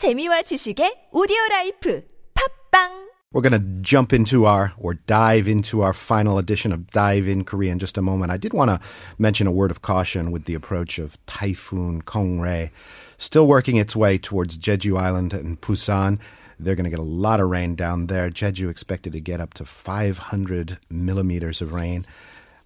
재미와 0.00 0.48
지식의 0.48 1.10
오디오 1.12 1.36
라이프 1.50 2.02
팝빵 2.32 3.10
we're 3.34 3.42
going 3.42 3.52
to 3.52 3.82
jump 3.82 4.14
into 4.14 4.46
our 4.46 4.72
or 4.78 4.94
dive 4.94 5.46
into 5.46 5.82
our 5.82 5.92
final 5.92 6.38
edition 6.38 6.72
of 6.72 6.86
Dive 6.90 7.28
in 7.28 7.44
Korea 7.44 7.70
in 7.70 7.78
just 7.78 7.98
a 7.98 8.00
moment. 8.00 8.32
I 8.32 8.38
did 8.38 8.54
want 8.54 8.70
to 8.70 8.80
mention 9.18 9.46
a 9.46 9.52
word 9.52 9.70
of 9.70 9.82
caution 9.82 10.32
with 10.32 10.46
the 10.46 10.54
approach 10.54 10.98
of 10.98 11.18
Typhoon 11.26 12.00
Kong-rey, 12.00 12.70
still 13.18 13.46
working 13.46 13.76
its 13.76 13.94
way 13.94 14.16
towards 14.16 14.56
Jeju 14.56 14.98
Island 14.98 15.34
and 15.34 15.60
Busan. 15.60 16.18
They're 16.58 16.76
going 16.76 16.88
to 16.88 16.90
get 16.90 16.98
a 16.98 17.02
lot 17.02 17.38
of 17.38 17.50
rain 17.50 17.74
down 17.74 18.06
there. 18.06 18.30
Jeju 18.30 18.70
expected 18.70 19.12
to 19.12 19.20
get 19.20 19.38
up 19.38 19.52
to 19.60 19.66
500 19.66 20.78
millimeters 20.88 21.60
of 21.60 21.74
rain. 21.74 22.06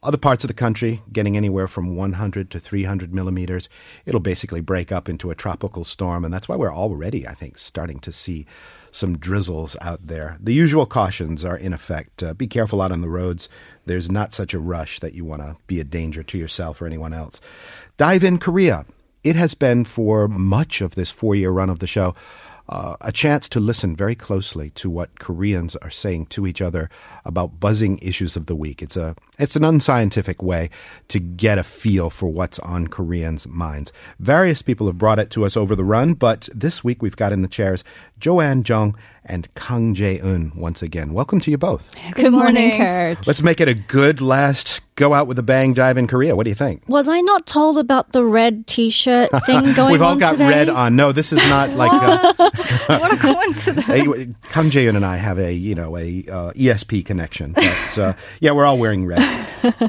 Other 0.05 0.19
parts 0.19 0.45
of 0.45 0.49
the 0.49 0.55
country 0.55 1.03
getting 1.11 1.35
anywhere 1.35 1.67
from 1.67 1.97
100 1.97 2.51
to 2.51 2.61
300 2.61 3.15
millimeters. 3.15 3.71
It'll 4.05 4.21
basically 4.21 4.61
break 4.61 4.93
up 4.93 5.09
into 5.09 5.31
a 5.31 5.35
tropical 5.35 5.83
storm, 5.83 6.27
and 6.27 6.35
that's 6.35 6.47
why 6.47 6.57
we're 6.57 6.75
already, 6.75 7.27
I 7.27 7.33
think, 7.33 7.57
starting 7.57 8.01
to 8.01 8.13
see 8.13 8.45
some 8.91 9.17
drizzles 9.17 9.79
out 9.81 10.07
there. 10.07 10.37
The 10.41 10.53
usual 10.53 10.85
cautions 10.85 11.43
are 11.43 11.57
in 11.57 11.73
effect. 11.73 12.23
Uh, 12.23 12.35
be 12.35 12.47
careful 12.47 12.83
out 12.83 12.93
on 12.93 13.01
the 13.01 13.09
roads. 13.09 13.49
There's 13.87 14.11
not 14.11 14.35
such 14.35 14.53
a 14.53 14.59
rush 14.59 15.01
that 15.01 15.15
you 15.15 15.25
want 15.25 15.41
to 15.41 15.57
be 15.67 15.81
a 15.81 15.85
danger 15.85 16.23
to 16.23 16.37
yourself 16.37 16.83
or 16.83 16.87
anyone 16.87 17.15
else. 17.15 17.41
Dive 17.97 18.23
in 18.23 18.37
Korea. 18.37 18.85
It 19.23 19.37
has 19.37 19.55
been 19.55 19.87
for 19.87 20.29
much 20.29 20.83
of 20.83 20.97
this 20.97 21.11
four 21.11 21.35
year 21.35 21.51
run 21.51 21.71
of 21.71 21.79
the 21.79 21.87
show 21.87 22.15
uh, 22.69 22.97
a 23.01 23.13
chance 23.13 23.49
to 23.51 23.61
listen 23.61 23.95
very 23.95 24.15
closely 24.15 24.71
to 24.71 24.89
what 24.89 25.19
Koreans 25.19 25.77
are 25.77 25.91
saying 25.91 26.27
to 26.27 26.47
each 26.47 26.63
other 26.63 26.89
about 27.25 27.61
buzzing 27.61 27.99
issues 27.99 28.37
of 28.37 28.47
the 28.47 28.57
week. 28.57 28.83
It's 28.83 28.97
a 28.97 29.17
it's 29.39 29.57
an 29.57 29.65
unscientific 29.65 30.43
way 30.43 30.71
to 31.09 31.19
get 31.19 31.59
a 31.59 31.65
feel 31.65 32.09
for 32.09 32.29
what's 32.29 32.59
on 32.61 32.89
Koreans' 32.89 33.49
minds. 33.49 33.93
Various 34.19 34.63
people 34.63 34.87
have 34.87 34.99
brought 34.99 35.19
it 35.19 35.31
to 35.33 35.45
us 35.45 35.57
over 35.57 35.75
the 35.75 35.85
run, 35.85 36.15
but 36.15 36.49
this 36.55 36.85
week 36.85 37.03
we've 37.03 37.17
got 37.17 37.33
in 37.33 37.43
the 37.43 37.49
chairs 37.49 37.85
Joanne 38.19 38.63
Jung 38.67 38.97
and 39.25 39.53
Kang 39.55 39.95
Jae-eun 39.95 40.55
once 40.55 40.83
again. 40.83 41.13
Welcome 41.13 41.41
to 41.41 41.51
you 41.51 41.59
both. 41.59 41.95
Good 42.15 42.33
morning, 42.33 42.77
Kurt. 42.79 43.27
Let's 43.27 43.43
make 43.43 43.61
it 43.61 43.69
a 43.69 43.75
good 43.75 44.21
last 44.21 44.81
go 44.97 45.13
out 45.13 45.27
with 45.27 45.39
a 45.39 45.43
bang 45.43 45.73
dive 45.75 45.97
in 45.97 46.07
Korea. 46.07 46.37
What 46.37 46.45
do 46.45 46.51
you 46.51 46.55
think? 46.55 46.83
Was 46.89 47.09
I 47.09 47.21
not 47.21 47.47
told 47.47 47.79
about 47.79 48.13
the 48.13 48.25
red 48.25 48.67
T-shirt 48.67 49.31
thing 49.47 49.63
going 49.75 49.79
on 49.79 49.93
We've 49.93 50.03
all 50.03 50.13
on 50.13 50.19
got 50.19 50.33
today? 50.33 50.49
red 50.49 50.69
on. 50.69 50.97
No, 50.97 51.13
this 51.13 51.33
is 51.33 51.43
not 51.49 51.71
like 51.77 51.93
a, 51.93 52.33
what 52.99 53.13
a 53.13 53.17
coincidence. 53.19 53.89
a, 53.89 54.03
Kang 54.51 54.71
Jae-eun 54.71 54.97
and 54.97 55.05
I 55.05 55.17
have 55.17 55.39
a 55.39 55.53
you 55.53 55.75
know 55.75 55.97
a 55.97 56.25
uh, 56.31 56.53
ESP 56.53 57.05
connection. 57.05 57.53
But 57.53 57.99
uh, 57.99 58.13
yeah, 58.41 58.53
we're 58.53 58.65
all 58.67 58.79
wearing 58.79 59.07
red. 59.07 59.23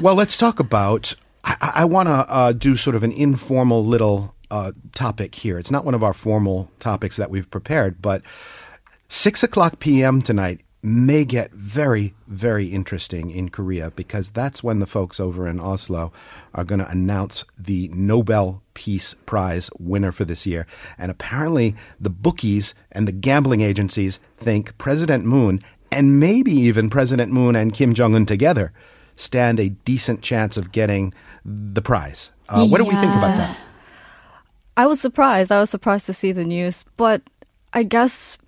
well, 0.02 0.14
let's 0.14 0.36
talk 0.36 0.60
about. 0.60 1.14
I, 1.44 1.72
I 1.76 1.84
want 1.84 2.08
to 2.08 2.12
uh, 2.12 2.52
do 2.52 2.76
sort 2.76 2.96
of 2.96 3.04
an 3.04 3.12
informal 3.12 3.84
little 3.84 4.34
uh, 4.50 4.72
topic 4.94 5.34
here. 5.36 5.58
It's 5.58 5.70
not 5.70 5.84
one 5.84 5.94
of 5.94 6.02
our 6.02 6.12
formal 6.12 6.70
topics 6.80 7.16
that 7.18 7.30
we've 7.30 7.48
prepared, 7.50 8.02
but 8.02 8.22
six 9.08 9.44
o'clock 9.44 9.78
p.m. 9.78 10.20
tonight 10.22 10.60
may 10.86 11.24
get 11.24 11.52
very, 11.52 12.14
very 12.28 12.68
interesting 12.68 13.30
in 13.30 13.48
Korea 13.48 13.90
because 13.90 14.30
that's 14.30 14.62
when 14.62 14.78
the 14.78 14.86
folks 14.86 15.18
over 15.18 15.48
in 15.48 15.58
Oslo 15.58 16.12
are 16.54 16.64
going 16.64 16.78
to 16.78 16.88
announce 16.88 17.44
the 17.58 17.88
Nobel 17.88 18.62
Peace 18.74 19.14
Prize 19.26 19.68
winner 19.80 20.12
for 20.12 20.24
this 20.24 20.46
year. 20.46 20.66
And 20.96 21.10
apparently, 21.10 21.74
the 21.98 22.10
bookies 22.10 22.72
and 22.92 23.08
the 23.08 23.12
gambling 23.12 23.62
agencies 23.62 24.20
think 24.38 24.78
President 24.78 25.24
Moon 25.24 25.60
and 25.90 26.20
maybe 26.20 26.52
even 26.52 26.88
President 26.88 27.32
Moon 27.32 27.56
and 27.56 27.74
Kim 27.74 27.92
Jong 27.92 28.14
un 28.14 28.24
together 28.24 28.72
stand 29.16 29.58
a 29.58 29.70
decent 29.70 30.22
chance 30.22 30.56
of 30.56 30.70
getting 30.70 31.12
the 31.44 31.82
prize. 31.82 32.30
Uh, 32.48 32.66
what 32.66 32.78
do 32.78 32.84
we 32.84 32.94
think 32.94 33.12
about 33.14 33.36
that? 33.36 33.58
I 34.76 34.86
was 34.86 35.00
surprised. 35.00 35.50
I 35.50 35.58
was 35.58 35.70
surprised 35.70 36.06
to 36.06 36.14
see 36.14 36.32
the 36.32 36.44
news, 36.44 36.84
but 36.96 37.22
I 37.72 37.82
guess 37.82 38.38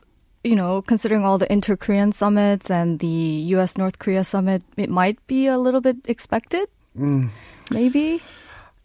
you 0.45 0.55
know, 0.55 0.83
considering 0.83 1.25
all 1.25 1.39
the 1.39 1.51
inter-Korean 1.53 2.13
summits 2.13 2.71
and 2.71 2.99
the 3.01 3.53
U.S. 3.57 3.77
North 3.77 3.99
Korea 3.99 4.25
summit, 4.25 4.63
it 4.77 4.91
might 4.91 5.25
be 5.27 5.47
a 5.47 5.59
little 5.59 5.81
bit 5.81 5.97
expected. 6.07 6.69
Mm. 6.97 7.31
Maybe. 7.71 8.23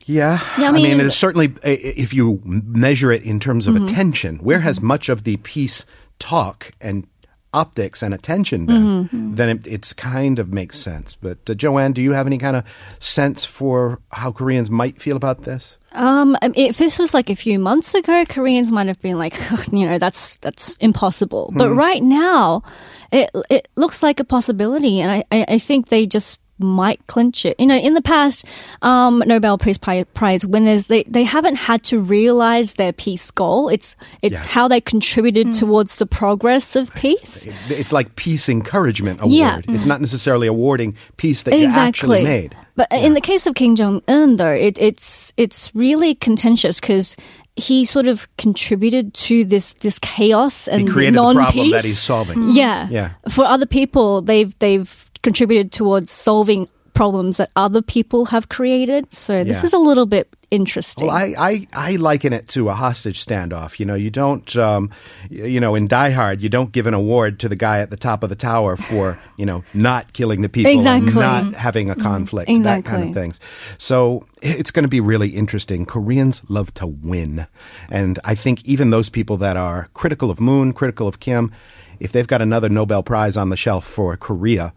Yeah, 0.06 0.40
Yeah, 0.58 0.66
I 0.66 0.70
I 0.70 0.72
mean, 0.72 0.98
mean- 0.98 1.06
it's 1.06 1.16
certainly 1.16 1.54
if 1.64 2.14
you 2.14 2.42
measure 2.44 3.12
it 3.12 3.24
in 3.24 3.40
terms 3.40 3.68
of 3.68 3.76
mm-hmm. 3.76 3.86
attention, 3.86 4.38
where 4.38 4.60
has 4.60 4.80
mm-hmm. 4.80 4.88
much 4.88 5.10
of 5.10 5.24
the 5.24 5.38
peace 5.38 5.86
talk 6.20 6.72
and 6.82 7.08
optics 7.54 8.04
and 8.04 8.14
attention 8.14 8.66
been? 8.66 8.84
Mm-hmm. 8.84 9.36
Then 9.36 9.50
it 9.50 9.68
it's 9.68 9.94
kind 9.94 10.40
of 10.40 10.52
makes 10.52 10.78
sense. 10.80 11.16
But 11.16 11.50
uh, 11.50 11.54
Joanne, 11.54 11.94
do 11.94 12.02
you 12.02 12.12
have 12.12 12.28
any 12.28 12.38
kind 12.38 12.58
of 12.58 12.66
sense 13.00 13.46
for 13.46 14.00
how 14.12 14.32
Koreans 14.32 14.70
might 14.70 15.02
feel 15.02 15.16
about 15.16 15.44
this? 15.44 15.78
Um, 15.94 16.36
if 16.42 16.78
this 16.78 16.98
was 16.98 17.14
like 17.14 17.30
a 17.30 17.36
few 17.36 17.60
months 17.60 17.94
ago, 17.94 18.26
Koreans 18.28 18.72
might 18.72 18.88
have 18.88 19.00
been 19.00 19.18
like, 19.18 19.36
you 19.72 19.88
know, 19.88 20.00
that's 20.00 20.38
that's 20.38 20.76
impossible. 20.78 21.52
But 21.56 21.70
right 21.72 22.02
now, 22.02 22.64
it 23.12 23.30
it 23.50 23.68
looks 23.76 24.02
like 24.02 24.20
a 24.20 24.24
possibility, 24.24 25.02
and 25.02 25.12
I, 25.12 25.24
I, 25.32 25.46
I 25.50 25.60
think 25.60 25.90
they 25.90 26.06
just 26.06 26.40
might 26.60 27.06
clinch 27.08 27.46
it. 27.46 27.60
You 27.60 27.66
know, 27.68 27.76
in 27.78 27.94
the 27.94 28.02
past, 28.02 28.46
um, 28.82 29.24
Nobel 29.26 29.58
Peace 29.58 29.78
Prize 29.78 30.46
winners 30.46 30.88
they, 30.88 31.04
they 31.04 31.24
haven't 31.24 31.56
had 31.56 31.84
to 31.86 32.00
realize 32.00 32.74
their 32.74 32.94
peace 32.94 33.32
goal. 33.32 33.70
It's 33.70 33.96
it's 34.22 34.46
Yeah. 34.46 34.52
how 34.52 34.68
they 34.68 34.80
contributed 34.80 35.54
towards 35.54 35.96
the 35.96 36.06
progress 36.06 36.76
of 36.76 36.94
peace. 36.96 37.48
It's 37.70 37.92
like 37.92 38.16
peace 38.16 38.48
encouragement 38.50 39.20
award. 39.20 39.34
Yeah. 39.34 39.62
It's 39.68 39.86
not 39.86 40.00
necessarily 40.02 40.48
awarding 40.48 40.96
peace 41.18 41.44
that 41.44 41.58
you 41.58 41.68
actually 41.68 42.24
made. 42.24 42.56
But 42.76 42.88
in 42.92 43.14
the 43.14 43.22
case 43.22 43.46
of 43.46 43.56
Kim 43.56 43.76
Jong 43.76 44.02
Un, 44.08 44.38
though, 44.38 44.52
it, 44.54 44.78
it's 44.80 45.32
it's 45.38 45.70
really 45.76 46.16
contentious 46.16 46.80
because 46.80 47.16
he 47.56 47.86
sort 47.86 48.08
of 48.08 48.28
contributed 48.38 49.14
to 49.14 49.46
this 49.46 49.76
this 49.76 50.00
chaos 50.00 50.68
and 50.68 50.82
He 50.82 50.88
created 50.88 51.14
the 51.16 51.22
non-peace. 51.22 51.44
problem 51.54 51.72
that 51.72 51.86
he's 51.86 52.00
solving. 52.00 52.50
Yeah, 52.52 52.88
Yeah. 52.90 53.12
For 53.30 53.46
other 53.46 53.68
people, 53.68 54.22
they've 54.24 54.58
they've 54.58 55.10
contributed 55.24 55.72
towards 55.72 56.12
solving 56.12 56.70
problems 56.94 57.38
that 57.38 57.50
other 57.56 57.82
people 57.82 58.26
have 58.26 58.50
created. 58.50 59.12
So 59.12 59.44
this 59.44 59.62
Yeah. 59.62 59.66
is 59.68 59.74
a 59.74 59.80
little 59.80 60.06
bit 60.06 60.28
interesting. 60.52 61.08
Well, 61.08 61.16
I, 61.16 61.34
I, 61.40 61.68
I 61.74 61.96
liken 61.96 62.34
it 62.34 62.48
to 62.50 62.70
a 62.70 62.74
hostage 62.76 63.26
standoff. 63.26 63.80
You 63.80 63.88
know, 63.88 63.96
you 63.96 64.12
don't, 64.12 64.56
um, 64.58 64.92
you 65.32 65.60
know, 65.60 65.74
in 65.74 65.88
Die 65.88 66.12
Hard, 66.12 66.42
you 66.44 66.50
don't 66.50 66.72
give 66.72 66.86
an 66.86 66.94
award 66.94 67.40
to 67.40 67.50
the 67.50 67.56
guy 67.56 67.80
at 67.80 67.90
the 67.90 67.98
top 67.98 68.22
of 68.22 68.30
the 68.30 68.36
tower 68.36 68.76
for, 68.78 69.18
you 69.38 69.46
know, 69.48 69.64
not 69.74 70.14
killing 70.14 70.44
the 70.44 70.50
people 70.50 70.72
Exactly. 70.72 71.08
and 71.08 71.16
not 71.16 71.56
having 71.56 71.90
a 71.90 71.96
conflict, 71.96 72.52
that 72.62 72.86
kind 72.86 73.06
of 73.10 73.14
things. 73.16 73.40
So 73.80 74.28
it's 74.44 74.70
going 74.70 74.84
to 74.84 74.88
be 74.90 75.00
really 75.00 75.30
interesting. 75.30 75.88
Koreans 75.88 76.44
love 76.48 76.72
to 76.76 76.86
win. 76.86 77.48
And 77.90 78.20
I 78.24 78.36
think 78.36 78.64
even 78.66 78.92
those 78.92 79.10
people 79.10 79.38
that 79.38 79.58
are 79.58 79.90
critical 79.96 80.30
of 80.30 80.40
Moon, 80.40 80.74
critical 80.74 81.08
of 81.08 81.20
Kim, 81.20 81.52
if 82.00 82.12
they've 82.12 82.28
got 82.28 82.44
another 82.44 82.70
Nobel 82.70 83.02
Prize 83.02 83.36
on 83.36 83.50
the 83.50 83.58
shelf 83.58 83.84
for 83.84 84.16
Korea, 84.16 84.74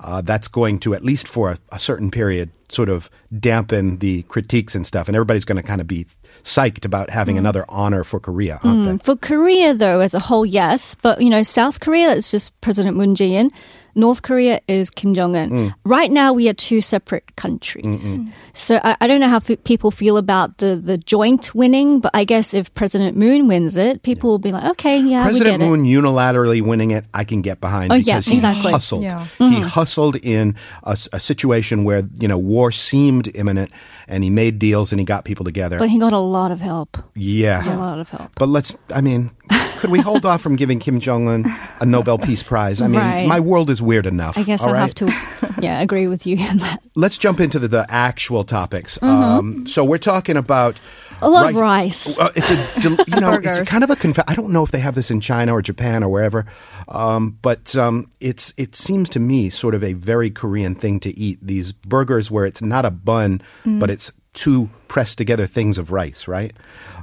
uh, 0.00 0.20
that's 0.20 0.48
going 0.48 0.78
to, 0.80 0.94
at 0.94 1.04
least 1.04 1.28
for 1.28 1.52
a, 1.52 1.58
a 1.72 1.78
certain 1.78 2.10
period, 2.10 2.50
sort 2.74 2.88
of 2.88 3.08
dampen 3.38 3.98
the 3.98 4.22
critiques 4.24 4.74
and 4.74 4.86
stuff. 4.86 5.08
And 5.08 5.16
everybody's 5.16 5.44
going 5.44 5.56
to 5.56 5.62
kind 5.62 5.80
of 5.80 5.86
be 5.86 6.06
psyched 6.42 6.84
about 6.84 7.10
having 7.10 7.36
mm. 7.36 7.40
another 7.40 7.64
honor 7.68 8.04
for 8.04 8.20
Korea, 8.20 8.60
aren't 8.62 8.86
mm, 8.86 8.98
they? 8.98 9.04
For 9.04 9.16
Korea, 9.16 9.74
though, 9.74 10.00
as 10.00 10.14
a 10.14 10.20
whole, 10.20 10.44
yes. 10.44 10.94
But, 10.96 11.20
you 11.20 11.30
know, 11.30 11.42
South 11.42 11.80
Korea, 11.80 12.08
that's 12.08 12.30
just 12.30 12.58
President 12.60 12.96
Moon 12.96 13.14
Jae-in. 13.14 13.50
North 13.96 14.22
Korea 14.22 14.60
is 14.66 14.90
Kim 14.90 15.14
Jong-un. 15.14 15.50
Mm. 15.50 15.74
Right 15.84 16.10
now, 16.10 16.32
we 16.32 16.48
are 16.48 16.52
two 16.52 16.80
separate 16.80 17.36
countries. 17.36 18.18
So 18.52 18.80
I, 18.82 18.96
I 19.00 19.06
don't 19.06 19.20
know 19.20 19.28
how 19.28 19.36
f- 19.36 19.62
people 19.64 19.90
feel 19.90 20.16
about 20.16 20.58
the, 20.58 20.74
the 20.74 20.98
joint 20.98 21.54
winning, 21.54 22.00
but 22.00 22.10
I 22.12 22.24
guess 22.24 22.54
if 22.54 22.74
President 22.74 23.16
Moon 23.16 23.46
wins 23.46 23.76
it, 23.76 24.02
people 24.02 24.30
will 24.30 24.38
be 24.38 24.50
like, 24.50 24.64
okay, 24.72 24.98
yeah, 24.98 25.22
President 25.22 25.60
we 25.60 25.66
get 25.66 25.70
Moon 25.70 25.84
unilaterally 25.84 26.60
winning 26.60 26.90
it, 26.90 27.04
I 27.14 27.22
can 27.24 27.40
get 27.40 27.60
behind 27.60 27.92
Oh, 27.92 27.94
yeah, 27.94 28.14
because 28.14 28.26
he 28.26 28.34
exactly. 28.34 28.72
hustled. 28.72 29.02
Yeah. 29.04 29.24
He 29.38 29.44
mm. 29.44 29.62
hustled 29.62 30.16
in 30.16 30.56
a 30.82 30.96
situation 30.96 31.84
where 31.84 32.02
you 32.16 32.26
know 32.26 32.38
war 32.38 32.63
seemed 32.72 33.34
imminent, 33.36 33.70
and 34.08 34.22
he 34.24 34.30
made 34.30 34.58
deals 34.58 34.92
and 34.92 35.00
he 35.00 35.04
got 35.04 35.24
people 35.24 35.44
together. 35.44 35.78
But 35.78 35.88
he 35.90 35.98
got 35.98 36.12
a 36.12 36.18
lot 36.18 36.50
of 36.52 36.60
help. 36.60 36.96
yeah. 37.14 37.74
A 37.74 37.76
lot 37.76 37.98
of 37.98 38.08
help. 38.10 38.32
But 38.36 38.48
let's, 38.48 38.76
I 38.94 39.00
mean, 39.00 39.30
could 39.78 39.90
we 39.90 40.00
hold 40.00 40.24
off 40.24 40.40
from 40.40 40.56
giving 40.56 40.78
Kim 40.78 41.00
Jong 41.00 41.28
un 41.28 41.44
a 41.80 41.86
Nobel 41.86 42.18
Peace 42.18 42.42
Prize? 42.42 42.80
I 42.80 42.86
mean, 42.88 43.00
Right. 43.00 43.26
my 43.26 43.40
world 43.40 43.70
is 43.70 43.80
weird 43.82 44.06
enough. 44.06 44.36
I 44.38 44.42
guess 44.42 44.62
I'll 44.62 44.72
right? 44.72 44.80
have 44.80 44.94
to, 44.96 45.12
yeah, 45.60 45.80
agree 45.80 46.06
with 46.06 46.26
you 46.26 46.38
on 46.38 46.58
that. 46.58 46.82
Let's 46.94 47.18
jump 47.18 47.40
into 47.40 47.58
the, 47.58 47.68
the 47.68 47.86
actual 47.88 48.44
topics. 48.44 49.02
Um, 49.02 49.66
so 49.66 49.84
we're 49.84 49.98
talking 49.98 50.36
about. 50.36 50.78
A 51.24 51.28
lot 51.28 51.48
of 51.48 51.54
rice. 51.56 52.18
Uh, 52.18 52.30
it's 52.36 52.50
a, 52.50 52.80
del- 52.80 53.04
you 53.08 53.20
know, 53.20 53.32
it's 53.34 53.60
kind 53.68 53.82
of 53.84 53.90
a 53.90 53.96
conf- 53.96 54.18
I 54.28 54.34
don't 54.34 54.50
know 54.50 54.62
if 54.62 54.70
they 54.70 54.78
have 54.80 54.94
this 54.94 55.10
in 55.10 55.20
China 55.20 55.52
or 55.54 55.62
Japan 55.62 56.02
or 56.04 56.08
wherever, 56.08 56.46
um, 56.88 57.38
but 57.42 57.74
um, 57.76 58.10
it's 58.20 58.52
it 58.56 58.74
seems 58.76 59.08
to 59.10 59.20
me 59.20 59.50
sort 59.50 59.74
of 59.74 59.82
a 59.82 59.92
very 59.94 60.30
Korean 60.30 60.74
thing 60.74 61.00
to 61.00 61.18
eat. 61.18 61.38
These 61.42 61.72
burgers 61.72 62.30
where 62.30 62.44
it's 62.44 62.62
not 62.62 62.84
a 62.84 62.90
bun, 62.90 63.40
but 63.64 63.90
it's 63.90 64.12
two 64.34 64.68
pressed 64.94 65.18
together 65.18 65.44
things 65.44 65.76
of 65.76 65.90
rice, 65.90 66.28
right? 66.28 66.52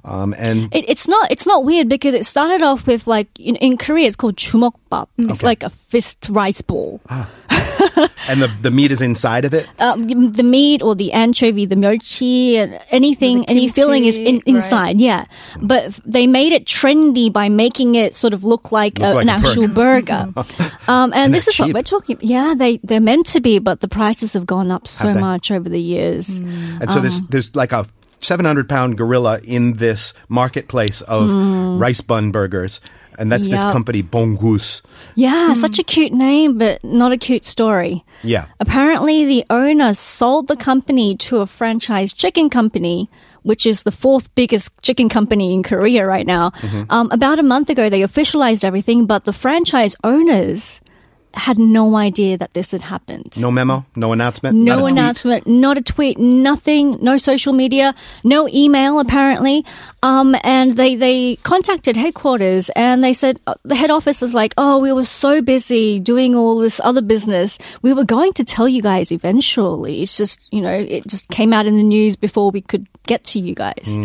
Um, 0.05 0.33
and 0.37 0.73
It, 0.73 0.85
it's 0.87 1.09
not 1.09 1.29
it's 1.29 1.45
not 1.45 1.65
weird 1.65 1.89
because 1.89 2.13
it 2.13 2.25
started 2.25 2.61
off 2.61 2.87
with 2.87 3.05
like 3.05 3.27
in, 3.37 3.57
in 3.57 3.75
Korea 3.75 4.07
it's 4.07 4.15
called 4.15 4.37
chumokbap. 4.37 5.09
It's 5.17 5.43
like 5.43 5.61
a 5.61 5.69
fist 5.69 6.29
rice 6.29 6.61
ball. 6.61 7.01
and 8.29 8.41
the, 8.41 8.51
the 8.61 8.71
meat 8.71 8.91
is 8.91 9.01
inside 9.01 9.43
of 9.43 9.53
it. 9.53 9.67
um, 9.81 10.31
the 10.31 10.43
meat 10.43 10.81
or 10.81 10.95
the 10.95 11.11
anchovy, 11.11 11.65
the 11.65 11.75
mochi, 11.75 12.57
and 12.57 12.79
anything, 12.89 13.41
The 13.41 13.49
any 13.49 13.67
filling 13.67 14.05
is 14.05 14.17
in, 14.17 14.25
kimchi, 14.25 14.51
right. 14.51 14.55
inside. 14.55 15.01
Yeah, 15.01 15.25
but 15.61 15.99
they 16.05 16.27
made 16.27 16.51
it 16.51 16.65
trendy 16.65 17.31
by 17.31 17.49
making 17.49 17.95
it 17.95 18.15
sort 18.15 18.33
of 18.33 18.43
look 18.43 18.71
like, 18.71 18.99
Look 18.99 19.11
a, 19.11 19.13
like 19.15 19.23
an 19.23 19.29
a 19.29 19.33
actual 19.33 19.67
burger. 19.67 20.31
um, 20.87 21.11
and, 21.11 21.13
And 21.13 21.33
this 21.33 21.45
they're 21.45 21.53
is 21.53 21.59
what 21.59 21.73
we're 21.73 21.81
talking. 21.83 22.17
Yeah, 22.21 22.53
they 22.55 22.77
they're 22.83 23.01
meant 23.01 23.25
to 23.27 23.41
be, 23.41 23.59
but 23.59 23.81
the 23.81 23.87
prices 23.87 24.33
have 24.33 24.45
gone 24.45 24.71
up 24.71 24.87
so 24.87 25.13
much 25.13 25.51
over 25.51 25.67
the 25.67 25.81
years. 25.81 26.39
And 26.39 26.89
so 26.89 26.99
there's 26.99 27.21
there's 27.27 27.55
like 27.55 27.71
a 27.73 27.80
700 28.23 28.69
pound 28.69 28.97
gorilla 28.97 29.39
in 29.43 29.73
this 29.73 30.13
marketplace 30.29 31.01
of 31.01 31.29
hmm. 31.29 31.77
rice 31.77 32.01
bun 32.01 32.31
burgers. 32.31 32.79
And 33.19 33.31
that's 33.31 33.49
this 33.49 33.63
Yep. 33.63 33.73
company, 33.73 34.01
Bongousse. 34.01 34.81
Yeah, 35.15 35.49
hmm. 35.49 35.53
such 35.53 35.77
a 35.77 35.83
cute 35.83 36.13
name, 36.13 36.57
but 36.57 36.83
not 36.83 37.11
a 37.11 37.17
cute 37.17 37.45
story. 37.45 38.03
Yeah. 38.23 38.45
Apparently, 38.59 39.25
the 39.25 39.45
owner 39.49 39.93
sold 39.93 40.47
the 40.47 40.55
company 40.55 41.15
to 41.17 41.37
a 41.37 41.45
franchise 41.45 42.13
chicken 42.13 42.49
company, 42.49 43.09
which 43.43 43.65
is 43.65 43.83
the 43.83 43.91
fourth 43.91 44.33
biggest 44.35 44.71
chicken 44.81 45.09
company 45.09 45.53
in 45.53 45.61
Korea 45.61 46.05
right 46.05 46.25
now. 46.25 46.51
Mm-hmm. 46.51 46.83
Um, 46.89 47.11
about 47.11 47.37
a 47.37 47.43
month 47.43 47.69
ago, 47.69 47.89
they 47.89 48.01
officialized 48.01 48.63
everything, 48.63 49.05
but 49.05 49.25
the 49.25 49.33
franchise 49.33 49.95
owners 50.03 50.79
had 51.33 51.57
no 51.57 51.95
idea 51.95 52.37
that 52.37 52.53
this 52.53 52.71
had 52.71 52.81
happened. 52.81 53.39
No 53.39 53.51
memo, 53.51 53.85
no 53.95 54.11
announcement. 54.11 54.57
No 54.57 54.79
not 54.79 54.91
announcement, 54.91 55.47
not 55.47 55.77
a 55.77 55.81
tweet, 55.81 56.17
nothing, 56.17 56.97
no 57.01 57.17
social 57.17 57.53
media, 57.53 57.95
no 58.23 58.47
email 58.47 58.99
apparently. 58.99 59.65
Um, 60.03 60.35
and 60.43 60.71
they, 60.71 60.95
they 60.95 61.35
contacted 61.37 61.95
headquarters 61.95 62.69
and 62.75 63.03
they 63.03 63.13
said, 63.13 63.39
uh, 63.45 63.53
the 63.63 63.75
head 63.75 63.91
office 63.91 64.21
is 64.21 64.33
like, 64.33 64.53
oh, 64.57 64.79
we 64.79 64.91
were 64.91 65.03
so 65.03 65.41
busy 65.41 65.99
doing 65.99 66.35
all 66.35 66.57
this 66.57 66.81
other 66.83 67.01
business. 67.01 67.57
We 67.81 67.93
were 67.93 68.03
going 68.03 68.33
to 68.33 68.43
tell 68.43 68.67
you 68.67 68.81
guys 68.81 69.11
eventually. 69.11 70.01
It's 70.01 70.17
just, 70.17 70.47
you 70.51 70.61
know, 70.61 70.73
it 70.73 71.07
just 71.07 71.27
came 71.29 71.53
out 71.53 71.65
in 71.65 71.75
the 71.75 71.83
news 71.83 72.15
before 72.15 72.49
we 72.51 72.61
could 72.61 72.87
get 73.07 73.23
to 73.25 73.39
you 73.39 73.55
guys. 73.55 73.97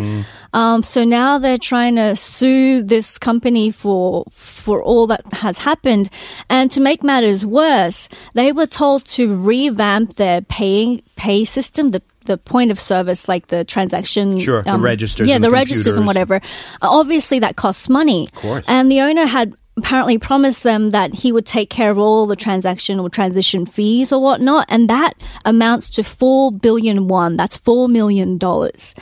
Um, 0.53 0.83
so 0.83 1.03
now 1.03 1.37
they're 1.39 1.57
trying 1.57 1.95
to 1.95 2.15
sue 2.15 2.83
this 2.83 3.17
company 3.17 3.71
for 3.71 4.25
for 4.31 4.81
all 4.81 5.07
that 5.07 5.21
has 5.31 5.57
happened, 5.57 6.09
and 6.49 6.69
to 6.71 6.81
make 6.81 7.03
matters 7.03 7.16
worse, 7.45 8.09
they 8.33 8.51
were 8.51 8.67
told 8.67 9.05
to 9.05 9.35
revamp 9.35 10.15
their 10.15 10.41
paying 10.41 11.01
pay 11.15 11.45
system. 11.45 11.91
The 11.91 12.01
the 12.25 12.37
point 12.37 12.71
of 12.71 12.79
service, 12.79 13.27
like 13.27 13.47
the 13.47 13.63
transaction, 13.63 14.33
um, 14.33 14.39
Sure, 14.39 14.61
the 14.61 14.77
registers 14.77 15.27
yeah, 15.27 15.37
the, 15.37 15.47
the 15.47 15.51
registers 15.51 15.97
and 15.97 16.05
whatever. 16.05 16.35
Uh, 16.35 16.39
obviously, 16.81 17.39
that 17.39 17.55
costs 17.55 17.89
money. 17.89 18.27
Of 18.27 18.41
course. 18.41 18.65
And 18.67 18.91
the 18.91 18.99
owner 19.01 19.25
had 19.25 19.55
apparently 19.77 20.17
promised 20.17 20.63
them 20.63 20.89
that 20.89 21.13
he 21.13 21.31
would 21.31 21.45
take 21.45 21.69
care 21.69 21.91
of 21.91 21.97
all 21.97 22.25
the 22.25 22.35
transaction 22.35 22.99
or 22.99 23.09
transition 23.09 23.65
fees 23.65 24.11
or 24.11 24.21
whatnot, 24.21 24.65
and 24.69 24.89
that 24.89 25.13
amounts 25.45 25.89
to 25.91 26.03
four 26.03 26.51
billion 26.51 27.07
won. 27.07 27.37
That's 27.37 27.57
four 27.57 27.87
million 27.87 28.37
dollars, 28.37 28.93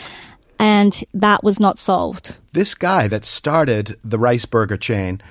and 0.59 1.03
that 1.13 1.43
was 1.43 1.59
not 1.59 1.79
solved. 1.79 2.37
This 2.51 2.75
guy 2.75 3.07
that 3.07 3.25
started 3.25 3.97
the 4.03 4.19
rice 4.19 4.45
burger 4.45 4.77
chain, 4.77 5.21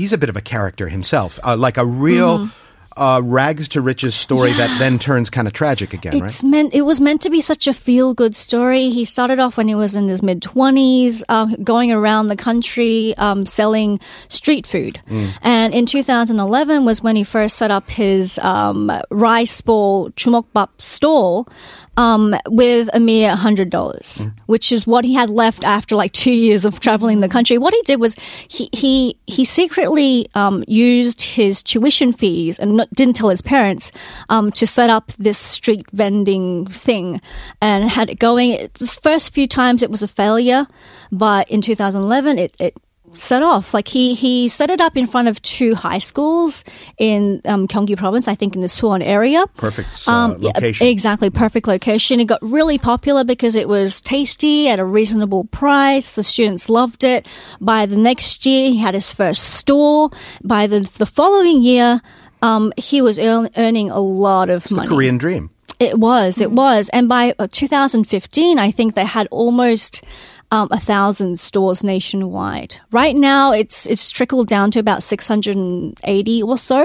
he's 0.00 0.14
a 0.14 0.18
bit 0.18 0.30
of 0.30 0.36
a 0.36 0.40
character 0.40 0.88
himself, 0.88 1.38
uh, 1.44 1.54
like 1.54 1.76
a 1.76 1.84
real 1.84 2.38
Mm-hmm. 2.38 2.56
Uh, 2.96 3.20
rags 3.22 3.68
to 3.70 3.80
riches 3.80 4.14
story 4.14 4.52
that 4.52 4.78
then 4.78 4.98
turns 4.98 5.30
kind 5.30 5.46
of 5.46 5.52
tragic 5.52 5.92
again, 5.92 6.18
right? 6.18 6.42
Meant. 6.42 6.74
It 6.74 6.82
was 6.82 7.00
meant 7.00 7.20
to 7.22 7.30
be 7.30 7.40
such 7.40 7.66
a 7.66 7.72
feel-good 7.72 8.34
story. 8.34 8.90
He 8.90 9.04
started 9.04 9.38
off 9.38 9.56
when 9.56 9.68
he 9.68 9.74
was 9.74 9.96
in 9.96 10.08
his 10.08 10.22
mid 10.22 10.42
twenties, 10.42 11.22
um, 11.28 11.54
going 11.62 11.92
around 11.92 12.26
the 12.28 12.36
country 12.36 13.16
um, 13.16 13.46
selling 13.46 14.00
street 14.28 14.66
food. 14.66 15.00
And 15.42 15.74
in 15.74 15.86
2011 15.86 16.84
was 16.84 17.02
when 17.02 17.16
he 17.16 17.24
first 17.24 17.56
set 17.56 17.70
up 17.70 17.90
his 17.90 18.38
um, 18.40 18.90
rice 19.10 19.60
ball 19.60 20.10
chumokbap 20.10 20.68
stall 20.78 21.48
um, 21.96 22.34
with 22.46 22.88
a 22.94 23.00
mere 23.00 23.36
hundred 23.36 23.70
dollars, 23.70 24.26
which 24.46 24.72
is 24.72 24.86
what 24.86 25.04
he 25.04 25.14
had 25.14 25.28
left 25.30 25.64
after 25.64 25.96
like 25.96 26.12
two 26.12 26.32
years 26.32 26.64
of 26.64 26.80
traveling 26.80 27.20
the 27.20 27.28
country. 27.28 27.58
What 27.58 27.74
he 27.74 27.82
did 27.82 28.00
was 28.00 28.14
he 28.48 28.68
he 28.72 29.16
he 29.26 29.44
secretly 29.44 30.26
um, 30.34 30.64
used 30.66 31.20
his 31.20 31.62
tuition 31.62 32.12
fees 32.12 32.58
and 32.58 32.76
not, 32.80 32.90
didn't 32.94 33.16
tell 33.16 33.28
his 33.28 33.42
parents 33.42 33.92
um, 34.28 34.50
to 34.52 34.66
set 34.66 34.90
up 34.90 35.08
this 35.18 35.38
street 35.38 35.86
vending 35.92 36.66
thing 36.66 37.20
and 37.60 37.88
had 37.88 38.10
it 38.10 38.18
going. 38.18 38.50
It, 38.50 38.74
the 38.74 38.86
first 38.86 39.32
few 39.32 39.46
times 39.46 39.82
it 39.82 39.90
was 39.90 40.02
a 40.02 40.08
failure, 40.08 40.66
but 41.12 41.48
in 41.50 41.60
2011 41.60 42.38
it. 42.38 42.56
it 42.58 42.74
set 43.14 43.42
off 43.42 43.74
like 43.74 43.88
he 43.88 44.14
he 44.14 44.48
set 44.48 44.70
it 44.70 44.80
up 44.80 44.96
in 44.96 45.06
front 45.06 45.26
of 45.26 45.40
two 45.42 45.74
high 45.74 45.98
schools 45.98 46.64
in 46.98 47.40
um, 47.44 47.66
Gyeonggi 47.66 47.96
province 47.96 48.28
I 48.28 48.34
think 48.34 48.54
in 48.54 48.60
the 48.60 48.68
Suwon 48.68 49.02
area 49.02 49.44
Perfect 49.56 50.06
uh, 50.06 50.12
um, 50.12 50.36
yeah, 50.40 50.52
location. 50.54 50.86
exactly, 50.86 51.30
perfect 51.30 51.66
location. 51.66 52.20
It 52.20 52.26
got 52.26 52.40
really 52.42 52.78
popular 52.78 53.24
because 53.24 53.56
it 53.56 53.68
was 53.68 54.00
tasty 54.00 54.68
at 54.68 54.78
a 54.78 54.84
reasonable 54.84 55.44
price. 55.44 56.14
The 56.14 56.22
students 56.22 56.68
loved 56.68 57.04
it. 57.04 57.26
By 57.60 57.86
the 57.86 57.96
next 57.96 58.46
year, 58.46 58.70
he 58.70 58.78
had 58.78 58.94
his 58.94 59.10
first 59.10 59.42
store. 59.54 60.10
By 60.44 60.66
the 60.66 60.80
the 60.80 61.06
following 61.06 61.62
year, 61.62 62.00
um, 62.42 62.72
he 62.76 63.02
was 63.02 63.18
earn, 63.18 63.50
earning 63.56 63.90
a 63.90 64.00
lot 64.00 64.50
of 64.50 64.62
it's 64.62 64.70
the 64.70 64.76
money. 64.76 64.88
Korean 64.88 65.18
dream. 65.18 65.50
It 65.78 65.98
was, 65.98 66.40
it 66.40 66.52
was. 66.52 66.90
And 66.90 67.08
by 67.08 67.34
uh, 67.38 67.48
2015, 67.50 68.58
I 68.58 68.70
think 68.70 68.94
they 68.94 69.04
had 69.04 69.26
almost 69.30 70.04
um, 70.50 70.68
a 70.70 70.78
thousand 70.78 71.40
stores 71.40 71.82
nationwide. 71.82 72.76
Right 72.90 73.16
now, 73.16 73.52
it's 73.52 73.86
it's 73.86 74.10
trickled 74.10 74.48
down 74.48 74.70
to 74.72 74.78
about 74.78 75.02
680 75.02 76.42
or 76.42 76.58
so. 76.58 76.84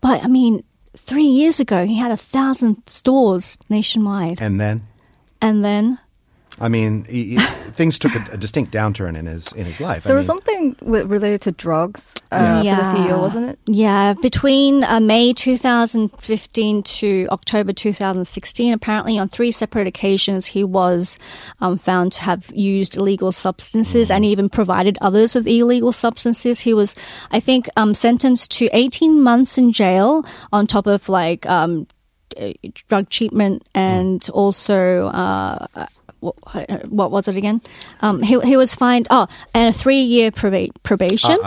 But 0.00 0.24
I 0.24 0.26
mean, 0.26 0.62
three 0.96 1.24
years 1.26 1.60
ago, 1.60 1.84
he 1.86 1.96
had 1.96 2.10
a 2.10 2.16
thousand 2.16 2.82
stores 2.86 3.58
nationwide. 3.68 4.40
And 4.40 4.60
then, 4.60 4.86
And 5.40 5.64
then, 5.64 5.98
I 6.62 6.68
mean, 6.68 7.04
he, 7.04 7.30
he- 7.30 7.38
things 7.72 7.98
took 7.98 8.14
a, 8.14 8.24
a 8.32 8.36
distinct 8.36 8.72
downturn 8.72 9.18
in 9.18 9.26
his 9.26 9.50
in 9.52 9.64
his 9.66 9.80
life. 9.80 10.04
There 10.04 10.14
I 10.14 10.16
was 10.16 10.28
mean, 10.28 10.36
something 10.42 10.76
with, 10.80 11.10
related 11.10 11.40
to 11.42 11.52
drugs 11.52 12.14
uh, 12.30 12.58
for 12.58 12.64
the 12.64 12.98
CEO, 12.98 13.20
wasn't 13.20 13.50
it? 13.50 13.58
Yeah, 13.66 14.14
between 14.22 14.84
uh, 14.84 15.00
May 15.00 15.32
2015 15.32 16.82
to 16.84 17.28
October 17.32 17.72
2016, 17.72 18.72
apparently 18.72 19.18
on 19.18 19.28
three 19.28 19.50
separate 19.50 19.88
occasions, 19.88 20.46
he 20.46 20.62
was 20.62 21.18
um, 21.60 21.78
found 21.78 22.12
to 22.12 22.22
have 22.22 22.48
used 22.54 22.96
illegal 22.96 23.32
substances 23.32 24.10
and 24.10 24.24
even 24.24 24.48
provided 24.48 24.96
others 25.00 25.34
with 25.34 25.48
illegal 25.48 25.90
substances. 25.92 26.60
He 26.60 26.72
was, 26.74 26.94
I 27.32 27.40
think, 27.40 27.68
um, 27.76 27.92
sentenced 27.92 28.52
to 28.52 28.68
18 28.72 29.20
months 29.20 29.58
in 29.58 29.72
jail 29.72 30.24
on 30.52 30.68
top 30.68 30.86
of 30.86 31.08
like 31.08 31.44
um, 31.46 31.88
uh, 32.40 32.52
drug 32.88 33.08
treatment 33.10 33.68
and 33.74 34.28
also. 34.32 35.08
Uh, 35.08 35.66
what, 36.22 36.88
what 36.88 37.10
was 37.10 37.28
it 37.28 37.36
again? 37.36 37.60
Um, 38.00 38.22
he 38.22 38.40
he 38.40 38.56
was 38.56 38.74
fined. 38.74 39.06
Oh, 39.10 39.26
and 39.54 39.74
a 39.74 39.76
three 39.76 40.00
year 40.00 40.30
proba- 40.30 40.72
probation. 40.82 41.38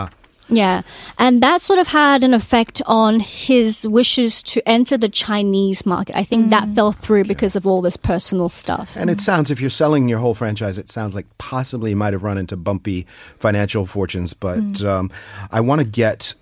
Yeah. 0.48 0.82
And 1.18 1.42
that 1.42 1.60
sort 1.60 1.78
of 1.78 1.88
had 1.88 2.22
an 2.22 2.32
effect 2.32 2.80
on 2.86 3.20
his 3.20 3.86
wishes 3.88 4.42
to 4.44 4.66
enter 4.68 4.96
the 4.96 5.08
Chinese 5.08 5.84
market. 5.84 6.16
I 6.16 6.22
think 6.22 6.50
that 6.50 6.68
fell 6.68 6.92
through 6.92 7.24
because 7.24 7.56
of 7.56 7.66
all 7.66 7.82
this 7.82 7.96
personal 7.96 8.48
stuff. 8.48 8.96
And 8.96 9.10
it 9.10 9.20
sounds, 9.20 9.50
if 9.50 9.60
you're 9.60 9.70
selling 9.70 10.08
your 10.08 10.18
whole 10.18 10.34
franchise, 10.34 10.78
it 10.78 10.88
sounds 10.88 11.14
like 11.14 11.26
possibly 11.38 11.90
you 11.90 11.96
might 11.96 12.12
have 12.12 12.22
run 12.22 12.38
into 12.38 12.56
bumpy 12.56 13.06
financial 13.38 13.86
fortunes. 13.86 14.34
But 14.34 14.82
um, 14.82 15.10
I 15.50 15.60
want 15.60 15.80
to 15.80 15.86
get 15.86 16.34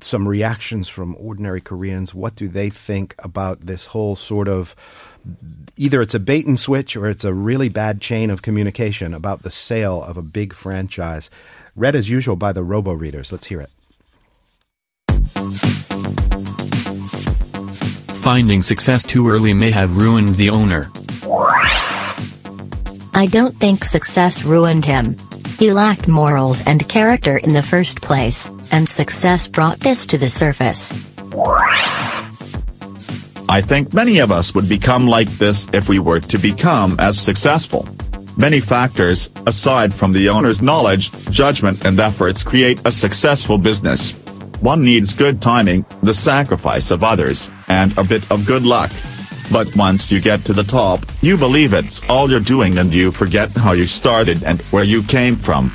some 0.00 0.28
reactions 0.28 0.88
from 0.88 1.16
ordinary 1.18 1.60
Koreans. 1.60 2.14
What 2.14 2.36
do 2.36 2.46
they 2.48 2.70
think 2.70 3.14
about 3.18 3.62
this 3.62 3.86
whole 3.86 4.14
sort 4.14 4.46
of 4.46 4.76
either 5.76 6.02
it's 6.02 6.14
a 6.14 6.20
bait 6.20 6.46
and 6.46 6.58
switch 6.58 6.96
or 6.96 7.08
it's 7.08 7.24
a 7.24 7.32
really 7.32 7.68
bad 7.68 8.00
chain 8.00 8.30
of 8.30 8.42
communication 8.42 9.14
about 9.14 9.42
the 9.42 9.50
sale 9.50 10.02
of 10.02 10.16
a 10.16 10.22
big 10.22 10.52
franchise? 10.52 11.30
Read 11.76 11.94
as 11.94 12.10
usual 12.10 12.36
by 12.36 12.52
the 12.52 12.64
robo 12.64 12.92
readers. 12.92 13.30
Let's 13.32 13.46
hear 13.46 13.60
it. 13.60 13.70
Finding 18.20 18.62
success 18.62 19.04
too 19.04 19.28
early 19.28 19.54
may 19.54 19.70
have 19.70 19.96
ruined 19.96 20.34
the 20.34 20.50
owner. 20.50 20.90
I 23.14 23.26
don't 23.30 23.56
think 23.56 23.84
success 23.84 24.44
ruined 24.44 24.84
him. 24.84 25.16
He 25.58 25.72
lacked 25.72 26.08
morals 26.08 26.62
and 26.66 26.88
character 26.88 27.38
in 27.38 27.52
the 27.52 27.62
first 27.62 28.00
place, 28.00 28.50
and 28.70 28.88
success 28.88 29.48
brought 29.48 29.80
this 29.80 30.06
to 30.08 30.18
the 30.18 30.28
surface. 30.28 30.92
I 33.50 33.62
think 33.62 33.94
many 33.94 34.18
of 34.18 34.30
us 34.30 34.54
would 34.54 34.68
become 34.68 35.06
like 35.06 35.28
this 35.38 35.66
if 35.72 35.88
we 35.88 35.98
were 35.98 36.20
to 36.20 36.38
become 36.38 36.96
as 36.98 37.18
successful. 37.18 37.88
Many 38.36 38.60
factors, 38.60 39.30
aside 39.46 39.92
from 39.94 40.12
the 40.12 40.28
owner's 40.28 40.60
knowledge, 40.60 41.10
judgment 41.30 41.86
and 41.86 41.98
efforts 41.98 42.42
create 42.42 42.80
a 42.84 42.92
successful 42.92 43.56
business. 43.56 44.12
One 44.60 44.82
needs 44.82 45.14
good 45.14 45.40
timing, 45.40 45.86
the 46.02 46.12
sacrifice 46.12 46.90
of 46.90 47.02
others, 47.02 47.50
and 47.68 47.96
a 47.96 48.04
bit 48.04 48.30
of 48.30 48.44
good 48.44 48.64
luck. 48.64 48.90
But 49.50 49.74
once 49.74 50.12
you 50.12 50.20
get 50.20 50.40
to 50.40 50.52
the 50.52 50.62
top, 50.62 51.00
you 51.22 51.38
believe 51.38 51.72
it's 51.72 52.06
all 52.10 52.30
you're 52.30 52.40
doing 52.40 52.76
and 52.76 52.92
you 52.92 53.10
forget 53.10 53.50
how 53.52 53.72
you 53.72 53.86
started 53.86 54.44
and 54.44 54.60
where 54.70 54.84
you 54.84 55.02
came 55.02 55.36
from. 55.36 55.72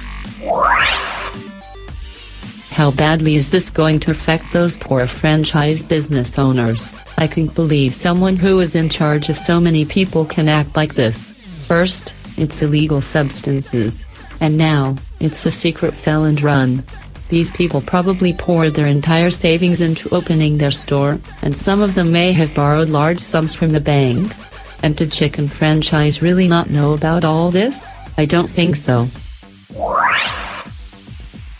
How 2.74 2.90
badly 2.90 3.36
is 3.36 3.52
this 3.52 3.70
going 3.70 4.00
to 4.00 4.10
affect 4.10 4.52
those 4.52 4.76
poor 4.76 5.06
franchise 5.06 5.84
business 5.84 6.40
owners? 6.40 6.92
I 7.20 7.28
can't 7.28 7.54
believe 7.54 7.94
someone 7.94 8.36
who 8.36 8.60
is 8.62 8.74
in 8.76 8.90
charge 8.90 9.30
of 9.30 9.38
so 9.38 9.62
many 9.62 9.86
people 9.86 10.26
can 10.26 10.50
act 10.50 10.76
like 10.76 10.96
this. 10.96 11.30
First, 11.68 12.16
it's 12.36 12.64
illegal 12.64 13.00
substances. 13.00 14.08
And 14.42 14.58
now, 14.58 14.96
it's 15.20 15.46
a 15.46 15.52
secret 15.52 15.94
sell 15.94 16.24
and 16.24 16.42
run. 16.42 16.84
These 17.30 17.52
people 17.52 17.80
probably 17.80 18.34
poured 18.34 18.74
their 18.74 18.88
entire 18.88 19.30
savings 19.30 19.80
into 19.80 20.10
opening 20.10 20.58
their 20.58 20.72
store, 20.72 21.20
and 21.44 21.56
some 21.56 21.80
of 21.80 21.94
them 21.94 22.12
may 22.12 22.32
have 22.32 22.56
borrowed 22.56 22.90
large 22.90 23.20
sums 23.20 23.54
from 23.54 23.72
the 23.72 23.82
bank. 23.82 24.34
And 24.82 24.96
did 24.96 25.12
Chicken 25.12 25.48
Franchise 25.48 26.24
really 26.24 26.48
not 26.48 26.72
know 26.72 26.94
about 26.94 27.24
all 27.24 27.52
this? 27.52 27.88
I 28.18 28.26
don't 28.26 28.50
think 28.50 28.76
so. 28.76 29.08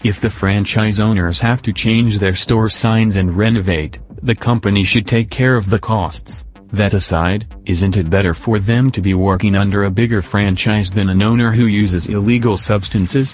If 0.04 0.20
the 0.20 0.30
franchise 0.30 1.00
owners 1.00 1.40
have 1.40 1.62
to 1.62 1.72
change 1.72 2.20
their 2.20 2.36
store 2.36 2.68
signs 2.68 3.16
and 3.16 3.38
renovate, 3.38 4.00
the 4.22 4.36
company 4.36 4.84
should 4.84 5.08
take 5.08 5.30
care 5.30 5.56
of 5.56 5.70
the 5.70 5.80
costs. 5.80 6.44
That 6.74 6.94
aside, 6.94 7.48
isn't 7.66 7.96
it 7.96 8.10
better 8.10 8.34
for 8.34 8.60
them 8.60 8.92
to 8.92 9.02
be 9.02 9.14
working 9.14 9.56
under 9.56 9.86
a 9.86 9.92
bigger 9.92 10.22
franchise 10.22 10.92
than 10.92 11.08
an 11.08 11.22
owner 11.22 11.52
who 11.52 11.68
uses 11.68 12.08
illegal 12.08 12.58
substances? 12.58 13.34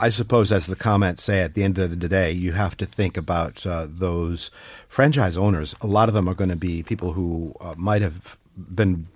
I 0.00 0.08
suppose, 0.08 0.50
as 0.50 0.66
the 0.66 0.76
comments 0.76 1.24
say, 1.24 1.40
at 1.40 1.52
the 1.52 1.62
end 1.62 1.76
of 1.76 2.00
the 2.00 2.08
day, 2.08 2.32
you 2.32 2.52
have 2.52 2.74
to 2.78 2.86
think 2.86 3.18
about 3.18 3.66
uh, 3.66 3.86
those 3.86 4.50
franchise 4.88 5.36
owners. 5.36 5.74
A 5.82 5.86
lot 5.86 6.08
of 6.08 6.14
them 6.14 6.26
are 6.26 6.34
going 6.34 6.48
to 6.48 6.56
be 6.56 6.82
people 6.82 7.12
who 7.12 7.52
uh, 7.60 7.74
might 7.76 8.00
have 8.00 8.38
been 8.56 9.08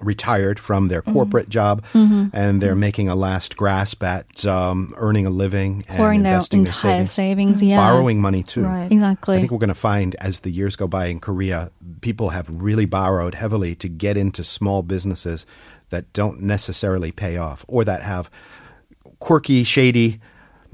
retired 0.00 0.58
from 0.58 0.88
their 0.88 1.02
mm-hmm. 1.02 1.12
corporate 1.12 1.48
job 1.48 1.84
mm-hmm. 1.92 2.26
and 2.32 2.60
they're 2.60 2.72
mm-hmm. 2.72 2.80
making 2.80 3.08
a 3.08 3.14
last 3.14 3.56
grasp 3.56 4.02
at 4.02 4.44
um, 4.44 4.94
earning 4.96 5.26
a 5.26 5.30
living 5.30 5.82
Pouring 5.88 6.16
and 6.16 6.26
their 6.26 6.34
investing 6.34 6.60
entire 6.60 6.98
their 6.98 7.06
savings, 7.06 7.58
savings, 7.58 7.62
yeah. 7.62 7.76
borrowing 7.76 8.20
money 8.20 8.42
too. 8.42 8.64
Right. 8.64 8.90
Exactly. 8.90 9.36
I 9.36 9.40
think 9.40 9.52
we're 9.52 9.58
going 9.58 9.68
to 9.68 9.74
find 9.74 10.14
as 10.16 10.40
the 10.40 10.50
years 10.50 10.76
go 10.76 10.86
by 10.86 11.06
in 11.06 11.20
Korea, 11.20 11.70
people 12.00 12.30
have 12.30 12.48
really 12.50 12.86
borrowed 12.86 13.34
heavily 13.34 13.74
to 13.76 13.88
get 13.88 14.16
into 14.16 14.44
small 14.44 14.82
businesses 14.82 15.46
that 15.90 16.12
don't 16.12 16.40
necessarily 16.40 17.12
pay 17.12 17.36
off 17.36 17.64
or 17.68 17.84
that 17.84 18.02
have 18.02 18.30
quirky, 19.18 19.64
shady 19.64 20.20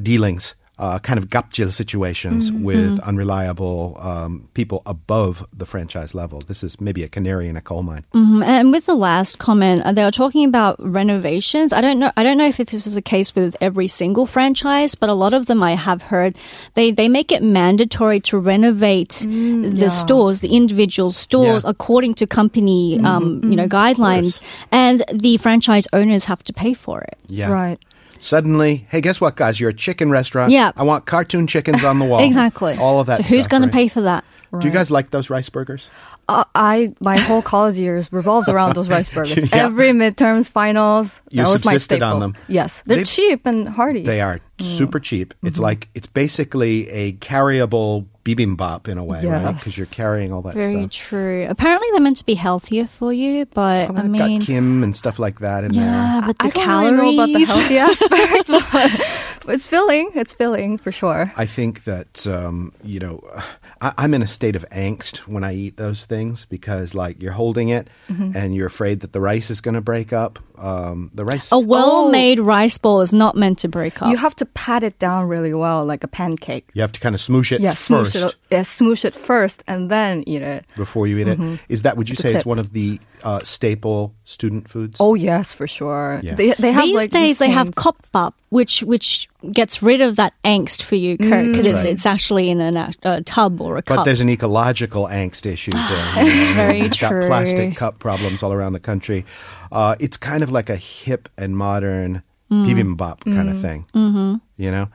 dealings, 0.03 0.55
uh, 0.81 0.99
kind 0.99 1.19
of 1.19 1.29
gapjil 1.29 1.71
situations 1.73 2.51
with 2.51 2.99
unreliable 3.01 3.97
um, 4.01 4.49
people 4.55 4.81
above 4.87 5.47
the 5.53 5.67
franchise 5.67 6.15
level. 6.15 6.41
This 6.41 6.63
is 6.65 6.81
maybe 6.81 7.03
a 7.05 7.09
canary 7.09 7.49
in 7.49 7.57
a 7.57 7.61
coal 7.61 7.83
mine. 7.83 8.05
Mhm. 8.15 8.43
And 8.45 8.73
with 8.73 8.87
the 8.87 8.95
last 8.97 9.39
comment, 9.39 9.83
uh, 9.85 9.93
they 9.93 10.05
were 10.05 10.11
talking 10.23 10.45
about 10.53 10.77
renovations. 10.81 11.73
I 11.73 11.81
don't 11.81 11.99
know. 11.99 12.11
I 12.17 12.23
don't 12.23 12.39
know 12.39 12.47
if 12.49 12.57
this 12.57 12.87
is 12.87 12.95
the 12.95 13.03
case 13.15 13.35
with 13.35 13.57
every 13.61 13.89
single 13.89 14.27
franchise, 14.27 14.95
but 14.95 15.09
a 15.11 15.15
lot 15.25 15.35
of 15.35 15.47
them 15.47 15.63
I 15.63 15.75
have 15.75 16.01
heard 16.13 16.35
they 16.75 16.91
they 16.91 17.09
make 17.09 17.31
it 17.31 17.43
mandatory 17.43 18.21
to 18.31 18.39
renovate 18.39 19.15
the 19.29 19.91
stores, 19.91 20.41
the 20.41 20.57
individual 20.57 21.13
stores, 21.13 21.63
Yeah. 21.65 21.71
according 21.71 22.15
to 22.15 22.27
company 22.27 22.99
um, 23.05 23.41
you 23.45 23.57
know 23.57 23.69
guidelines, 23.69 24.41
and 24.73 25.05
the 25.13 25.37
franchise 25.37 25.87
owners 25.93 26.25
have 26.25 26.43
to 26.45 26.53
pay 26.53 26.73
for 26.75 27.01
it. 27.03 27.19
Yeah. 27.29 27.51
Right. 27.51 27.79
Suddenly, 28.21 28.87
hey, 28.91 29.01
guess 29.01 29.21
what, 29.21 29.35
guys? 29.37 29.59
You're 29.59 29.71
a 29.71 29.75
chicken 29.75 30.11
restaurant. 30.11 30.53
Yeah. 30.53 30.73
I 30.77 30.83
want 30.83 31.07
cartoon 31.07 31.47
chickens 31.47 31.85
on 31.85 31.99
the 31.99 32.05
wall. 32.05 32.21
Exactly. 32.31 32.77
All 32.77 33.01
of 33.01 33.07
that. 33.07 33.17
So 33.17 33.23
who's 33.25 33.47
going 33.47 33.63
to 33.63 33.69
pay 33.69 33.89
for 33.89 34.03
that? 34.03 34.25
Do 34.59 34.67
you 34.67 34.73
guys 34.75 34.91
like 34.91 35.11
those 35.11 35.31
rice 35.31 35.49
burgers? 35.49 35.91
Uh, 36.29 36.45
I 36.55 36.93
my 37.01 37.17
whole 37.19 37.41
college 37.41 37.79
years 37.79 38.13
revolves 38.13 38.49
around 38.49 38.75
those 38.75 38.89
rice 38.89 39.09
burgers. 39.09 39.37
Yeah. 39.53 39.67
Every 39.67 39.89
midterms, 39.91 40.51
finals, 40.51 41.21
You 41.31 41.45
that 41.45 41.53
was 41.53 41.65
my 41.65 41.73
subsisted 41.73 42.03
on 42.03 42.11
staple. 42.17 42.21
them. 42.21 42.37
Yes, 42.49 42.83
they're 42.85 42.99
They- 42.99 43.05
cheap 43.05 43.47
and 43.47 43.69
hearty. 43.69 44.03
They 44.05 44.21
are 44.21 44.41
super 44.65 45.01
cheap. 45.01 45.35
It's 45.43 45.59
like 45.59 45.89
it's 45.95 46.07
basically 46.07 46.89
a 46.91 47.13
carryable 47.15 48.07
bibimbap 48.25 48.87
in 48.87 48.99
a 48.99 49.05
way, 49.05 49.25
right? 49.25 49.55
Because 49.57 49.77
you're 49.79 49.87
carrying 49.87 50.33
all 50.33 50.43
that 50.43 50.55
Very 50.55 50.83
stuff. 50.83 50.93
true. 50.93 51.47
Apparently, 51.49 51.89
they're 51.93 52.01
meant 52.03 52.19
to 52.19 52.27
be 52.27 52.35
healthier 52.35 52.87
for 52.87 53.13
you, 53.13 53.47
but 53.47 53.89
Well, 53.89 53.99
I 53.99 54.09
mean, 54.09 54.39
got 54.41 54.47
Kim 54.47 54.83
and 54.83 54.95
stuff 54.95 55.19
like 55.19 55.41
that 55.41 55.65
in 55.65 55.73
there, 55.73 55.83
yeah, 55.85 56.23
but 56.27 56.39
the 56.39 56.47
I 56.47 56.51
don't 56.51 56.99
really 56.99 57.17
know 57.17 57.23
about 57.25 57.39
the 57.39 57.45
healthy 57.47 57.79
aspect, 57.79 58.49
but 59.47 59.55
it's 59.55 59.67
filling. 59.67 60.11
It's 60.15 60.33
filling 60.35 60.77
for 60.79 60.93
sure. 60.93 61.33
I 61.37 61.47
think 61.47 61.85
that 61.85 62.27
um, 62.27 62.73
you 62.85 63.01
know 63.01 63.21
I, 63.81 63.93
I'm 63.97 64.13
in 64.15 64.21
a 64.23 64.27
state 64.27 64.55
of 64.57 64.69
angst 64.69 65.19
when 65.27 65.43
I 65.43 65.55
eat 65.55 65.77
those 65.79 66.05
things 66.05 66.45
because 66.45 66.95
like 66.95 67.23
you're 67.23 67.33
holding 67.33 67.71
it 67.71 67.89
Mm-hmm. 68.11 68.37
and 68.37 68.55
you're 68.55 68.67
afraid 68.67 69.01
that 69.01 69.13
the 69.13 69.21
rice 69.21 69.51
is 69.51 69.61
going 69.61 69.75
to 69.77 69.81
break 69.81 70.13
up. 70.13 70.39
Um, 70.61 71.11
the 71.15 71.25
rice. 71.25 71.51
A 71.53 71.59
well-made 71.59 72.39
rice 72.39 72.77
ball 72.79 73.01
is 73.01 73.13
not 73.13 73.35
meant 73.35 73.59
to 73.61 73.69
break 73.69 74.03
up. 74.03 74.11
You 74.11 74.17
have 74.19 74.37
to 74.37 74.47
pat 74.47 74.83
it 74.83 74.99
down 74.99 75.27
really 75.29 75.55
well, 75.55 75.85
like 75.87 76.05
a 76.05 76.09
pancake. 76.09 76.69
you 76.75 76.83
have 76.83 76.93
to 76.93 77.01
kind 77.01 77.15
of 77.15 77.21
smoosh 77.21 77.51
it 77.53 77.61
Yeah, 77.61 77.75
first 77.75 78.15
smoosh 78.15 78.27
it. 78.29 78.37
Yeah, 78.51 78.61
smoosh 78.61 79.05
it 79.05 79.15
first, 79.15 79.65
and 79.67 79.91
then 79.91 80.23
eat 80.27 80.43
it. 80.43 80.65
before 80.77 81.07
you 81.07 81.19
eat 81.19 81.29
it. 81.29 81.61
Is 81.69 81.83
that? 81.83 81.97
Would 81.97 82.09
you 82.11 82.17
The 82.17 82.23
say 82.23 82.35
it's 82.35 82.45
one 82.47 82.59
of 82.59 82.73
the 82.73 83.01
uh, 83.25 83.41
staple 83.41 84.15
student 84.25 84.69
foods? 84.69 84.99
Oh 85.01 85.15
yes, 85.15 85.53
for 85.55 85.67
sure. 85.67 86.21
Yeah. 86.23 86.35
They 86.35 86.53
they 86.55 86.73
have 86.73 86.85
These 86.85 86.95
like 86.97 87.11
days 87.11 87.23
these 87.23 87.39
they 87.39 87.51
have 87.51 87.67
things- 87.69 87.77
cupbap, 87.77 88.33
which 88.51 88.83
which 88.83 89.29
gets 89.53 89.83
rid 89.83 90.01
of 90.01 90.17
that 90.17 90.35
angst 90.45 90.83
for 90.83 90.97
you, 90.97 91.17
Kurt, 91.17 91.47
because 91.47 91.65
it's 91.67 91.85
right. 91.85 91.93
it's 91.93 92.07
actually 92.07 92.51
in 92.51 92.61
a, 92.61 92.91
a 93.03 93.23
tub 93.23 93.61
or 93.61 93.77
a 93.79 93.83
cup. 93.83 93.97
But 93.99 94.05
there's 94.05 94.21
an 94.21 94.29
ecological 94.29 95.07
angst 95.07 95.47
issue 95.47 95.71
there. 95.73 96.25
you 96.25 96.31
know. 96.49 96.55
Very 96.55 96.83
We've 96.83 96.99
got 97.01 97.11
true. 97.11 97.27
plastic 97.27 97.77
cup 97.77 97.99
problems 97.99 98.43
all 98.43 98.53
around 98.53 98.73
the 98.75 98.81
country. 98.81 99.25
Uh, 99.73 99.97
it's 100.01 100.17
kind 100.17 100.43
of 100.43 100.51
like 100.51 100.69
a 100.69 100.77
hip 100.77 101.29
and 101.39 101.57
modern 101.57 101.91
Mm. 102.17 102.23
Bibimbap 102.51 103.25
kind 103.25 103.49
of 103.49 103.61
thing. 103.61 103.87
Mm-hmm. 103.95 104.35
You 104.57 104.71
know, 104.71 104.89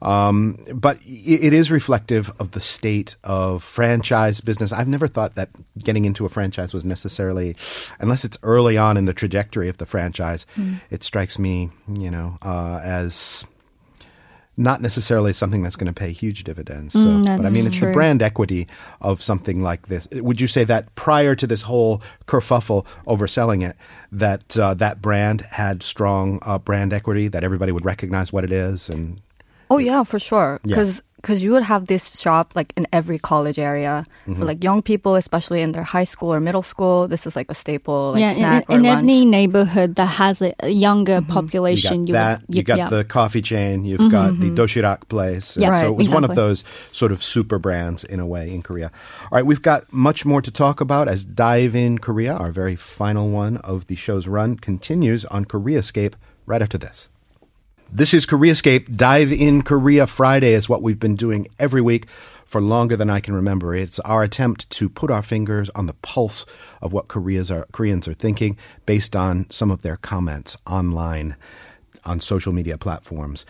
um, 0.00 0.58
but 0.74 0.98
it 1.04 1.52
is 1.52 1.70
reflective 1.70 2.32
of 2.40 2.50
the 2.50 2.60
state 2.60 3.14
of 3.22 3.62
franchise 3.62 4.40
business. 4.40 4.72
I've 4.72 4.88
never 4.88 5.06
thought 5.06 5.36
that 5.36 5.50
getting 5.78 6.04
into 6.06 6.26
a 6.26 6.28
franchise 6.28 6.74
was 6.74 6.84
necessarily, 6.84 7.54
unless 8.00 8.24
it's 8.24 8.36
early 8.42 8.76
on 8.76 8.96
in 8.96 9.04
the 9.04 9.12
trajectory 9.14 9.68
of 9.68 9.78
the 9.78 9.86
franchise. 9.86 10.44
Mm. 10.56 10.80
It 10.90 11.04
strikes 11.04 11.38
me, 11.38 11.70
you 12.00 12.10
know, 12.10 12.36
uh, 12.42 12.80
as 12.82 13.44
not 14.62 14.80
necessarily 14.80 15.32
something 15.32 15.62
that's 15.62 15.76
going 15.76 15.92
to 15.92 15.98
pay 15.98 16.12
huge 16.12 16.44
dividends. 16.44 16.94
So, 16.94 17.00
Mm, 17.00 17.36
but 17.36 17.46
I 17.46 17.50
mean, 17.50 17.66
it's 17.66 17.78
the 17.78 17.92
brand 17.92 18.22
equity 18.22 18.68
of 19.00 19.22
something 19.22 19.62
like 19.62 19.88
this. 19.88 20.08
Would 20.12 20.40
you 20.40 20.46
say 20.46 20.64
that 20.64 20.94
prior 20.94 21.34
to 21.34 21.46
this 21.46 21.62
whole 21.62 22.02
kerfuffle 22.26 22.86
over 23.06 23.26
selling 23.26 23.62
it, 23.62 23.76
that 24.12 24.56
uh, 24.58 24.74
that 24.74 25.02
brand 25.02 25.42
had 25.42 25.82
strong 25.82 26.38
uh, 26.42 26.58
brand 26.58 26.92
equity, 26.92 27.28
that 27.28 27.44
everybody 27.44 27.72
would 27.72 27.84
recognize 27.84 28.32
what 28.32 28.44
it 28.44 28.52
is, 28.52 28.88
and 28.88 29.20
Oh 29.70 29.78
yeah, 29.78 30.04
for 30.04 30.18
sure. 30.18 30.60
Yeah. 30.64 30.76
Because 31.22 31.42
you 31.42 31.52
would 31.52 31.62
have 31.62 31.86
this 31.86 32.20
shop 32.20 32.52
like 32.54 32.72
in 32.76 32.86
every 32.92 33.18
college 33.18 33.58
area 33.58 34.04
Mm-hmm. 34.22 34.38
for 34.38 34.44
like 34.44 34.62
young 34.62 34.82
people, 34.82 35.16
especially 35.16 35.62
in 35.62 35.72
their 35.72 35.82
high 35.82 36.04
school 36.04 36.32
or 36.32 36.38
middle 36.38 36.62
school. 36.62 37.08
This 37.08 37.26
is 37.26 37.34
like 37.34 37.50
a 37.50 37.54
staple 37.54 38.12
like 38.12 38.20
yeah, 38.20 38.34
snack 38.34 38.64
in, 38.68 38.80
in 38.80 38.86
or 38.86 38.90
lunch. 38.90 39.02
any 39.02 39.24
neighborhood 39.24 39.96
that 39.96 40.06
has 40.06 40.40
a, 40.40 40.54
a 40.60 40.68
younger 40.68 41.20
mm-hmm. 41.20 41.28
you 41.28 41.34
population, 41.34 42.04
got 42.04 42.12
that. 42.12 42.40
would, 42.46 42.54
You 42.54 42.62
got 42.62 42.78
yeah. 42.78 42.88
the 42.88 43.02
coffee 43.02 43.42
chain. 43.42 43.84
You've 43.84 43.98
mm-hmm. 43.98 44.10
got 44.10 44.38
the 44.38 44.46
mm-hmm. 44.46 44.54
doshirak 44.54 45.08
place. 45.08 45.56
Yeah, 45.56 45.70
And 45.70 45.78
so 45.78 45.86
it 45.88 45.96
was 45.96 46.14
one 46.14 46.22
of 46.22 46.36
those 46.36 46.62
sort 46.92 47.10
of 47.10 47.22
super 47.24 47.58
brands 47.58 48.04
in 48.04 48.20
a 48.20 48.26
way 48.26 48.52
in 48.52 48.62
Korea. 48.62 48.92
All 49.24 49.30
right, 49.32 49.46
we've 49.46 49.62
got 49.62 49.92
much 49.92 50.24
more 50.24 50.40
to 50.40 50.52
talk 50.52 50.80
about 50.80 51.08
as 51.08 51.24
Dive 51.24 51.74
in 51.74 51.98
Korea, 51.98 52.34
our 52.34 52.52
very 52.52 52.76
final 52.76 53.28
one 53.30 53.56
of 53.58 53.88
the 53.88 53.96
show's 53.96 54.28
run, 54.28 54.56
continues 54.56 55.24
on 55.26 55.46
Koreascape 55.46 56.14
right 56.46 56.62
after 56.62 56.78
this. 56.78 57.08
This 57.94 58.14
is 58.14 58.24
Koreascape. 58.24 58.96
Dive 58.96 59.30
in 59.30 59.60
Korea 59.60 60.06
Friday 60.06 60.54
is 60.54 60.66
what 60.66 60.80
we've 60.80 60.98
been 60.98 61.14
doing 61.14 61.48
every 61.58 61.82
week 61.82 62.08
for 62.46 62.58
longer 62.58 62.96
than 62.96 63.10
I 63.10 63.20
can 63.20 63.34
remember. 63.34 63.74
It's 63.74 63.98
our 64.00 64.22
attempt 64.22 64.70
to 64.70 64.88
put 64.88 65.10
our 65.10 65.20
fingers 65.20 65.68
on 65.74 65.84
the 65.84 65.92
pulse 66.00 66.46
of 66.80 66.94
what 66.94 67.08
Koreans 67.08 67.50
are, 67.50 67.66
Koreans 67.70 68.08
are 68.08 68.14
thinking 68.14 68.56
based 68.86 69.14
on 69.14 69.46
some 69.50 69.70
of 69.70 69.82
their 69.82 69.98
comments 69.98 70.56
online 70.66 71.36
on 72.02 72.20
social 72.20 72.54
media 72.54 72.78
platforms. 72.78 73.44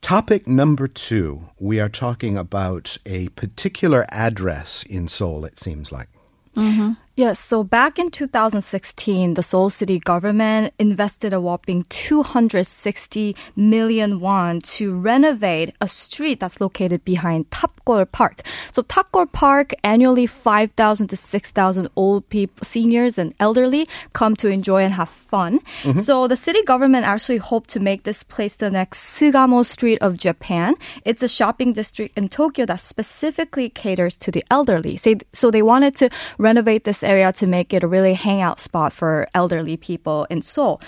Topic 0.00 0.48
number 0.48 0.88
two, 0.88 1.50
we 1.58 1.78
are 1.78 1.90
talking 1.90 2.38
about 2.38 2.96
a 3.04 3.28
particular 3.30 4.06
address 4.08 4.82
in 4.84 5.08
Seoul, 5.08 5.44
it 5.44 5.58
seems 5.58 5.92
like. 5.92 6.08
Mm-hmm. 6.56 6.92
Yes, 7.16 7.38
so 7.38 7.62
back 7.62 8.00
in 8.00 8.10
2016, 8.10 9.34
the 9.34 9.42
Seoul 9.42 9.70
city 9.70 10.00
government 10.00 10.74
invested 10.80 11.32
a 11.32 11.40
whopping 11.40 11.84
260 11.88 13.36
million 13.54 14.18
won 14.18 14.60
to 14.60 14.98
renovate 14.98 15.76
a 15.80 15.86
street 15.86 16.40
that's 16.40 16.60
located 16.60 17.04
behind 17.04 17.50
Tapgol 17.50 18.10
Park. 18.10 18.42
So 18.72 18.82
Tapgol 18.82 19.30
Park 19.30 19.74
annually 19.84 20.26
5,000 20.26 21.06
to 21.06 21.16
6,000 21.16 21.88
old 21.94 22.28
people, 22.30 22.66
seniors 22.66 23.16
and 23.16 23.32
elderly 23.38 23.86
come 24.12 24.34
to 24.34 24.48
enjoy 24.48 24.82
and 24.82 24.94
have 24.94 25.08
fun. 25.08 25.60
Mm-hmm. 25.84 26.00
So 26.00 26.26
the 26.26 26.34
city 26.34 26.64
government 26.64 27.06
actually 27.06 27.38
hoped 27.38 27.70
to 27.70 27.78
make 27.78 28.02
this 28.02 28.24
place 28.24 28.56
the 28.56 28.72
next 28.72 28.98
Sugamo 29.16 29.64
Street 29.64 29.98
of 30.00 30.18
Japan. 30.18 30.74
It's 31.04 31.22
a 31.22 31.28
shopping 31.28 31.74
district 31.74 32.18
in 32.18 32.28
Tokyo 32.28 32.66
that 32.66 32.80
specifically 32.80 33.70
caters 33.70 34.16
to 34.16 34.32
the 34.32 34.42
elderly. 34.50 34.98
So 35.32 35.52
they 35.52 35.62
wanted 35.62 35.94
to 35.96 36.10
renovate 36.38 36.82
this 36.82 37.03
area 37.04 37.32
to 37.34 37.46
make 37.46 37.72
it 37.72 37.82
a 37.82 37.86
really 37.86 38.14
hangout 38.14 38.60
spot 38.60 38.92
for 38.92 39.28
elderly 39.34 39.76
people 39.76 40.26
in 40.30 40.42
Seoul. 40.42 40.80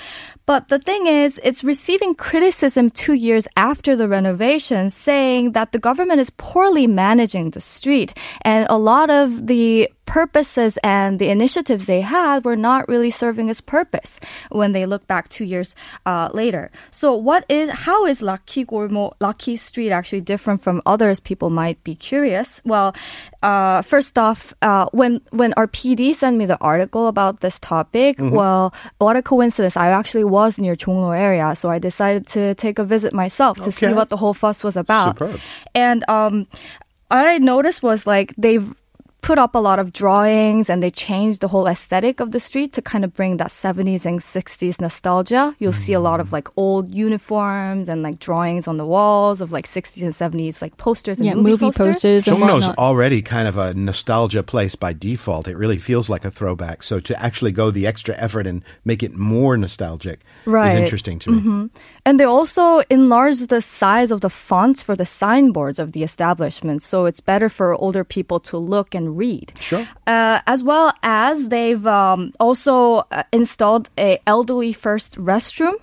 But 0.46 0.68
the 0.68 0.78
thing 0.78 1.08
is, 1.08 1.40
it's 1.42 1.64
receiving 1.64 2.14
criticism 2.14 2.88
two 2.88 3.14
years 3.14 3.48
after 3.56 3.96
the 3.96 4.08
renovation, 4.08 4.90
saying 4.90 5.52
that 5.52 5.72
the 5.72 5.80
government 5.80 6.20
is 6.20 6.30
poorly 6.30 6.86
managing 6.86 7.50
the 7.50 7.60
street. 7.60 8.14
And 8.42 8.66
a 8.70 8.78
lot 8.78 9.10
of 9.10 9.48
the 9.48 9.90
purposes 10.06 10.78
and 10.82 11.18
the 11.18 11.28
initiatives 11.28 11.84
they 11.84 12.00
had 12.00 12.44
were 12.44 12.56
not 12.56 12.88
really 12.88 13.10
serving 13.10 13.48
its 13.48 13.60
purpose 13.60 14.18
when 14.50 14.72
they 14.72 14.86
look 14.86 15.06
back 15.06 15.28
two 15.28 15.44
years 15.44 15.74
uh, 16.06 16.30
later. 16.32 16.70
So, 16.90 17.12
what 17.14 17.44
is 17.48 17.70
how 17.70 18.06
is 18.06 18.22
Lucky 18.22 18.64
Gormo 18.64 19.12
Lucky 19.20 19.56
Street 19.56 19.90
actually 19.90 20.22
different 20.22 20.62
from 20.62 20.80
others? 20.86 21.20
People 21.20 21.50
might 21.50 21.82
be 21.84 21.94
curious. 21.94 22.62
Well, 22.64 22.94
uh, 23.42 23.82
first 23.82 24.16
off, 24.16 24.54
uh, 24.62 24.86
when 24.92 25.20
when 25.30 25.52
our 25.54 25.66
PD 25.66 26.14
sent 26.14 26.36
me 26.36 26.46
the 26.46 26.58
article 26.60 27.08
about 27.08 27.40
this 27.40 27.58
topic, 27.58 28.16
well, 28.18 28.72
what 28.98 29.16
a 29.16 29.22
coincidence! 29.22 29.76
I 29.76 29.88
actually 29.88 30.24
was 30.37 30.59
near 30.59 30.76
Chongno 30.83 31.12
area, 31.28 31.49
so 31.61 31.71
I 31.76 31.78
decided 31.90 32.26
to 32.37 32.55
take 32.64 32.76
a 32.78 32.85
visit 32.85 33.12
myself 33.23 33.55
to 33.64 33.71
see 33.73 33.93
what 33.99 34.09
the 34.12 34.19
whole 34.23 34.35
fuss 34.43 34.59
was 34.69 34.76
about. 34.76 35.14
Superb. 35.19 35.40
And 35.87 36.00
um, 36.19 36.35
what 37.09 37.26
I 37.35 37.38
noticed 37.38 37.81
was 37.83 38.07
like 38.07 38.35
they've 38.45 38.69
put 39.26 39.38
up 39.38 39.56
a 39.56 39.59
lot 39.59 39.80
of 39.80 39.92
drawings 39.92 40.71
and 40.71 40.80
they 40.80 40.90
changed 40.90 41.40
the 41.40 41.49
whole 41.49 41.66
aesthetic 41.66 42.21
of 42.21 42.30
the 42.30 42.38
street 42.38 42.73
to 42.73 42.80
kind 42.80 43.04
of 43.04 43.12
bring 43.12 43.38
that 43.38 43.49
70s 43.49 44.06
and 44.06 44.21
60s 44.21 44.80
nostalgia. 44.80 45.52
You'll 45.59 45.73
see 45.73 45.95
a 45.95 45.99
lot 45.99 46.21
of 46.21 46.28
mm. 46.28 46.33
like 46.35 46.49
old 46.56 46.95
uniforms 46.95 47.88
and 47.88 48.04
like 48.04 48.21
drawings 48.21 48.68
on 48.68 48.76
the 48.76 48.87
walls 48.87 49.40
of 49.40 49.50
like 49.50 49.66
60s 49.66 50.00
and 50.00 50.14
70s 50.14 50.62
like 50.62 50.76
posters 50.76 51.18
and 51.18 51.26
Yeah, 51.26 51.35
movie, 51.35 51.64
movie 51.64 51.76
posters 51.76 52.28
and 52.28 52.38
Chongno's 52.38 52.68
already 52.78 53.21
kind 53.21 53.49
of 53.49 53.59
a 53.59 53.75
nostalgia 53.75 54.45
place 54.45 54.76
by 54.76 54.92
default. 54.92 55.49
It 55.49 55.56
really 55.56 55.78
feels 55.78 56.09
like 56.09 56.25
a 56.25 56.30
throwback. 56.30 56.85
So 56.85 57.00
to 57.00 57.21
actually 57.21 57.50
go 57.50 57.73
the 57.73 57.85
extra 57.85 58.14
effort 58.18 58.47
and 58.47 58.64
make 58.85 59.02
it 59.02 59.16
more 59.16 59.56
nostalgic 59.56 60.21
Right. 60.45 60.68
is 60.68 60.75
interesting 60.76 61.18
to 61.18 61.30
me. 61.33 61.38
Mm-hmm. 61.38 61.66
And 62.06 62.21
they 62.21 62.25
also 62.25 62.83
enlarged 62.90 63.49
the 63.49 63.61
size 63.61 64.12
of 64.12 64.21
the 64.21 64.30
fonts 64.30 64.85
for 64.85 64.95
the 64.95 65.04
signboards 65.04 65.80
of 65.80 65.90
the 65.90 66.04
establishment, 66.04 66.80
so 66.83 67.06
it's 67.06 67.21
better 67.21 67.49
for 67.49 67.75
older 67.75 68.04
people 68.04 68.38
to 68.47 68.56
look 68.56 68.95
and 68.95 69.15
read. 69.16 69.52
Sure. 69.61 69.87
Uh, 70.06 70.40
as 70.46 70.62
well 70.62 70.92
as 71.02 71.49
they've 71.49 71.87
um, 71.87 72.32
also 72.38 73.06
uh, 73.11 73.23
installed 73.32 73.90
a 73.99 74.20
elderly 74.26 74.73
first 74.73 75.16
restroom 75.16 75.75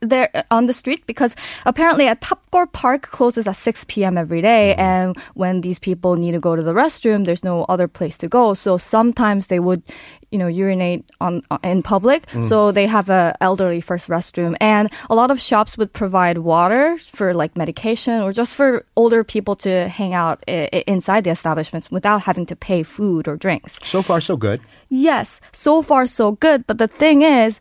there 0.00 0.28
uh, 0.34 0.42
on 0.50 0.66
the 0.66 0.72
street 0.72 1.06
because 1.06 1.34
apparently 1.66 2.06
at 2.08 2.20
Tapgol 2.20 2.70
Park 2.72 3.02
closes 3.10 3.46
at 3.46 3.56
6 3.56 3.84
p.m. 3.88 4.18
every 4.18 4.42
day 4.42 4.74
and 4.74 5.16
when 5.34 5.60
these 5.62 5.78
people 5.78 6.16
need 6.16 6.32
to 6.32 6.40
go 6.40 6.54
to 6.56 6.62
the 6.62 6.72
restroom 6.74 7.24
there's 7.24 7.44
no 7.44 7.64
other 7.64 7.88
place 7.88 8.18
to 8.18 8.28
go 8.28 8.54
so 8.54 8.76
sometimes 8.76 9.46
they 9.46 9.60
would 9.60 9.82
you 10.30 10.38
know 10.38 10.46
urinate 10.48 11.04
on 11.20 11.40
uh, 11.50 11.58
in 11.62 11.80
public 11.82 12.24
so 12.42 12.72
they 12.72 12.86
have 12.86 13.08
a 13.08 13.34
elderly 13.40 13.80
first 13.80 14.08
restroom 14.08 14.56
and 14.60 14.90
a 15.08 15.14
lot 15.14 15.30
of 15.30 15.40
shops 15.40 15.78
would 15.78 15.92
provide 15.92 16.38
water 16.38 16.98
for 16.98 17.32
like 17.32 17.56
medication 17.56 18.20
or 18.20 18.32
just 18.32 18.54
for 18.56 18.84
older 18.96 19.22
people 19.24 19.54
to 19.54 19.86
hang 19.88 20.12
out 20.12 20.42
I- 20.48 20.68
I- 20.72 20.84
inside 20.88 21.22
the 21.24 21.30
establishments 21.30 21.90
without 21.90 22.22
having 22.22 22.46
to 22.46 22.56
pay 22.56 22.82
food 22.82 23.28
or 23.28 23.36
drinks 23.36 23.78
So 23.84 24.02
far, 24.02 24.20
so 24.20 24.36
good. 24.36 24.60
Yes, 24.90 25.40
so 25.52 25.82
far 25.82 26.06
so 26.06 26.32
good. 26.32 26.66
But 26.66 26.78
the 26.78 26.86
thing 26.88 27.22
is, 27.22 27.58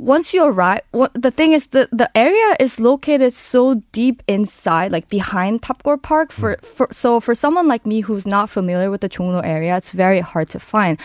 once 0.00 0.32
you 0.32 0.44
arrive, 0.44 0.80
what, 0.92 1.12
the 1.12 1.30
thing 1.30 1.52
is 1.52 1.68
the 1.68 1.86
the 1.92 2.08
area 2.16 2.56
is 2.58 2.80
located 2.80 3.34
so 3.34 3.74
deep 3.92 4.22
inside, 4.26 4.92
like 4.92 5.08
behind 5.10 5.60
Tapgol 5.60 6.00
Park. 6.00 6.32
For, 6.32 6.56
for 6.62 6.88
so 6.90 7.20
for 7.20 7.34
someone 7.34 7.68
like 7.68 7.84
me 7.84 8.00
who's 8.00 8.26
not 8.26 8.48
familiar 8.48 8.90
with 8.90 9.02
the 9.02 9.08
Chongno 9.10 9.44
area, 9.44 9.76
it's 9.76 9.92
very 9.92 10.20
hard 10.20 10.48
to 10.50 10.58
find. 10.58 10.98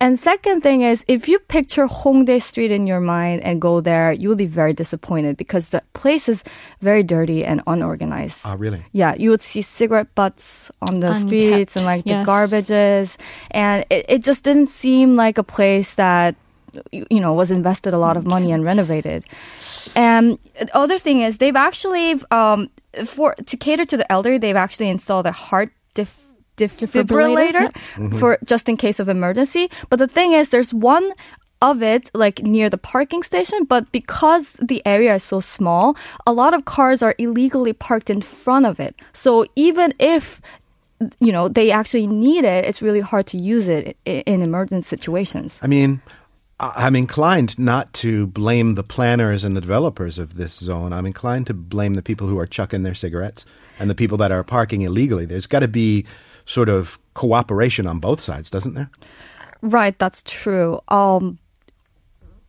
And 0.00 0.18
second 0.18 0.60
thing 0.60 0.82
is, 0.82 1.04
if 1.08 1.28
you 1.28 1.38
picture 1.38 1.86
Hongdae 1.86 2.42
Street 2.42 2.70
in 2.70 2.86
your 2.86 3.00
mind 3.00 3.40
and 3.42 3.60
go 3.60 3.80
there, 3.80 4.12
you 4.12 4.28
will 4.28 4.36
be 4.36 4.46
very 4.46 4.74
disappointed 4.74 5.36
because 5.36 5.68
the 5.68 5.82
place 5.94 6.28
is 6.28 6.44
very 6.80 7.02
dirty 7.02 7.44
and 7.44 7.62
unorganized. 7.66 8.40
Ah, 8.44 8.56
really? 8.58 8.84
Yeah, 8.92 9.14
you 9.16 9.30
would 9.30 9.40
see 9.40 9.62
cigarette 9.62 10.14
butts 10.14 10.70
on 10.88 11.00
the 11.00 11.08
Unkept, 11.08 11.26
streets 11.26 11.76
and 11.76 11.86
like 11.86 12.04
the 12.04 12.20
garbages, 12.28 13.16
and 13.50 13.86
it, 13.88 14.04
it 14.08 14.22
just 14.22 14.44
didn't 14.44 14.68
seem 14.68 15.16
like 15.16 15.38
a 15.38 15.42
place 15.44 15.94
that 15.94 16.34
y- 16.34 16.41
you 16.92 17.20
know 17.20 17.32
was 17.32 17.50
invested 17.50 17.92
a 17.94 17.98
lot 17.98 18.16
of 18.16 18.24
money 18.26 18.52
and 18.52 18.64
renovated. 18.64 19.24
And 19.94 20.38
the 20.60 20.74
other 20.76 20.98
thing 20.98 21.20
is 21.20 21.38
they've 21.38 21.56
actually 21.56 22.20
um 22.30 22.68
for 23.06 23.34
to 23.34 23.56
cater 23.56 23.84
to 23.86 23.96
the 23.96 24.10
elderly, 24.12 24.38
they've 24.38 24.56
actually 24.66 24.88
installed 24.88 25.26
a 25.26 25.32
heart 25.32 25.70
def- 25.94 26.26
defibrillator 26.56 27.68
Defibrillator, 27.96 28.18
for 28.20 28.38
just 28.44 28.68
in 28.68 28.76
case 28.76 29.00
of 29.00 29.08
emergency. 29.08 29.70
But 29.90 29.98
the 29.98 30.08
thing 30.08 30.32
is, 30.32 30.48
there's 30.50 30.72
one 30.74 31.12
of 31.60 31.80
it 31.82 32.10
like 32.12 32.42
near 32.42 32.68
the 32.68 32.76
parking 32.76 33.22
station 33.22 33.62
but 33.64 33.82
because 33.92 34.44
the 34.60 34.82
area 34.84 35.14
is 35.14 35.22
so 35.22 35.38
small 35.38 35.96
a 36.26 36.32
lot 36.32 36.52
of 36.54 36.64
cars 36.64 37.02
are 37.02 37.14
illegally 37.18 37.72
parked 37.72 38.10
in 38.10 38.20
front 38.20 38.66
of 38.66 38.80
it. 38.80 38.96
So 39.12 39.46
even 39.54 39.94
if 40.00 40.40
you 41.20 41.30
know 41.32 41.46
they 41.48 41.70
actually 41.70 42.08
need 42.08 42.44
it 42.44 42.64
it's 42.68 42.82
really 42.82 42.98
hard 43.00 43.26
to 43.28 43.38
use 43.38 43.68
it 43.68 43.96
in 44.04 44.42
emergency 44.42 44.88
situations. 44.88 45.58
I 45.62 45.68
mean, 45.68 46.00
I- 46.08 46.12
I'm 46.62 46.94
inclined 46.94 47.58
not 47.58 47.92
to 47.94 48.28
blame 48.28 48.76
the 48.76 48.84
planners 48.84 49.42
and 49.42 49.56
the 49.56 49.60
developers 49.60 50.18
of 50.18 50.36
this 50.36 50.54
zone. 50.54 50.92
I'm 50.92 51.06
inclined 51.06 51.48
to 51.48 51.54
blame 51.54 51.94
the 51.94 52.02
people 52.02 52.28
who 52.28 52.38
are 52.38 52.46
chucking 52.46 52.84
their 52.84 52.94
cigarettes 52.94 53.44
and 53.80 53.90
the 53.90 53.96
people 53.96 54.16
that 54.18 54.30
are 54.30 54.44
parking 54.44 54.82
illegally. 54.82 55.26
There's 55.26 55.48
got 55.48 55.60
to 55.60 55.68
be 55.68 56.06
sort 56.46 56.68
of 56.68 57.00
cooperation 57.14 57.86
on 57.88 57.98
both 57.98 58.20
sides, 58.20 58.48
doesn't 58.48 58.74
there? 58.74 58.90
Right, 59.60 59.98
that's 59.98 60.22
true. 60.24 60.80
Um, 60.88 61.38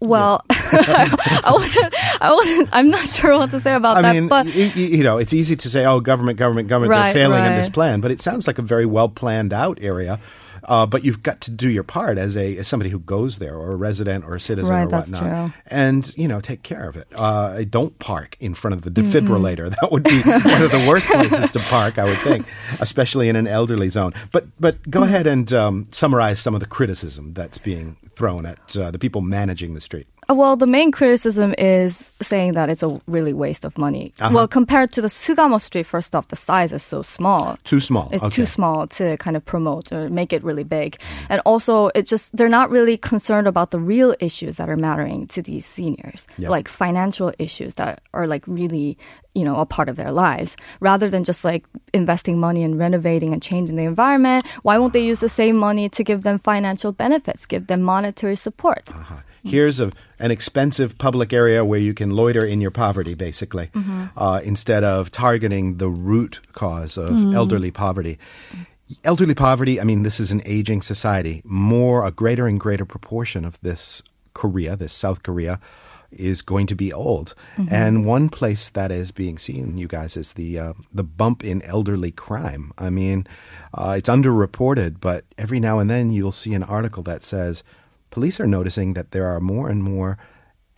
well, 0.07 0.43
I 0.49 1.51
wasn't. 1.53 1.93
I 2.21 2.33
wasn't. 2.33 2.69
I'm 2.73 2.89
not 2.89 3.07
sure 3.07 3.37
what 3.37 3.51
to 3.51 3.59
say 3.59 3.73
about 3.73 3.97
I 3.97 4.01
that. 4.01 4.13
mean, 4.13 4.27
but 4.27 4.45
y- 4.47 4.71
y- 4.75 4.81
you 4.81 5.03
know, 5.03 5.17
it's 5.17 5.33
easy 5.33 5.55
to 5.55 5.69
say, 5.69 5.85
"Oh, 5.85 5.99
government, 5.99 6.37
government, 6.37 6.67
government, 6.67 6.91
Right, 6.91 7.13
they're 7.13 7.27
failing 7.27 7.45
in 7.45 7.55
this 7.55 7.69
plan," 7.69 8.01
but 8.01 8.11
it 8.11 8.19
sounds 8.21 8.47
like 8.47 8.57
a 8.59 8.63
very 8.63 8.85
well 8.85 9.09
planned 9.09 9.53
out 9.53 9.79
area. 9.81 10.19
Uh, 10.65 10.85
but 10.85 11.03
you've 11.03 11.21
got 11.21 11.41
to 11.41 11.51
do 11.51 11.69
your 11.69 11.83
part 11.83 12.17
as 12.17 12.37
a 12.37 12.57
as 12.57 12.69
somebody 12.69 12.89
who 12.89 12.99
goes 12.99 13.37
there, 13.39 13.53
or 13.53 13.71
a 13.71 13.75
resident, 13.75 14.23
or 14.23 14.33
a 14.35 14.39
citizen, 14.39 14.73
Right, 14.73 14.83
or 14.83 14.87
whatnot, 14.87 15.51
and 15.67 16.09
you 16.17 16.25
know, 16.25 16.39
take 16.39 16.63
care 16.63 16.87
of 16.87 16.95
it. 16.95 17.05
Uh, 17.13 17.65
don't 17.69 17.99
park 17.99 18.37
in 18.39 18.53
front 18.53 18.73
of 18.73 18.83
the 18.83 18.89
defibrillator. 18.89 19.69
That 19.81 19.91
would 19.91 20.03
be 20.03 20.21
one 20.21 20.61
of 20.63 20.71
the 20.71 20.85
worst 20.87 21.07
places 21.09 21.51
to 21.51 21.59
park, 21.59 21.99
I 21.99 22.05
would 22.05 22.17
think, 22.19 22.47
especially 22.79 23.27
in 23.27 23.35
an 23.35 23.45
elderly 23.45 23.89
zone. 23.89 24.13
But 24.31 24.45
but 24.57 24.89
go 24.89 25.03
ahead 25.03 25.27
and 25.27 25.51
um, 25.51 25.87
summarize 25.91 26.39
some 26.39 26.53
of 26.53 26.61
the 26.61 26.65
criticism 26.67 27.33
that's 27.33 27.57
being 27.57 27.97
thrown 28.15 28.45
at 28.45 28.77
uh, 28.77 28.89
the 28.89 28.99
people 28.99 29.19
managing 29.19 29.73
the 29.73 29.81
street. 29.81 29.92
Well, 30.29 30.55
the 30.55 30.67
main 30.67 30.91
criticism 30.91 31.53
is 31.57 32.11
saying 32.21 32.53
that 32.53 32.69
it's 32.69 32.83
a 32.83 33.01
really 33.07 33.33
waste 33.33 33.65
of 33.65 33.77
money. 33.77 34.13
Uh-huh. 34.19 34.33
Well, 34.33 34.47
compared 34.47 34.91
to 34.93 35.01
the 35.01 35.07
Sugamo 35.07 35.59
Street, 35.59 35.85
first 35.85 36.15
off, 36.15 36.27
the 36.29 36.35
size 36.35 36.73
is 36.73 36.83
so 36.83 37.01
small. 37.01 37.57
Too 37.63 37.79
small. 37.79 38.09
It's 38.11 38.23
okay. 38.23 38.35
too 38.35 38.45
small 38.45 38.87
to 38.87 39.17
kind 39.17 39.35
of 39.35 39.45
promote 39.45 39.91
or 39.91 40.09
make 40.09 40.31
it 40.33 40.43
really 40.43 40.63
big. 40.63 40.97
Mm. 40.97 41.27
And 41.29 41.41
also, 41.45 41.89
it's 41.95 42.09
just, 42.09 42.35
they're 42.35 42.49
not 42.49 42.69
really 42.69 42.97
concerned 42.97 43.47
about 43.47 43.71
the 43.71 43.79
real 43.79 44.15
issues 44.19 44.55
that 44.55 44.69
are 44.69 44.77
mattering 44.77 45.27
to 45.27 45.41
these 45.41 45.65
seniors, 45.65 46.27
Yeah. 46.37 46.49
like 46.49 46.67
financial 46.67 47.33
issues 47.39 47.75
that 47.75 48.01
are 48.13 48.27
like 48.27 48.43
really, 48.47 48.97
you 49.35 49.43
know, 49.43 49.57
a 49.57 49.65
part 49.65 49.89
of 49.89 49.95
their 49.95 50.11
lives. 50.11 50.55
Rather 50.79 51.09
than 51.09 51.23
just 51.23 51.43
like 51.43 51.65
investing 51.93 52.39
money 52.39 52.63
in 52.63 52.77
renovating 52.77 53.33
and 53.33 53.41
changing 53.41 53.75
the 53.75 53.83
environment, 53.83 54.45
why 54.63 54.77
won't 54.77 54.93
they 54.93 55.03
use 55.03 55.19
the 55.19 55.29
same 55.29 55.57
money 55.57 55.89
to 55.89 56.03
give 56.03 56.23
them 56.23 56.37
financial 56.39 56.91
benefits, 56.91 57.45
give 57.45 57.67
them 57.67 57.81
monetary 57.81 58.35
support? 58.35 58.89
Uh-huh. 58.93 59.15
Here's 59.45 59.79
a, 59.79 59.91
an 60.19 60.31
expensive 60.31 60.97
public 60.97 61.33
area 61.33 61.65
where 61.65 61.79
you 61.79 61.93
can 61.93 62.11
loiter 62.11 62.45
in 62.45 62.61
your 62.61 62.71
poverty, 62.71 63.13
basically, 63.13 63.69
uh, 64.15 64.41
instead 64.43 64.83
of 64.83 65.11
targeting 65.11 65.77
the 65.77 65.89
root 65.89 66.39
cause 66.53 66.97
of 66.97 67.09
elderly 67.33 67.71
poverty. 67.71 68.17
Elderly 69.03 69.35
poverty, 69.35 69.81
I 69.81 69.83
mean, 69.83 70.03
this 70.03 70.19
is 70.19 70.31
an 70.31 70.41
aging 70.45 70.81
society. 70.81 71.41
More, 71.43 72.05
a 72.05 72.11
greater 72.11 72.47
and 72.47 72.59
greater 72.59 72.85
proportion 72.85 73.43
of 73.43 73.59
this 73.61 74.01
Korea, 74.33 74.75
this 74.75 74.93
South 74.93 75.23
Korea, 75.23 75.59
is 76.11 76.41
going 76.41 76.67
to 76.67 76.75
be 76.75 76.93
old. 76.93 77.33
Mm-hmm. 77.57 77.73
And 77.73 78.05
one 78.05 78.29
place 78.29 78.69
that 78.69 78.91
is 78.91 79.11
being 79.11 79.37
seen, 79.37 79.77
you 79.77 79.87
guys, 79.87 80.15
is 80.15 80.33
the 80.33 80.59
uh, 80.59 80.73
the 80.93 81.03
bump 81.03 81.43
in 81.43 81.61
elderly 81.63 82.11
crime. 82.11 82.71
I 82.77 82.89
mean, 82.89 83.27
uh, 83.73 83.95
it's 83.97 84.09
underreported, 84.09 84.99
but 84.99 85.25
every 85.37 85.59
now 85.59 85.79
and 85.79 85.89
then 85.89 86.11
you'll 86.11 86.31
see 86.31 86.53
an 86.53 86.63
article 86.63 87.03
that 87.03 87.23
says 87.23 87.63
police 88.15 88.39
are 88.39 88.47
noticing 88.47 88.93
that 88.93 89.07
there 89.11 89.25
are 89.33 89.39
more 89.41 89.67
and 89.73 89.81
more 89.83 90.17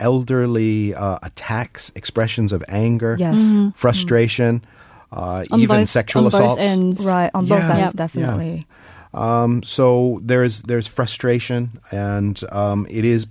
elderly 0.00 0.94
uh, 0.94 1.18
attacks, 1.22 1.92
expressions 1.94 2.52
of 2.52 2.62
anger, 2.68 3.16
Yes. 3.18 3.38
frustration, 3.74 4.64
uh, 5.12 5.44
On 5.50 5.60
even 5.60 5.80
both- 5.80 5.88
sexual 5.88 6.24
on 6.26 6.30
both 6.30 6.40
assaults. 6.40 6.62
ends. 6.62 7.06
Right, 7.06 7.30
on 7.34 7.46
both 7.46 7.60
Yeah. 7.60 7.76
ends, 7.76 7.92
Yeah. 7.94 8.02
definitely. 8.04 8.66
Um, 9.14 9.62
so 9.62 10.18
there's 10.22 10.62
there's 10.62 10.86
frustration, 10.86 11.70
and 11.90 12.36
um, 12.52 12.86
it 12.90 13.04
is 13.04 13.26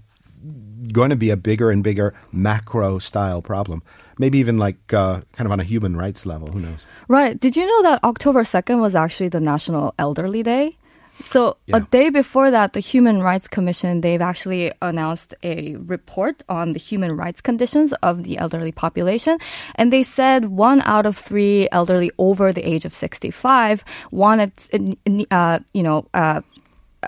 going 0.92 1.10
to 1.12 1.16
be 1.16 1.30
a 1.30 1.38
bigger 1.38 1.70
and 1.72 1.84
bigger 1.84 2.14
macro 2.32 3.00
style 3.00 3.42
problem. 3.42 3.82
Maybe 4.18 4.38
even 4.40 4.58
like 4.58 4.78
uh, 4.94 5.22
kind 5.36 5.46
of 5.48 5.52
on 5.52 5.60
a 5.60 5.64
human 5.64 5.96
rights 5.98 6.26
level. 6.26 6.48
Who 6.48 6.60
knows? 6.60 6.86
Right. 7.08 7.40
Did 7.40 7.56
you 7.56 7.66
know 7.68 7.82
that 7.90 8.04
October 8.04 8.44
2nd 8.44 8.80
was 8.80 8.96
actually 8.96 9.30
the 9.30 9.42
National 9.42 9.94
Elderly 10.00 10.42
Day? 10.44 10.72
So 11.22 11.58
a 11.72 11.80
day 11.80 12.10
before 12.10 12.52
that, 12.52 12.74
the 12.74 12.80
Human 12.80 13.22
Rights 13.22 13.48
Commission, 13.48 14.02
they've 14.02 14.22
actually 14.22 14.72
announced 14.82 15.34
a 15.44 15.76
report 15.78 16.44
on 16.50 16.72
the 16.72 16.80
human 16.80 17.16
rights 17.16 17.42
conditions 17.42 17.94
of 18.04 18.24
the 18.24 18.38
elderly 18.38 18.72
population. 18.72 19.38
And 19.76 19.94
they 19.94 20.04
said 20.04 20.46
one 20.46 20.82
out 20.82 21.06
of 21.06 21.18
three 21.18 21.70
elderly 21.72 22.12
over 22.18 22.52
the 22.52 22.68
age 22.68 22.86
of 22.86 22.94
65 22.94 23.84
wanted, 24.12 24.52
uh, 25.32 25.60
you 25.74 25.84
know, 25.84 26.06
uh, 26.14 26.42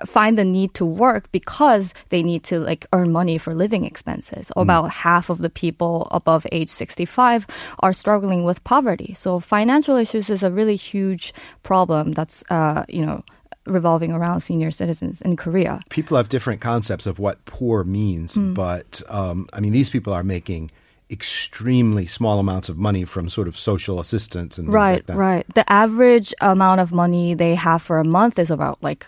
find 0.06 0.38
the 0.38 0.46
need 0.46 0.74
to 0.76 0.86
work 0.86 1.32
because 1.32 1.94
they 2.10 2.22
need 2.22 2.44
to 2.44 2.60
like 2.60 2.86
earn 2.94 3.12
money 3.12 3.38
for 3.38 3.54
living 3.54 3.86
expenses. 3.86 4.52
About 4.56 4.90
half 4.90 5.30
of 5.30 5.40
the 5.40 5.50
people 5.50 6.08
above 6.12 6.46
age 6.52 6.70
65 6.70 7.48
are 7.80 7.94
struggling 7.94 8.44
with 8.44 8.64
poverty. 8.64 9.14
So 9.16 9.40
financial 9.40 9.96
issues 9.96 10.30
is 10.30 10.44
a 10.44 10.52
really 10.52 10.76
huge 10.76 11.34
problem 11.64 12.12
that's 12.14 12.44
uh, 12.50 12.84
you 12.88 13.06
know 13.06 13.24
revolving 13.68 14.12
around 14.12 14.42
senior 14.42 14.72
citizens 14.72 15.22
in 15.22 15.36
Korea. 15.36 15.82
People 15.90 16.18
have 16.18 16.30
different 16.30 16.62
concepts 16.62 17.06
of 17.06 17.20
what 17.20 17.44
poor 17.46 17.84
means, 17.84 18.38
but 18.38 19.02
um, 19.10 19.48
I 19.54 19.60
mean, 19.60 19.74
these 19.74 19.90
people 19.90 20.14
are 20.14 20.24
making 20.24 20.72
extremely 21.10 22.06
small 22.06 22.38
amounts 22.40 22.68
of 22.70 22.78
money 22.78 23.06
from 23.06 23.30
sort 23.30 23.48
of 23.48 23.58
social 23.58 24.00
assistance 24.00 24.58
and 24.58 24.68
things 24.68 24.74
Right, 24.74 24.94
like 24.96 25.06
that. 25.06 25.16
right. 25.18 25.46
The 25.56 25.70
average 25.72 26.34
amount 26.42 26.82
of 26.82 26.92
money 26.92 27.34
they 27.34 27.56
have 27.56 27.82
for 27.82 28.00
a 28.00 28.04
month 28.04 28.38
is 28.40 28.52
about 28.52 28.82
like 28.84 29.08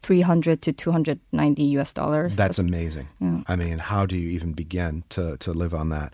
300 0.00 0.60
to 0.62 0.72
290 0.72 1.62
US 1.78 1.92
dollars. 1.92 2.36
That's 2.36 2.58
amazing. 2.58 3.08
I 3.46 3.56
mean, 3.56 3.78
how 3.78 4.06
do 4.06 4.16
you 4.16 4.28
even 4.30 4.52
begin 4.52 5.04
to, 5.10 5.36
to 5.38 5.52
live 5.52 5.72
on 5.74 5.88
that? 5.88 6.12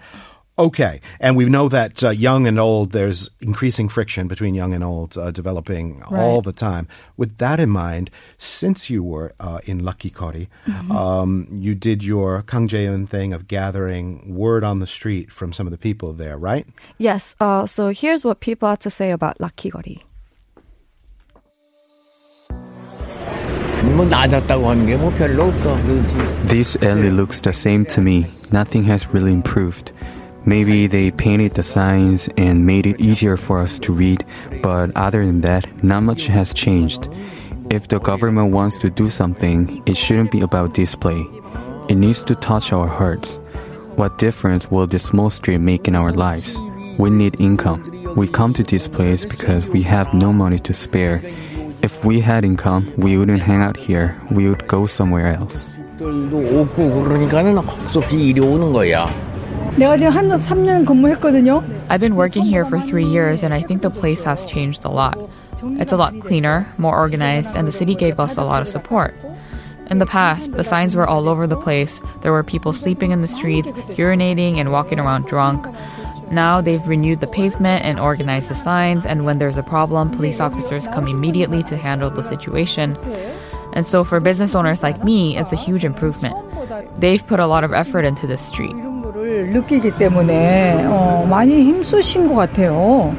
Okay, 0.56 1.00
and 1.18 1.36
we 1.36 1.46
know 1.46 1.68
that 1.68 2.04
uh, 2.04 2.10
young 2.10 2.46
and 2.46 2.60
old, 2.60 2.92
there's 2.92 3.28
increasing 3.40 3.88
friction 3.88 4.28
between 4.28 4.54
young 4.54 4.72
and 4.72 4.84
old 4.84 5.18
uh, 5.18 5.32
developing 5.32 5.98
right. 5.98 6.12
all 6.12 6.42
the 6.42 6.52
time. 6.52 6.86
With 7.16 7.38
that 7.38 7.58
in 7.58 7.70
mind, 7.70 8.08
since 8.38 8.88
you 8.88 9.02
were 9.02 9.34
uh, 9.40 9.58
in 9.64 9.84
Lucky 9.84 10.10
Kori, 10.10 10.48
mm-hmm. 10.64 10.92
um, 10.92 11.48
you 11.50 11.74
did 11.74 12.04
your 12.04 12.42
Kang 12.42 12.68
Jae-eun 12.68 13.08
thing 13.08 13.32
of 13.32 13.48
gathering 13.48 14.32
word 14.32 14.62
on 14.62 14.78
the 14.78 14.86
street 14.86 15.32
from 15.32 15.52
some 15.52 15.66
of 15.66 15.72
the 15.72 15.78
people 15.78 16.12
there, 16.12 16.38
right? 16.38 16.68
Yes. 16.98 17.34
Uh, 17.40 17.66
so 17.66 17.88
here's 17.88 18.24
what 18.24 18.38
people 18.38 18.68
had 18.68 18.78
to 18.80 18.90
say 18.90 19.10
about 19.10 19.40
Lucky 19.40 19.72
Kori. 19.72 20.04
This 26.44 26.76
alley 26.76 27.10
looks 27.10 27.40
the 27.40 27.52
same 27.52 27.84
to 27.86 28.00
me. 28.00 28.26
Nothing 28.50 28.84
has 28.84 29.06
really 29.08 29.32
improved. 29.32 29.92
Maybe 30.46 30.86
they 30.86 31.10
painted 31.10 31.52
the 31.52 31.62
signs 31.62 32.28
and 32.36 32.66
made 32.66 32.86
it 32.86 33.00
easier 33.00 33.36
for 33.36 33.60
us 33.60 33.78
to 33.80 33.92
read, 33.92 34.24
but 34.62 34.94
other 34.94 35.24
than 35.24 35.40
that, 35.40 35.82
not 35.82 36.02
much 36.02 36.26
has 36.26 36.52
changed. 36.52 37.08
If 37.70 37.88
the 37.88 37.98
government 37.98 38.52
wants 38.52 38.76
to 38.78 38.90
do 38.90 39.08
something, 39.08 39.82
it 39.86 39.96
shouldn't 39.96 40.30
be 40.30 40.42
about 40.42 40.74
display. 40.74 41.26
It 41.88 41.94
needs 41.94 42.22
to 42.24 42.34
touch 42.34 42.72
our 42.72 42.86
hearts. 42.86 43.38
What 43.96 44.18
difference 44.18 44.70
will 44.70 44.86
this 44.86 45.04
small 45.04 45.30
street 45.30 45.58
make 45.58 45.88
in 45.88 45.94
our 45.94 46.12
lives? 46.12 46.60
We 46.98 47.08
need 47.10 47.40
income. 47.40 48.14
We 48.14 48.28
come 48.28 48.52
to 48.54 48.62
this 48.62 48.86
place 48.86 49.24
because 49.24 49.66
we 49.66 49.82
have 49.82 50.12
no 50.12 50.32
money 50.32 50.58
to 50.58 50.74
spare. 50.74 51.22
If 51.82 52.04
we 52.04 52.20
had 52.20 52.44
income, 52.44 52.92
we 52.96 53.16
wouldn't 53.16 53.42
hang 53.42 53.62
out 53.62 53.76
here. 53.76 54.20
We 54.30 54.48
would 54.48 54.68
go 54.68 54.86
somewhere 54.86 55.34
else. 55.34 55.66
들도 59.73 59.73
없고 59.73 59.73
그러니까는 59.73 59.73
헛수 59.73 59.73
없이 59.73 59.73
이리 59.73 59.73
오는 59.73 59.73
거야. 59.73 59.77
내가 59.77 59.97
지금 59.97 60.11
한 60.11 60.29
3년 60.29 60.85
근무했거든요. 60.85 61.63
I've 61.89 61.99
been 61.99 62.15
working 62.15 62.45
here 62.45 62.65
for 62.65 62.79
three 62.79 63.05
years 63.05 63.43
and 63.43 63.53
I 63.53 63.61
think 63.61 63.81
the 63.81 63.89
place 63.89 64.23
has 64.23 64.45
changed 64.45 64.85
a 64.85 64.89
lot. 64.89 65.17
It's 65.79 65.91
a 65.91 65.97
lot 65.97 66.19
cleaner, 66.19 66.67
more 66.77 66.95
organized, 66.95 67.55
and 67.55 67.67
the 67.67 67.71
city 67.71 67.95
gave 67.95 68.19
us 68.19 68.37
a 68.37 68.43
lot 68.43 68.61
of 68.61 68.69
support. 68.69 69.13
In 69.89 69.99
the 69.99 70.05
past, 70.05 70.51
the 70.53 70.63
signs 70.63 70.95
were 70.95 71.07
all 71.07 71.27
over 71.27 71.47
the 71.47 71.57
place. 71.57 71.99
There 72.21 72.31
were 72.31 72.43
people 72.43 72.71
sleeping 72.71 73.11
in 73.11 73.21
the 73.21 73.27
streets, 73.27 73.71
urinating, 73.97 74.57
and 74.57 74.71
walking 74.71 74.99
around 74.99 75.25
drunk. 75.25 75.67
Now 76.31 76.61
they've 76.61 76.87
renewed 76.87 77.19
the 77.19 77.27
pavement 77.27 77.83
and 77.83 77.99
organized 77.99 78.47
the 78.47 78.55
signs, 78.55 79.05
and 79.05 79.25
when 79.25 79.39
there's 79.39 79.57
a 79.57 79.63
problem, 79.63 80.11
police 80.11 80.39
officers 80.39 80.87
come 80.93 81.07
immediately 81.07 81.63
to 81.63 81.75
handle 81.75 82.09
the 82.09 82.23
situation. 82.23 82.95
And 83.73 83.85
so 83.85 84.03
for 84.03 84.19
business 84.19 84.55
owners 84.55 84.83
like 84.83 85.03
me, 85.03 85.37
it's 85.37 85.51
a 85.51 85.57
huge 85.57 85.83
improvement. 85.83 86.35
They've 86.99 87.25
put 87.25 87.39
a 87.39 87.47
lot 87.47 87.63
of 87.63 87.73
effort 87.73 88.05
into 88.05 88.27
this 88.27 88.45
street. 88.45 88.75
이런 89.43 89.43
거를 89.43 89.49
느끼기 89.49 89.91
때문에 89.97 90.85
어, 90.87 91.25
많이 91.29 91.63
힘쓰신 91.63 92.27
것 92.27 92.35
같아요. 92.35 93.13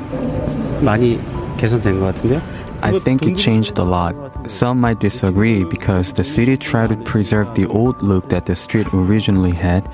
많이 0.81 1.21
개선된 1.57 2.01
것 2.01 2.07
같은데요? 2.07 2.40
I 2.83 2.99
think 2.99 3.27
it 3.27 3.37
changed 3.37 3.79
a 3.79 3.85
lot. 3.85 4.16
Some 4.47 4.81
might 4.81 5.01
disagree 5.01 5.64
because 5.64 6.14
the 6.14 6.25
city 6.25 6.57
tried 6.57 6.88
to 6.88 6.97
preserve 6.97 7.55
the 7.55 7.66
old 7.66 8.03
look 8.03 8.31
that 8.31 8.47
the 8.47 8.57
street 8.57 8.88
originally 8.95 9.53
had, 9.53 9.85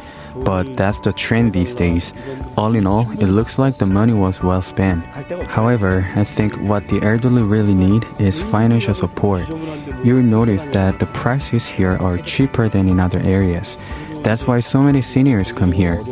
but 0.44 0.76
that's 0.76 1.00
the 1.00 1.12
trend 1.12 1.52
these 1.52 1.74
days. 1.74 2.14
All 2.56 2.76
in 2.76 2.86
all, 2.86 3.10
it 3.18 3.26
looks 3.26 3.58
like 3.58 3.78
the 3.78 3.86
money 3.86 4.12
was 4.12 4.40
well 4.40 4.62
spent. 4.62 5.04
However, 5.50 6.06
I 6.14 6.22
think 6.22 6.54
what 6.62 6.86
the 6.86 7.02
elderly 7.02 7.42
really 7.42 7.74
need 7.74 8.06
is 8.20 8.40
financial 8.40 8.94
support. 8.94 9.48
You'll 10.04 10.22
notice 10.22 10.62
that 10.70 11.00
the 11.00 11.06
prices 11.06 11.66
here 11.66 11.98
are 11.98 12.18
cheaper 12.18 12.68
than 12.68 12.88
in 12.88 13.00
other 13.00 13.18
areas. 13.18 13.76
That's 14.26 14.44
why 14.44 14.58
so 14.58 14.82
many 14.82 15.02
seniors 15.02 15.52
come 15.52 15.70
here. 15.70 16.02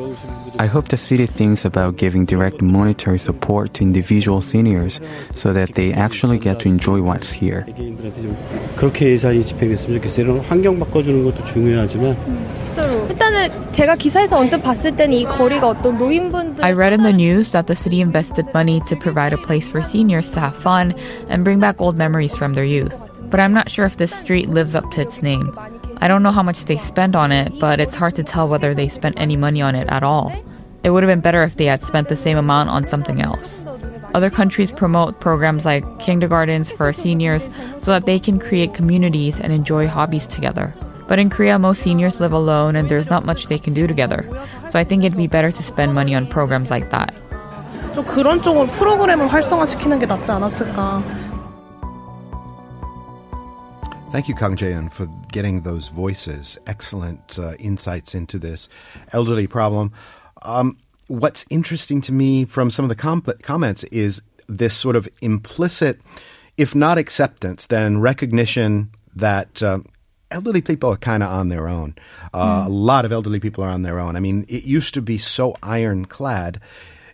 I 0.58 0.66
hope 0.66 0.88
the 0.88 0.96
city 0.96 1.26
thinks 1.26 1.64
about 1.64 1.96
giving 1.96 2.24
direct 2.26 2.62
monetary 2.62 3.18
support 3.18 3.74
to 3.74 3.82
individual 3.82 4.40
seniors 4.40 5.00
so 5.34 5.52
that 5.52 5.74
they 5.74 5.92
actually 5.92 6.38
get 6.38 6.60
to 6.60 6.68
enjoy 6.68 7.02
what's 7.02 7.32
here. 7.32 7.64
개인들한테 7.74 8.22
좀 8.22 8.36
그렇게 8.76 9.10
예산이 9.10 9.44
집행됐으면 9.44 9.98
좋겠어요. 9.98 10.26
이런 10.26 10.40
환경 10.40 10.78
바꿔주는 10.78 11.24
것도 11.24 11.44
중요하지만 11.44 12.16
일단은 13.08 13.72
제가 13.72 13.96
기사에서 13.96 14.38
언뜻 14.38 14.62
봤을 14.62 14.96
때는 14.96 15.16
이 15.16 15.24
거리가 15.24 15.68
어떤 15.68 15.98
노인분들 15.98 16.64
I 16.64 16.72
read 16.72 16.92
in 16.92 17.02
the 17.02 17.12
news 17.12 17.52
that 17.52 17.66
the 17.66 17.74
city 17.74 18.00
invested 18.00 18.46
money 18.54 18.80
to 18.88 18.96
provide 18.96 19.32
a 19.32 19.42
place 19.42 19.68
for 19.68 19.82
seniors 19.82 20.30
to 20.32 20.40
have 20.40 20.56
fun 20.56 20.94
and 21.28 21.42
bring 21.42 21.58
back 21.58 21.80
old 21.80 21.96
memories 21.98 22.36
from 22.36 22.54
their 22.54 22.66
youth. 22.66 22.94
But 23.30 23.40
I'm 23.40 23.52
not 23.52 23.70
sure 23.70 23.86
if 23.86 23.96
this 23.96 24.14
street 24.14 24.48
lives 24.48 24.74
up 24.74 24.90
to 24.92 25.00
its 25.00 25.22
name. 25.22 25.50
I 26.00 26.08
don't 26.08 26.22
know 26.22 26.32
how 26.32 26.42
much 26.42 26.64
they 26.66 26.76
spent 26.76 27.16
on 27.16 27.32
it, 27.32 27.58
but 27.58 27.80
it's 27.80 27.96
hard 27.96 28.14
to 28.16 28.24
tell 28.24 28.48
whether 28.48 28.74
they 28.74 28.88
spent 28.88 29.18
any 29.18 29.36
money 29.36 29.62
on 29.62 29.74
it 29.74 29.88
at 29.88 30.02
all. 30.02 30.32
It 30.82 30.90
would 30.90 31.02
have 31.02 31.10
been 31.10 31.20
better 31.20 31.42
if 31.42 31.56
they 31.56 31.64
had 31.66 31.82
spent 31.82 32.08
the 32.08 32.16
same 32.16 32.36
amount 32.36 32.68
on 32.68 32.86
something 32.86 33.22
else. 33.22 33.64
Other 34.14 34.30
countries 34.30 34.70
promote 34.70 35.18
programs 35.18 35.64
like 35.64 35.82
kindergartens 35.98 36.70
for 36.70 36.92
seniors 36.92 37.48
so 37.78 37.90
that 37.90 38.06
they 38.06 38.18
can 38.18 38.38
create 38.38 38.74
communities 38.74 39.40
and 39.40 39.52
enjoy 39.52 39.88
hobbies 39.88 40.26
together. 40.26 40.74
But 41.08 41.18
in 41.18 41.30
Korea, 41.30 41.58
most 41.58 41.82
seniors 41.82 42.20
live 42.20 42.32
alone 42.32 42.76
and 42.76 42.88
there's 42.88 43.10
not 43.10 43.24
much 43.24 43.48
they 43.48 43.58
can 43.58 43.74
do 43.74 43.86
together. 43.86 44.24
So 44.68 44.78
I 44.78 44.84
think 44.84 45.04
it'd 45.04 45.18
be 45.18 45.26
better 45.26 45.50
to 45.50 45.62
spend 45.62 45.94
money 45.94 46.14
on 46.14 46.26
programs 46.26 46.70
like 46.70 46.90
that. 46.90 47.12
좀 47.94 48.04
그런 48.04 48.42
쪽으로 48.42 48.66
프로그램을 48.68 49.28
활성화시키는 49.28 49.98
게 50.00 50.06
낫지 50.06 50.30
않았을까. 50.32 51.02
Thank 54.11 54.27
you, 54.27 54.33
Kang 54.33 54.55
Jae-eun, 54.55 54.91
for 54.91 55.05
getting 55.31 55.61
those 55.61 55.89
voices. 55.89 56.57
Excellent 56.65 57.37
uh, 57.37 57.53
insights 57.59 58.15
into 58.15 58.39
this 58.39 58.67
elderly 59.13 59.45
problem. 59.45 59.93
Um, 60.41 60.77
what's 61.07 61.45
interesting 61.51 62.01
to 62.01 62.11
me 62.11 62.45
from 62.45 62.71
some 62.71 62.83
of 62.83 62.89
the 62.89 62.95
com- 62.95 63.21
comments 63.43 63.83
is 63.85 64.21
this 64.47 64.75
sort 64.75 64.95
of 64.95 65.07
implicit, 65.21 66.01
if 66.57 66.73
not 66.73 66.97
acceptance, 66.97 67.67
then 67.67 68.01
recognition 68.01 68.89
that 69.15 69.61
um, 69.61 69.85
elderly 70.31 70.61
people 70.61 70.91
are 70.91 70.97
kind 70.97 71.21
of 71.21 71.29
on 71.29 71.49
their 71.49 71.67
own. 71.67 71.95
Uh, 72.33 72.63
A 72.65 72.69
lot 72.69 73.05
of 73.05 73.11
elderly 73.11 73.39
people 73.39 73.63
are 73.63 73.69
on 73.69 73.83
their 73.83 73.99
own. 73.99 74.15
I 74.15 74.19
mean, 74.19 74.43
it 74.49 74.63
used 74.63 74.95
to 74.95 75.03
be 75.03 75.19
so 75.19 75.55
ironclad. 75.61 76.59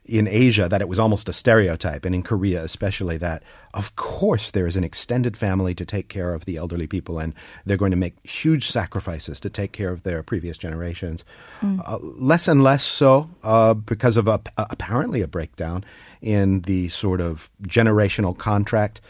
In 0.05 0.27
Asia 0.27 0.69
that 0.69 0.81
it 0.81 0.87
was 0.87 0.99
almost 0.99 1.27
a 1.27 1.33
stereotype, 1.33 2.05
and 2.05 2.13
in 2.13 2.21
Korea 2.23 2.63
especially, 2.63 3.17
that 3.17 3.41
of 3.73 3.95
course 3.95 4.51
there 4.51 4.67
is 4.67 4.77
an 4.77 4.83
extended 4.83 5.35
family 5.35 5.73
to 5.75 5.85
take 5.85 6.07
care 6.07 6.33
of 6.33 6.45
the 6.45 6.57
elderly 6.57 6.87
people, 6.87 7.19
and 7.19 7.33
they're 7.65 7.77
going 7.77 7.91
to 7.91 7.97
make 7.97 8.15
huge 8.25 8.67
sacrifices 8.67 9.39
to 9.39 9.49
take 9.49 9.71
care 9.71 9.91
of 9.91 10.03
their 10.03 10.21
previous 10.21 10.57
generations. 10.57 11.25
Mm. 11.61 11.81
Uh, 11.87 11.97
less 12.01 12.47
and 12.47 12.63
less 12.63 12.83
so 12.83 13.29
uh, 13.43 13.73
because 13.73 14.17
of 14.17 14.27
a, 14.27 14.39
apparently 14.57 15.21
a 15.21 15.27
breakdown 15.27 15.83
in 16.21 16.61
the 16.61 16.87
sort 16.89 17.19
of 17.21 17.49
generational 17.63 18.37
contract. 18.37 19.01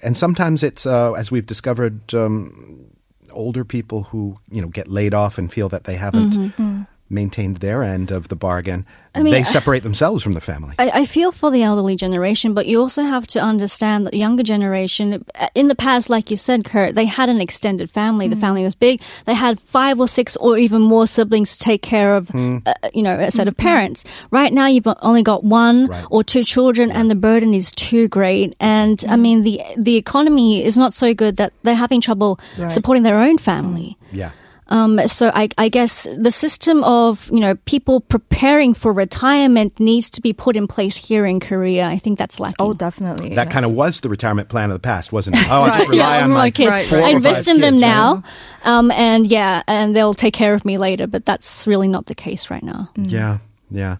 And 0.00 0.16
sometimes 0.16 0.62
it's, 0.64 0.84
uh, 0.84 1.12
as 1.12 1.30
we've 1.30 1.46
discovered, 1.46 2.12
um, 2.14 2.86
older 3.30 3.64
people 3.64 4.02
who 4.02 4.36
you 4.50 4.60
know 4.60 4.68
get 4.68 4.88
laid 4.88 5.14
off 5.14 5.38
and 5.38 5.50
feel 5.50 5.68
that 5.70 5.84
they 5.84 5.96
haven't 5.96 6.32
Mhm. 6.34 6.86
Maintained 7.12 7.58
their 7.58 7.82
end 7.82 8.10
of 8.10 8.28
the 8.28 8.36
bargain. 8.36 8.86
I 9.14 9.22
mean, 9.22 9.34
they 9.34 9.42
separate 9.44 9.82
themselves 9.82 10.22
from 10.22 10.32
the 10.32 10.40
family. 10.40 10.74
I, 10.78 10.90
I 11.02 11.06
feel 11.06 11.32
for 11.32 11.50
the 11.50 11.62
elderly 11.62 11.96
generation, 11.96 12.54
but 12.54 12.64
you 12.66 12.80
also 12.80 13.02
have 13.02 13.26
to 13.28 13.40
understand 13.40 14.06
that 14.06 14.12
the 14.12 14.18
younger 14.18 14.42
generation, 14.42 15.22
uh, 15.34 15.48
in 15.54 15.68
the 15.68 15.74
past, 15.74 16.08
like 16.08 16.30
you 16.30 16.36
said, 16.38 16.64
Kurt, 16.64 16.94
they 16.94 17.04
had 17.04 17.28
an 17.28 17.38
extended 17.38 17.90
family. 17.90 18.26
The 18.26 18.36
family 18.36 18.64
was 18.64 18.74
big. 18.74 19.02
They 19.26 19.34
had 19.34 19.60
five 19.60 20.00
or 20.00 20.08
six 20.08 20.34
or 20.38 20.56
even 20.56 20.80
more 20.80 21.06
siblings 21.06 21.58
to 21.58 21.64
take 21.64 21.82
care 21.82 22.16
of, 22.16 22.28
Mm. 22.28 22.62
uh, 22.66 22.72
you 22.94 23.02
know, 23.02 23.14
a 23.18 23.30
set 23.30 23.48
of 23.48 23.56
parents. 23.56 24.02
Right 24.30 24.50
now, 24.52 24.66
you've 24.66 24.88
only 25.02 25.22
got 25.22 25.44
one 25.44 25.90
or 26.10 26.24
two 26.24 26.42
children, 26.42 26.90
and 26.90 27.10
the 27.10 27.14
burden 27.14 27.52
is 27.52 27.70
too 27.72 28.08
great. 28.08 28.56
And 28.60 29.04
I 29.10 29.16
mean, 29.16 29.42
the 29.42 29.60
the 29.76 29.96
economy 29.96 30.64
is 30.64 30.78
not 30.78 30.94
so 30.94 31.12
good 31.12 31.36
that 31.36 31.52
they're 31.64 31.74
having 31.74 32.00
trouble 32.00 32.40
Right. 32.56 32.72
supporting 32.72 33.02
their 33.02 33.18
own 33.18 33.36
family. 33.36 33.98
Yeah. 34.10 34.30
Um, 34.72 35.06
so 35.06 35.30
I, 35.34 35.50
I 35.58 35.68
guess 35.68 36.08
the 36.16 36.30
system 36.30 36.82
of 36.82 37.28
you 37.30 37.40
know 37.40 37.56
people 37.66 38.00
preparing 38.00 38.72
for 38.72 38.90
retirement 38.90 39.78
needs 39.78 40.08
to 40.08 40.22
be 40.22 40.32
put 40.32 40.56
in 40.56 40.66
place 40.66 40.96
here 40.96 41.26
in 41.26 41.40
Korea. 41.40 41.86
I 41.86 41.98
think 41.98 42.18
that's 42.18 42.40
lacking. 42.40 42.56
Oh, 42.58 42.72
definitely. 42.72 43.34
That 43.34 43.50
kind 43.50 43.66
of 43.66 43.74
was 43.74 44.00
the 44.00 44.08
retirement 44.08 44.48
plan 44.48 44.70
of 44.70 44.74
the 44.74 44.80
past, 44.80 45.12
wasn't 45.12 45.36
it? 45.36 45.46
Oh, 45.50 45.62
I 45.64 45.76
just 45.76 45.90
rely 45.90 46.16
yeah, 46.16 46.24
on 46.24 46.30
my 46.30 46.50
kids. 46.50 46.88
four 46.88 47.00
or 47.00 47.02
I 47.02 47.10
invest 47.10 47.44
five 47.44 47.56
in 47.56 47.60
them 47.60 47.74
kids, 47.74 47.82
now, 47.82 48.14
right? 48.14 48.66
um, 48.66 48.90
and 48.92 49.26
yeah, 49.26 49.62
and 49.68 49.94
they'll 49.94 50.14
take 50.14 50.32
care 50.32 50.54
of 50.54 50.64
me 50.64 50.78
later. 50.78 51.06
But 51.06 51.26
that's 51.26 51.66
really 51.66 51.88
not 51.88 52.06
the 52.06 52.14
case 52.14 52.48
right 52.48 52.62
now. 52.62 52.88
Yeah, 52.96 53.38
yeah. 53.70 53.98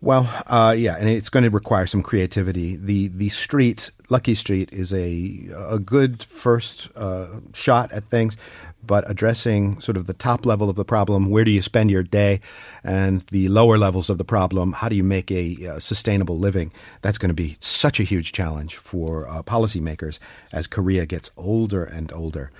Well, 0.00 0.28
uh, 0.46 0.74
yeah, 0.76 0.96
and 0.96 1.08
it's 1.08 1.28
going 1.28 1.44
to 1.44 1.50
require 1.50 1.86
some 1.86 2.02
creativity. 2.02 2.76
The 2.76 3.08
the 3.08 3.28
street, 3.30 3.90
Lucky 4.08 4.34
Street, 4.34 4.72
is 4.72 4.92
a 4.92 5.48
a 5.54 5.78
good 5.78 6.22
first 6.22 6.88
uh, 6.96 7.26
shot 7.52 7.92
at 7.92 8.04
things, 8.04 8.36
but 8.84 9.08
addressing 9.10 9.80
sort 9.80 9.96
of 9.96 10.06
the 10.06 10.14
top 10.14 10.46
level 10.46 10.70
of 10.70 10.76
the 10.76 10.84
problem, 10.84 11.30
where 11.30 11.44
do 11.44 11.50
you 11.50 11.62
spend 11.62 11.90
your 11.90 12.02
day, 12.02 12.40
and 12.82 13.20
the 13.30 13.48
lower 13.48 13.78
levels 13.78 14.08
of 14.10 14.18
the 14.18 14.24
problem, 14.24 14.72
how 14.72 14.88
do 14.88 14.96
you 14.96 15.04
make 15.04 15.30
a, 15.30 15.66
uh 15.66 15.78
sustainable 15.78 16.38
living? 16.38 16.72
That's 17.02 17.18
going 17.18 17.30
to 17.30 17.34
be 17.34 17.56
such 17.60 18.00
a 18.00 18.04
huge 18.04 18.32
challenge 18.32 18.76
for 18.76 19.28
uh, 19.28 19.42
policymakers 19.42 20.18
as 20.52 20.66
Korea 20.66 21.06
gets 21.06 21.30
older 21.36 21.84
and 21.84 22.12
older. 22.12 22.50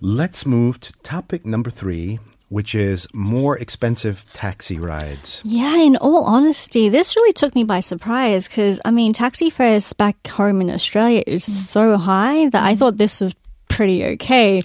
Let's 0.00 0.44
move 0.46 0.80
to 0.80 0.92
topic 1.02 1.46
number 1.46 1.70
three, 1.70 2.18
which 2.48 2.74
is 2.74 3.06
more 3.12 3.58
expensive 3.58 4.24
taxi 4.32 4.78
rides. 4.78 5.42
Yeah, 5.44 5.76
in 5.76 5.96
all 5.96 6.24
honesty, 6.24 6.88
this 6.88 7.16
really 7.16 7.32
took 7.32 7.54
me 7.54 7.64
by 7.64 7.80
surprise 7.80 8.48
because 8.48 8.80
I 8.84 8.90
mean, 8.90 9.12
taxi 9.12 9.50
fares 9.50 9.92
back 9.92 10.26
home 10.26 10.60
in 10.60 10.70
Australia 10.70 11.22
is 11.26 11.44
so 11.44 11.96
high 11.96 12.48
that 12.50 12.64
I 12.64 12.74
thought 12.76 12.96
this 12.96 13.20
was 13.20 13.34
pretty 13.76 14.04
okay. 14.04 14.62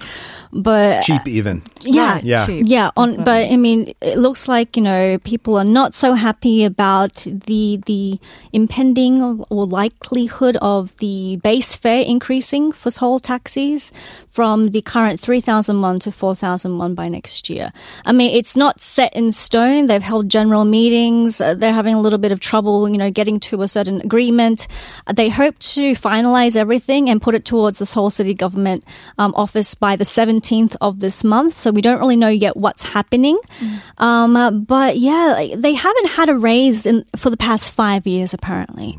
But 0.53 1.03
Cheap, 1.03 1.27
even. 1.27 1.63
Yeah, 1.79 2.19
Yeah. 2.23 2.45
yeah. 2.47 2.91
On, 2.97 3.23
but 3.23 3.49
I 3.51 3.55
mean, 3.55 3.93
it 4.01 4.17
looks 4.17 4.49
like 4.49 4.75
you 4.75 4.83
know 4.83 5.17
people 5.23 5.57
are 5.57 5.63
not 5.63 5.95
so 5.95 6.13
happy 6.13 6.65
about 6.65 7.25
the 7.25 7.79
the 7.85 8.19
impending 8.51 9.23
or, 9.23 9.45
or 9.49 9.65
likelihood 9.65 10.57
of 10.61 10.95
the 10.97 11.37
base 11.37 11.75
fare 11.75 12.03
increasing 12.03 12.73
for 12.73 12.91
Seoul 12.91 13.19
taxis 13.19 13.93
from 14.29 14.71
the 14.71 14.81
current 14.81 15.21
three 15.21 15.39
thousand 15.39 15.79
won 15.81 15.99
to 15.99 16.11
four 16.11 16.35
thousand 16.35 16.77
won 16.77 16.95
by 16.95 17.07
next 17.07 17.49
year. 17.49 17.71
I 18.03 18.11
mean, 18.11 18.35
it's 18.35 18.55
not 18.57 18.81
set 18.81 19.13
in 19.15 19.31
stone. 19.31 19.85
They've 19.85 20.03
held 20.03 20.27
general 20.27 20.65
meetings. 20.65 21.39
Uh, 21.39 21.53
they're 21.53 21.71
having 21.71 21.95
a 21.95 22.01
little 22.01 22.19
bit 22.19 22.33
of 22.33 22.41
trouble, 22.41 22.89
you 22.89 22.97
know, 22.97 23.09
getting 23.09 23.39
to 23.41 23.61
a 23.61 23.69
certain 23.69 24.01
agreement. 24.01 24.67
They 25.13 25.29
hope 25.29 25.57
to 25.75 25.93
finalize 25.93 26.57
everything 26.57 27.09
and 27.09 27.21
put 27.21 27.35
it 27.35 27.45
towards 27.45 27.79
the 27.79 27.85
Seoul 27.85 28.09
City 28.09 28.33
government 28.33 28.83
um, 29.17 29.33
office 29.35 29.75
by 29.75 29.95
the 29.95 30.03
17th 30.03 30.75
of 30.81 30.99
this 30.99 31.23
month. 31.23 31.53
So 31.53 31.71
we 31.71 31.81
don't 31.81 31.99
really 31.99 32.15
know 32.15 32.29
yet 32.29 32.57
what's 32.57 32.83
happening. 32.83 33.39
Um, 33.97 34.35
uh, 34.35 34.51
but 34.51 34.97
yeah, 34.97 35.47
they 35.55 35.73
haven't 35.73 36.07
had 36.07 36.29
a 36.29 36.37
raise 36.37 36.85
in, 36.85 37.05
for 37.15 37.29
the 37.29 37.37
past 37.37 37.71
five 37.71 38.07
years, 38.07 38.33
apparently. 38.33 38.97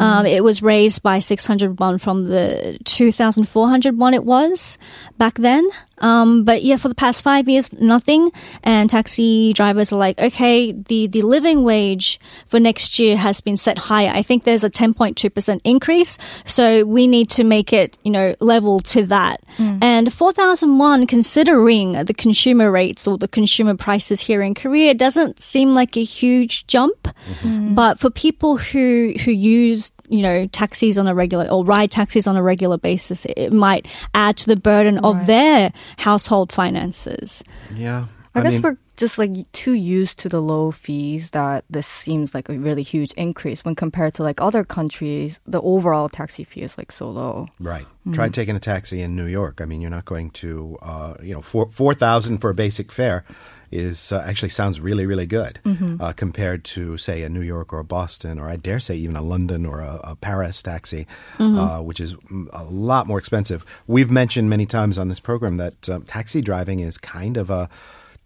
Um, 0.00 0.26
it 0.26 0.42
was 0.44 0.62
raised 0.62 1.02
by 1.02 1.18
600 1.18 1.78
won 1.78 1.98
from 1.98 2.26
the 2.26 2.78
2,400 2.84 3.98
won 3.98 4.14
it 4.14 4.24
was 4.24 4.78
back 5.18 5.34
then. 5.34 5.68
Um, 5.98 6.42
but 6.42 6.64
yeah, 6.64 6.76
for 6.76 6.88
the 6.88 6.94
past 6.94 7.22
five 7.22 7.48
years, 7.48 7.72
nothing. 7.72 8.30
And 8.64 8.90
taxi 8.90 9.52
drivers 9.52 9.92
are 9.92 9.98
like, 9.98 10.18
okay, 10.18 10.72
the, 10.72 11.06
the 11.06 11.22
living 11.22 11.62
wage 11.62 12.20
for 12.46 12.58
next 12.58 12.98
year 12.98 13.16
has 13.16 13.40
been 13.40 13.56
set 13.56 13.78
higher. 13.78 14.10
I 14.10 14.22
think 14.22 14.42
there's 14.42 14.64
a 14.64 14.70
10.2% 14.70 15.60
increase. 15.64 16.18
So 16.44 16.84
we 16.84 17.06
need 17.06 17.30
to 17.30 17.44
make 17.44 17.72
it, 17.72 17.98
you 18.02 18.10
know, 18.10 18.34
level 18.40 18.80
to 18.80 19.06
that. 19.06 19.31
Hmm. 19.56 19.78
And 19.82 20.12
4,001, 20.12 21.06
considering 21.06 21.92
the 21.92 22.14
consumer 22.14 22.70
rates 22.70 23.06
or 23.06 23.18
the 23.18 23.28
consumer 23.28 23.76
prices 23.76 24.20
here 24.20 24.42
in 24.42 24.54
Korea, 24.54 24.94
doesn't 24.94 25.40
seem 25.40 25.74
like 25.74 25.96
a 25.96 26.04
huge 26.04 26.66
jump. 26.66 27.02
Mm-hmm. 27.02 27.48
Hmm. 27.48 27.74
But 27.74 27.98
for 27.98 28.10
people 28.10 28.56
who, 28.56 29.14
who 29.24 29.30
use, 29.30 29.92
you 30.08 30.22
know, 30.22 30.46
taxis 30.46 30.98
on 30.98 31.06
a 31.06 31.14
regular 31.14 31.46
or 31.48 31.64
ride 31.64 31.90
taxis 31.90 32.26
on 32.26 32.36
a 32.36 32.42
regular 32.42 32.78
basis, 32.78 33.24
it, 33.26 33.34
it 33.36 33.52
might 33.52 33.86
add 34.14 34.36
to 34.38 34.46
the 34.46 34.56
burden 34.56 34.98
of 34.98 35.26
their 35.26 35.72
household 35.98 36.52
finances. 36.52 37.42
Yeah. 37.74 38.06
I, 38.34 38.42
guess 38.42 38.54
mean- 38.54 38.62
we're 38.62 38.76
just 38.96 39.16
like 39.18 39.30
too 39.52 39.72
used 39.72 40.18
to 40.18 40.28
the 40.28 40.40
low 40.40 40.70
fees 40.70 41.30
that 41.30 41.64
this 41.70 41.86
seems 41.86 42.34
like 42.34 42.48
a 42.48 42.58
really 42.58 42.82
huge 42.82 43.12
increase 43.12 43.64
when 43.64 43.74
compared 43.74 44.14
to 44.14 44.22
like 44.22 44.40
other 44.40 44.64
countries. 44.64 45.40
The 45.46 45.60
overall 45.62 46.08
taxi 46.08 46.44
fee 46.44 46.60
is 46.62 46.76
like 46.76 46.92
so 46.92 47.08
low. 47.10 47.48
Right. 47.58 47.86
Mm. 48.06 48.14
Try 48.14 48.28
taking 48.28 48.54
a 48.56 48.60
taxi 48.60 49.00
in 49.00 49.16
New 49.16 49.26
York. 49.26 49.60
I 49.60 49.64
mean, 49.64 49.80
you're 49.80 49.90
not 49.90 50.04
going 50.04 50.30
to, 50.30 50.76
uh, 50.82 51.14
you 51.22 51.34
know, 51.34 51.40
four 51.42 51.66
four 51.68 51.94
thousand 51.94 52.38
for 52.38 52.50
a 52.50 52.54
basic 52.54 52.92
fare 52.92 53.24
is 53.70 54.12
uh, 54.12 54.22
actually 54.26 54.50
sounds 54.50 54.78
really 54.80 55.06
really 55.06 55.24
good 55.24 55.58
Mhm. 55.64 55.98
uh, 55.98 56.12
compared 56.12 56.62
to 56.62 56.98
say 56.98 57.22
a 57.22 57.30
New 57.30 57.40
York 57.40 57.72
or 57.72 57.78
a 57.78 57.84
Boston 57.84 58.38
or 58.38 58.46
I 58.50 58.56
dare 58.56 58.78
say 58.80 58.96
even 58.96 59.16
a 59.16 59.22
London 59.22 59.64
or 59.64 59.80
a, 59.80 59.98
a 60.04 60.16
Paris 60.16 60.62
taxi, 60.62 61.06
Mhm. 61.38 61.56
uh, 61.56 61.82
which 61.82 61.98
is 61.98 62.14
a 62.52 62.64
lot 62.64 63.06
more 63.06 63.18
expensive. 63.18 63.64
We've 63.86 64.10
mentioned 64.10 64.50
many 64.50 64.66
times 64.66 64.98
on 64.98 65.08
this 65.08 65.20
program 65.20 65.56
that 65.56 65.88
um, 65.88 66.02
taxi 66.02 66.42
driving 66.42 66.80
is 66.80 66.98
kind 66.98 67.38
of 67.38 67.48
a 67.48 67.70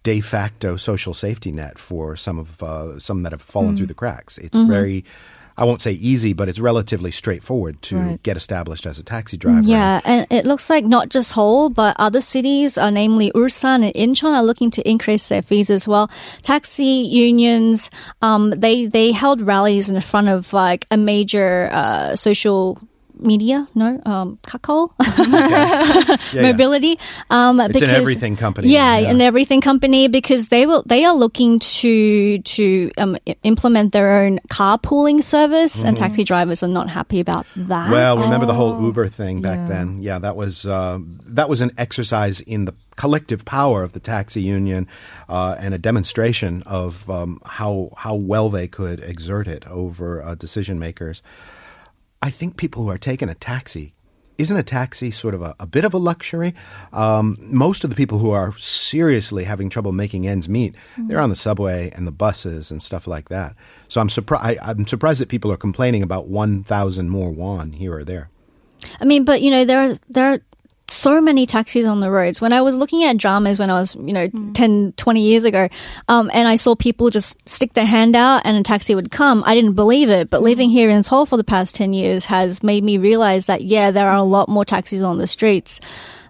de 0.07 0.21
facto 0.21 0.69
social 0.77 1.13
safety 1.13 1.51
net 1.51 1.75
for 1.87 2.15
some 2.15 2.37
of 2.43 2.47
uh, 2.63 2.97
some 3.07 3.19
that 3.23 3.33
have 3.35 3.41
fallen 3.53 3.73
Mm. 3.73 3.77
through 3.77 3.91
the 3.93 3.99
cracks. 4.03 4.33
It's 4.45 4.57
Mhm. 4.59 4.67
very 4.77 4.99
I 5.59 5.65
won't 5.65 5.81
say 5.81 5.93
easy, 6.11 6.33
but 6.39 6.45
it's 6.49 6.59
relatively 6.71 7.09
straightforward 7.21 7.75
to 7.89 7.95
Right. 7.97 8.21
get 8.27 8.37
established 8.37 8.85
as 8.85 8.99
a 8.99 9.03
taxi 9.03 9.37
driver. 9.43 9.65
Yeah, 9.67 10.01
and 10.05 10.27
it 10.29 10.45
looks 10.45 10.69
like 10.69 10.85
not 10.85 11.09
just 11.15 11.29
Seoul, 11.33 11.69
but 11.81 11.95
other 12.07 12.21
cities, 12.21 12.77
uh, 12.77 12.91
namely 12.91 13.31
Ulsan 13.33 13.79
and 13.87 13.93
Incheon, 14.05 14.33
are 14.37 14.45
looking 14.49 14.69
to 14.77 14.81
increase 14.93 15.25
their 15.29 15.41
fees 15.41 15.71
as 15.71 15.87
well. 15.87 16.05
Taxi 16.43 16.93
unions, 17.29 17.89
um, 18.21 18.43
they 18.65 18.85
they 18.97 19.11
held 19.11 19.41
rallies 19.41 19.89
in 19.89 19.99
front 20.11 20.29
of 20.29 20.53
like 20.53 20.85
a 20.91 20.97
major 21.13 21.69
uh, 21.73 22.15
social 22.15 22.77
media, 23.19 23.67
no, 23.75 24.01
um, 24.05 24.37
Kakao 24.47 24.91
Yeah, 25.27 26.23
yeah. 26.33 26.41
mobility. 26.51 26.99
Um, 27.29 27.59
It's 27.59 27.67
an 27.67 27.73
because, 27.73 27.93
everything 27.93 28.35
company, 28.35 28.69
Yeah, 28.69 28.97
yeah. 28.97 29.09
an 29.11 29.21
everything 29.21 29.61
company 29.61 30.07
because 30.07 30.47
they 30.49 30.65
will 30.65 30.83
they 30.85 31.03
are 31.05 31.15
looking 31.15 31.59
to 31.81 32.39
to 32.39 32.91
um, 32.97 33.17
implement 33.43 33.91
their 33.93 34.09
own 34.21 34.39
carpooling 34.49 35.23
service, 35.23 35.83
and 35.83 35.95
Mhm. 35.95 35.99
taxi 35.99 36.23
drivers 36.23 36.63
are 36.63 36.67
not 36.71 36.89
happy 36.89 37.19
about 37.19 37.45
that. 37.55 37.91
Well, 37.91 38.17
remember 38.17 38.45
the 38.45 38.53
whole 38.53 38.79
Uber 38.81 39.07
thing 39.09 39.41
back 39.41 39.67
then? 39.67 40.01
Yeah, 40.01 40.19
that 40.19 40.35
was 40.35 40.65
uh, 40.65 40.99
that 41.35 41.49
was 41.49 41.61
an 41.61 41.71
exercise 41.77 42.39
in 42.41 42.65
the 42.65 42.73
collective 42.95 43.45
power 43.45 43.83
of 43.83 43.93
the 43.93 43.99
taxi 43.99 44.41
union 44.41 44.87
uh, 45.29 45.55
and 45.59 45.73
a 45.73 45.77
demonstration 45.77 46.63
of 46.65 47.07
um, 47.09 47.39
how 47.45 47.89
how 47.97 48.15
well 48.15 48.49
they 48.49 48.67
could 48.67 48.99
exert 48.99 49.47
it 49.47 49.65
over 49.67 50.21
uh, 50.23 50.33
decision 50.35 50.79
makers. 50.79 51.21
I 52.21 52.29
think 52.29 52.57
people 52.57 52.83
who 52.83 52.89
are 52.89 52.97
taking 52.97 53.29
a 53.29 53.35
taxi. 53.35 53.93
Isn't 54.37 54.57
a 54.57 54.61
taxi 54.61 55.09
sort 55.09 55.33
of 55.33 55.41
a, 55.41 55.55
a 55.59 55.65
bit 55.65 55.83
of 55.83 55.95
a 55.95 55.97
luxury? 55.97 56.53
Um, 56.93 57.37
most 57.39 57.83
of 57.83 57.89
the 57.89 57.95
people 57.95 58.19
who 58.19 58.29
are 58.29 58.55
seriously 58.57 59.45
having 59.45 59.67
trouble 59.67 59.91
making 59.91 60.27
ends 60.27 60.47
meet, 60.47 60.75
they're 60.95 61.19
on 61.19 61.31
the 61.31 61.35
subway 61.35 61.89
and 61.95 62.05
the 62.05 62.11
buses 62.11 62.69
and 62.69 62.83
stuff 62.83 63.07
like 63.07 63.29
that. 63.29 63.55
So 63.87 63.99
I'm 63.99 64.09
surprised. 64.09 64.59
I'm 64.61 64.85
surprised 64.85 65.21
that 65.21 65.29
people 65.29 65.51
are 65.51 65.57
complaining 65.57 66.03
about 66.03 66.27
one 66.27 66.63
thousand 66.63 67.09
more 67.09 67.31
won 67.31 67.71
here 67.71 67.97
or 67.97 68.03
there. 68.03 68.29
I 69.01 69.05
mean, 69.05 69.25
but 69.25 69.41
you 69.41 69.49
know, 69.49 69.65
there 69.65 69.81
are 69.81 69.95
there 70.07 70.33
are 70.33 70.39
so 70.89 71.19
many 71.21 71.45
taxis 71.45 71.85
on 71.85 71.99
the 71.99 72.09
roads. 72.09 72.39
When 72.39 72.53
I 72.53 72.61
was 72.61 72.75
looking 72.75 73.03
at 73.03 73.17
dramas 73.17 73.59
when 73.59 73.69
I 73.69 73.79
was, 73.79 73.95
you 73.95 74.13
know, 74.13 74.29
10, 74.53 74.93
20 74.93 75.21
years 75.21 75.43
ago, 75.43 75.67
um, 76.07 76.31
and 76.33 76.47
I 76.47 76.55
saw 76.55 76.75
people 76.75 77.09
just 77.09 77.47
stick 77.47 77.73
their 77.73 77.85
hand 77.85 78.15
out 78.15 78.41
and 78.45 78.57
a 78.57 78.63
taxi 78.63 78.95
would 78.95 79.11
come, 79.11 79.43
I 79.45 79.53
didn't 79.53 79.73
believe 79.73 80.09
it. 80.09 80.29
But 80.29 80.41
living 80.41 80.69
here 80.69 80.89
in 80.89 81.03
Seoul 81.03 81.25
for 81.25 81.37
the 81.37 81.43
past 81.43 81.75
10 81.75 81.93
years 81.93 82.25
has 82.25 82.63
made 82.63 82.83
me 82.83 82.97
realize 82.97 83.47
that, 83.47 83.63
yeah, 83.63 83.91
there 83.91 84.07
are 84.07 84.17
a 84.17 84.23
lot 84.23 84.49
more 84.49 84.65
taxis 84.65 85.03
on 85.03 85.17
the 85.17 85.27
streets. 85.27 85.79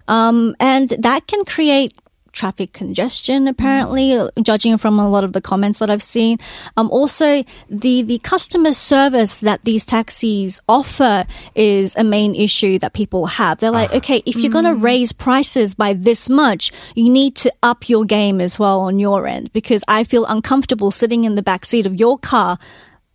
Um, 0.08 0.56
and 0.60 0.90
that 1.00 1.28
can 1.28 1.44
create 1.46 1.94
traffic 2.38 2.72
congestion 2.72 3.46
mm. 3.46 3.50
apparently 3.50 4.30
judging 4.42 4.78
from 4.78 5.00
a 5.00 5.10
lot 5.10 5.24
of 5.24 5.34
the 5.34 5.42
comments 5.42 5.80
that 5.80 5.90
i've 5.90 6.04
seen 6.04 6.38
um, 6.78 6.90
also 6.92 7.44
the 7.70 8.04
the 8.04 8.20
customer 8.20 8.72
service 8.74 9.40
that 9.40 9.64
these 9.64 9.84
taxis 9.86 10.62
offer 10.70 11.26
is 11.56 11.96
a 11.96 12.04
main 12.04 12.36
issue 12.36 12.78
that 12.78 12.94
people 12.94 13.26
have 13.26 13.58
they're 13.60 13.72
like 13.72 13.90
ah. 13.92 13.98
okay 13.98 14.22
if 14.26 14.36
you're 14.36 14.52
going 14.52 14.66
to 14.66 14.72
mm. 14.72 14.84
raise 14.84 15.12
prices 15.12 15.74
by 15.74 15.94
this 15.94 16.30
much 16.30 16.72
you 16.96 17.10
need 17.10 17.36
to 17.36 17.52
up 17.64 17.90
your 17.90 18.06
game 18.06 18.40
as 18.40 18.60
well 18.60 18.82
on 18.82 19.00
your 19.00 19.26
end 19.26 19.52
because 19.52 19.84
i 19.88 20.04
feel 20.04 20.26
uncomfortable 20.28 20.92
sitting 20.92 21.24
in 21.24 21.34
the 21.34 21.44
back 21.44 21.66
seat 21.66 21.86
of 21.88 21.96
your 21.96 22.18
car 22.20 22.60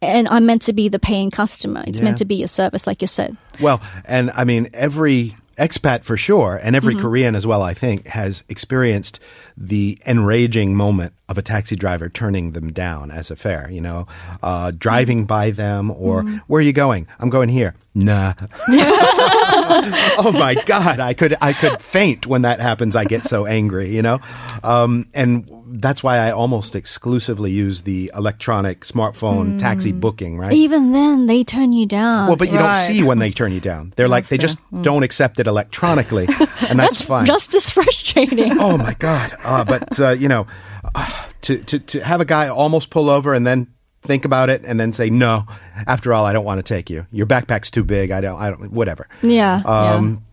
and 0.03 0.29
I'm 0.29 0.47
meant 0.47 0.63
to 0.63 0.73
be 0.73 0.89
the 0.89 0.99
paying 0.99 1.31
customer. 1.31 1.85
It's 1.87 2.01
Yeah. 2.01 2.07
meant 2.07 2.19
to 2.19 2.25
be 2.25 2.43
a 2.43 2.49
service, 2.49 2.89
like 2.89 3.01
you 3.01 3.07
said. 3.07 3.37
Well, 3.61 3.81
and 4.05 4.33
I 4.35 4.43
mean, 4.43 4.69
every 4.75 5.37
expat 5.57 6.05
for 6.05 6.17
sure, 6.17 6.59
and 6.63 6.75
every 6.77 6.95
Mhm. 6.95 7.01
Korean 7.01 7.35
as 7.35 7.47
well, 7.47 7.63
I 7.63 7.75
think, 7.75 8.07
has 8.09 8.43
experienced 8.49 9.19
the 9.57 9.99
enraging 10.07 10.75
moment 10.75 11.13
of 11.29 11.39
a 11.39 11.43
taxi 11.43 11.77
driver 11.77 12.09
turning 12.09 12.53
them 12.53 12.73
down 12.73 13.11
as 13.11 13.31
a 13.31 13.37
fare, 13.37 13.69
you 13.71 13.81
know, 13.81 14.07
uh, 14.43 14.73
driving 14.77 15.25
by 15.25 15.51
them 15.51 15.91
or, 15.91 16.23
Mhm. 16.23 16.41
where 16.47 16.59
are 16.59 16.63
you 16.65 16.73
going? 16.73 17.07
I'm 17.21 17.31
going 17.31 17.49
here. 17.49 17.75
Nah. 17.95 18.35
oh 20.19 20.33
my 20.33 20.55
God. 20.67 21.01
I 21.01 21.15
could, 21.15 21.37
I 21.41 21.53
could 21.53 21.81
faint 21.81 22.27
when 22.27 22.43
that 22.43 22.61
happens. 22.61 22.97
I 22.97 23.05
get 23.05 23.25
so 23.25 23.47
angry, 23.47 23.95
you 23.95 24.03
know? 24.03 24.21
Um, 24.63 25.09
and 25.15 25.49
that's 25.73 26.03
why 26.03 26.19
I 26.19 26.31
almost 26.31 26.77
exclusively 26.77 27.51
use 27.51 27.83
the 27.83 28.11
electronic 28.15 28.81
smartphone 28.81 29.59
taxi 29.59 29.93
booking, 29.93 30.39
right? 30.39 30.53
Even 30.53 30.93
then, 30.93 31.27
they 31.27 31.43
turn 31.45 31.73
you 31.73 31.87
down. 31.87 32.29
Well, 32.29 32.37
but 32.37 32.51
you 32.51 32.59
don't 32.59 32.77
see 32.77 33.03
when 33.03 33.19
they 33.19 33.31
turn 33.31 33.53
you 33.53 33.61
down. 33.61 33.93
They're 33.97 34.09
like, 34.09 34.27
they 34.27 34.39
just 34.39 34.59
don't 34.83 35.03
accept 35.03 35.41
it 35.41 35.47
electronically, 35.47 36.27
and 36.69 36.79
that's, 36.79 37.03
fine. 37.03 37.27
Just 37.27 37.55
as 37.55 37.71
frustrating. 37.71 38.59
oh 38.59 38.77
my 38.77 38.95
god! 38.95 39.37
Uh, 39.43 39.65
but 39.65 39.99
uh, 40.01 40.11
you 40.11 40.29
know, 40.29 40.47
uh, 40.95 41.27
to, 41.43 41.59
to 41.65 41.79
to 41.79 42.05
have 42.05 42.21
a 42.21 42.25
guy 42.25 42.49
almost 42.49 42.91
pull 42.91 43.11
over 43.11 43.35
and 43.35 43.47
then 43.47 43.69
think 44.03 44.25
about 44.25 44.51
it 44.51 44.63
and 44.65 44.79
then 44.79 44.93
say 44.93 45.11
no. 45.11 45.45
After 45.87 46.13
all, 46.13 46.25
I 46.27 46.33
don't 46.33 46.45
want 46.45 46.59
to 46.59 46.75
take 46.75 46.91
you. 46.91 47.07
Your 47.13 47.27
backpack's 47.27 47.71
too 47.71 47.85
big. 47.85 48.11
I 48.11 48.21
don't. 48.21 48.41
I 48.41 48.51
don't. 48.51 48.73
Whatever. 48.73 49.09
Yeah, 49.23 49.63
Um, 49.65 50.25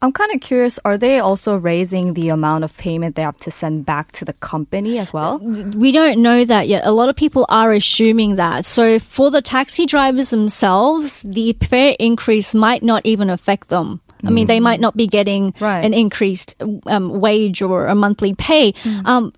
I'm 0.00 0.12
kind 0.12 0.32
of 0.34 0.40
curious. 0.40 0.78
Are 0.84 0.96
they 0.98 1.18
also 1.18 1.56
raising 1.56 2.14
the 2.14 2.28
amount 2.28 2.64
of 2.64 2.76
payment 2.76 3.16
they 3.16 3.22
have 3.22 3.38
to 3.40 3.50
send 3.50 3.84
back 3.86 4.12
to 4.12 4.24
the 4.24 4.34
company 4.34 4.98
as 4.98 5.12
well? 5.12 5.38
We 5.38 5.90
don't 5.90 6.22
know 6.22 6.44
that 6.44 6.68
yet. 6.68 6.86
A 6.86 6.92
lot 6.92 7.08
of 7.08 7.16
people 7.16 7.46
are 7.48 7.72
assuming 7.72 8.36
that. 8.36 8.64
So 8.64 8.98
for 8.98 9.30
the 9.30 9.42
taxi 9.42 9.86
drivers 9.86 10.30
themselves, 10.30 11.22
the 11.22 11.54
fare 11.68 11.96
increase 11.98 12.54
might 12.54 12.82
not 12.82 13.04
even 13.04 13.30
affect 13.30 13.68
them. 13.68 14.00
I 14.26 14.30
mean, 14.30 14.46
they 14.46 14.60
might 14.60 14.80
not 14.80 14.96
be 14.96 15.06
getting 15.06 15.54
an 15.84 15.94
increased 15.94 16.54
um, 16.86 17.20
wage 17.20 17.62
or 17.62 17.86
a 17.86 17.94
monthly 17.94 18.34
pay. 18.34 18.74
Um, 19.04 19.32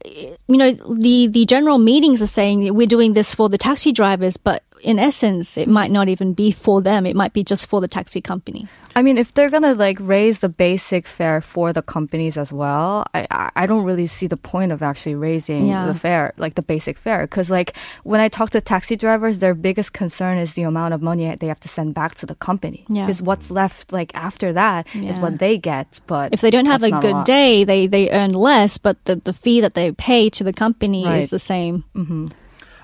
you 0.49 0.57
know, 0.57 0.73
the 0.73 1.27
the 1.29 1.45
general 1.47 1.79
meetings 1.79 2.23
are 2.23 2.27
saying 2.27 2.75
we're 2.75 2.87
doing 2.87 3.13
this 3.15 3.35
for 3.35 3.49
the 3.49 3.59
taxi 3.59 3.93
drivers, 3.93 4.37
but 4.37 4.63
in 4.83 4.99
essence, 4.99 5.57
it 5.59 5.69
might 5.69 5.91
not 5.91 6.09
even 6.09 6.33
be 6.35 6.51
for 6.51 6.81
them. 6.83 7.07
It 7.07 7.17
might 7.17 7.33
be 7.33 7.43
just 7.45 7.69
for 7.69 7.81
the 7.81 7.89
taxi 7.89 8.21
company. 8.21 8.67
I 8.97 9.03
mean, 9.03 9.17
if 9.19 9.33
they're 9.33 9.51
gonna 9.51 9.75
like 9.75 9.99
raise 10.01 10.41
the 10.41 10.49
basic 10.49 11.07
fare 11.07 11.41
for 11.41 11.73
the 11.73 11.83
companies 11.83 12.37
as 12.37 12.53
well, 12.53 13.05
I 13.15 13.27
I- 13.55 13.67
don't 13.67 13.85
really 13.85 14.07
see 14.09 14.27
the 14.27 14.37
point 14.37 14.73
of 14.73 14.83
actually 14.83 15.15
raising 15.15 15.69
Yeah. 15.69 15.87
the 15.87 15.95
fare, 15.95 16.33
like 16.37 16.55
the 16.55 16.63
basic 16.63 16.99
fare, 16.99 17.21
because 17.23 17.49
like 17.51 17.77
when 18.03 18.21
I 18.21 18.29
talk 18.29 18.51
to 18.51 18.61
taxi 18.61 18.97
drivers, 18.97 19.39
their 19.39 19.55
biggest 19.55 19.93
concern 19.93 20.39
is 20.39 20.55
the 20.55 20.63
amount 20.63 20.95
of 20.95 21.03
money 21.03 21.33
they 21.39 21.47
have 21.47 21.61
to 21.61 21.69
send 21.69 21.95
back 21.95 22.15
to 22.17 22.27
the 22.27 22.35
company. 22.35 22.85
Yeah. 22.89 23.07
Because 23.07 23.23
what's 23.23 23.51
left 23.51 23.93
like 23.93 24.11
after 24.17 24.53
that 24.53 24.87
is 24.95 25.17
Yeah. 25.17 25.23
what 25.23 25.39
they 25.39 25.59
get. 25.59 26.01
But 26.09 26.33
If 26.35 26.41
they 26.41 26.51
don't 26.51 26.67
have 26.67 26.83
a 26.83 26.91
good 26.91 27.13
lot. 27.23 27.27
day, 27.27 27.63
they 27.65 27.87
they 27.87 28.11
earn 28.11 28.33
less, 28.33 28.79
but 28.79 28.97
the 29.05 29.17
the 29.23 29.33
fee 29.33 29.61
that 29.61 29.75
they 29.75 29.93
pay 29.93 30.29
to 30.31 30.43
the 30.43 30.53
company 30.53 31.05
Right. 31.05 31.19
is 31.23 31.31
the 31.31 31.39
same. 31.39 31.85
Mm-hmm. 31.95 32.27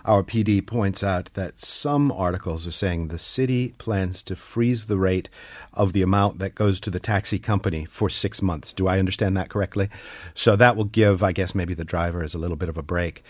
Our 0.05 0.23
PD 0.23 0.67
points 0.67 1.03
out 1.03 1.31
that 1.33 1.59
some 1.59 2.13
articles 2.13 2.67
are 2.67 2.73
saying 2.73 3.09
the 3.09 3.19
city 3.19 3.75
plans 3.79 4.23
to 4.25 4.37
freeze 4.37 4.85
the 4.85 4.99
rate 4.99 5.31
of 5.73 5.95
the 5.95 6.03
amount 6.03 6.41
that 6.41 6.55
goes 6.55 6.79
to 6.81 6.91
the 6.91 7.01
taxi 7.01 7.39
company 7.39 7.87
for 7.87 8.11
six 8.11 8.43
months. 8.43 8.75
Do 8.75 8.87
I 8.87 8.99
understand 8.99 9.35
that 9.39 9.49
correctly? 9.49 9.89
So 10.35 10.57
that 10.57 10.77
will 10.77 10.85
give, 10.85 11.23
I 11.23 11.33
guess, 11.33 11.55
maybe 11.55 11.73
the 11.73 11.85
drivers 11.85 12.35
a 12.35 12.39
little 12.39 12.57
bit 12.57 12.69
of 12.69 12.77
a 12.77 12.83
break. 12.83 13.23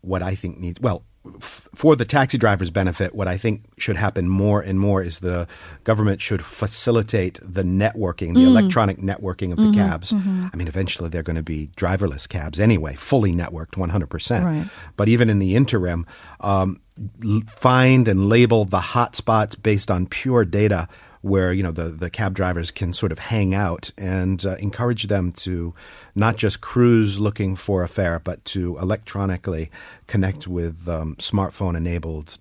What 0.00 0.22
I 0.22 0.34
think 0.34 0.58
needs, 0.58 0.80
well, 0.80 1.04
for 1.40 1.94
the 1.96 2.04
taxi 2.04 2.38
driver's 2.38 2.70
benefit, 2.70 3.14
what 3.14 3.28
I 3.28 3.36
think 3.36 3.62
should 3.78 3.96
happen 3.96 4.28
more 4.28 4.60
and 4.60 4.80
more 4.80 5.02
is 5.02 5.20
the 5.20 5.46
government 5.84 6.20
should 6.22 6.42
facilitate 6.42 7.38
the 7.42 7.62
networking, 7.62 8.34
the 8.34 8.44
Mm. 8.44 8.46
electronic 8.46 8.98
networking 8.98 9.50
of 9.52 9.58
the 9.58 9.64
Mhm, 9.64 9.74
cabs. 9.74 10.12
mhm. 10.12 10.50
I 10.52 10.56
mean, 10.56 10.68
eventually 10.68 11.08
they're 11.10 11.22
going 11.22 11.36
to 11.36 11.42
be 11.42 11.70
driverless 11.76 12.28
cabs 12.28 12.58
anyway, 12.58 12.94
fully 12.94 13.32
networked, 13.32 13.76
100%. 13.76 14.44
Right. 14.44 14.66
But 14.96 15.08
even 15.08 15.28
in 15.28 15.38
the 15.38 15.54
interim, 15.54 16.06
um, 16.40 16.80
l- 17.24 17.42
find 17.46 18.08
and 18.08 18.28
label 18.28 18.64
the 18.64 18.80
hot 18.80 19.14
spots 19.14 19.54
based 19.54 19.90
on 19.90 20.06
pure 20.06 20.44
data 20.44 20.88
where, 21.20 21.52
you 21.52 21.62
know, 21.62 21.72
the, 21.72 21.84
the 21.84 22.10
cab 22.10 22.34
drivers 22.34 22.70
can 22.70 22.92
sort 22.92 23.12
of 23.12 23.18
hang 23.18 23.54
out 23.54 23.90
and 23.98 24.44
uh, 24.44 24.56
encourage 24.56 25.04
them 25.04 25.32
to 25.32 25.74
not 26.14 26.36
just 26.36 26.60
cruise 26.60 27.18
looking 27.18 27.56
for 27.56 27.82
a 27.82 27.88
fare, 27.88 28.18
but 28.18 28.44
to 28.46 28.76
electronically 28.78 29.70
connect 30.06 30.46
with 30.46 30.88
um, 30.88 31.16
smartphone 31.16 31.76
enabled 31.76 32.38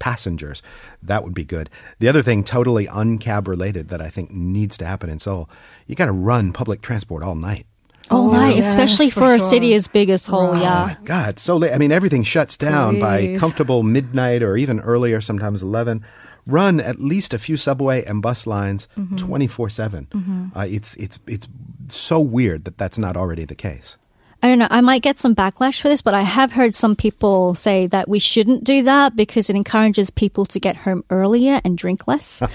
passengers. 0.00 0.62
That 1.02 1.22
would 1.22 1.34
be 1.34 1.44
good. 1.44 1.70
The 2.00 2.08
other 2.08 2.22
thing, 2.22 2.42
totally 2.42 2.86
uncab 2.86 3.46
related, 3.46 3.88
that 3.88 4.00
I 4.00 4.08
think 4.08 4.32
needs 4.32 4.76
to 4.78 4.86
happen 4.86 5.08
in 5.08 5.20
Seoul, 5.20 5.48
you 5.86 5.94
got 5.94 6.06
to 6.06 6.12
run 6.12 6.52
public 6.52 6.82
transport 6.82 7.22
all 7.22 7.36
night. 7.36 7.66
All 8.10 8.32
night, 8.32 8.56
yes, 8.56 8.66
especially 8.66 9.08
for 9.08 9.20
for, 9.20 9.34
a 9.34 9.38
sure. 9.38 9.48
city 9.50 9.72
as 9.72 9.86
big 9.86 10.10
as 10.10 10.22
Seoul. 10.22 10.56
Yeah. 10.56 10.96
God, 11.04 11.38
so 11.38 11.56
late. 11.56 11.72
I 11.72 11.78
mean, 11.78 11.92
everything 11.92 12.24
shuts 12.24 12.56
down 12.56 12.98
by 12.98 13.36
comfortable 13.38 13.84
midnight 13.84 14.42
or 14.42 14.56
even 14.56 14.80
earlier, 14.80 15.20
sometimes 15.20 15.62
11. 15.62 16.04
Run 16.46 16.80
at 16.80 16.98
least 17.00 17.34
a 17.34 17.38
few 17.38 17.56
subway 17.56 18.04
and 18.04 18.22
bus 18.22 18.46
lines 18.46 18.88
Mhm. 18.98 19.16
24 19.18 19.70
7. 19.70 20.06
Mhm. 20.12 20.56
Uh, 20.56 20.66
it's, 20.68 20.94
it's, 20.96 21.18
it's 21.26 21.48
so 21.88 22.20
weird 22.20 22.64
that 22.64 22.78
that's 22.78 22.98
not 22.98 23.16
already 23.16 23.44
the 23.44 23.54
case. 23.54 23.96
I 24.42 24.48
don't 24.48 24.58
know. 24.58 24.68
I 24.70 24.80
might 24.80 25.02
get 25.02 25.18
some 25.20 25.34
backlash 25.34 25.82
for 25.82 25.90
this, 25.90 26.00
but 26.00 26.14
I 26.14 26.22
have 26.22 26.50
heard 26.50 26.74
some 26.74 26.96
people 26.96 27.54
say 27.54 27.86
that 27.88 28.08
we 28.08 28.18
shouldn't 28.18 28.64
do 28.64 28.82
that 28.84 29.14
because 29.14 29.50
it 29.50 29.54
encourages 29.56 30.08
people 30.08 30.46
to 30.46 30.58
get 30.58 30.76
home 30.76 31.04
earlier 31.10 31.60
and 31.62 31.76
drink 31.76 32.08
less. 32.08 32.24
so 32.38 32.46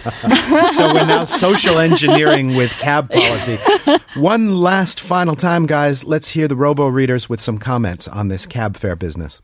we're 0.94 1.06
now 1.06 1.26
social 1.26 1.78
engineering 1.78 2.56
with 2.56 2.72
cab 2.80 3.12
policy. 3.12 3.60
One 4.16 4.56
last 4.58 5.00
final 5.00 5.36
time, 5.36 5.68
guys. 5.68 6.04
Let's 6.04 6.30
hear 6.30 6.48
the 6.48 6.56
robo 6.56 6.88
readers 6.88 7.30
with 7.30 7.40
some 7.40 7.60
comments 7.60 8.08
on 8.08 8.30
this 8.30 8.48
cab 8.48 8.78
fare 8.78 8.96
business. 8.96 9.40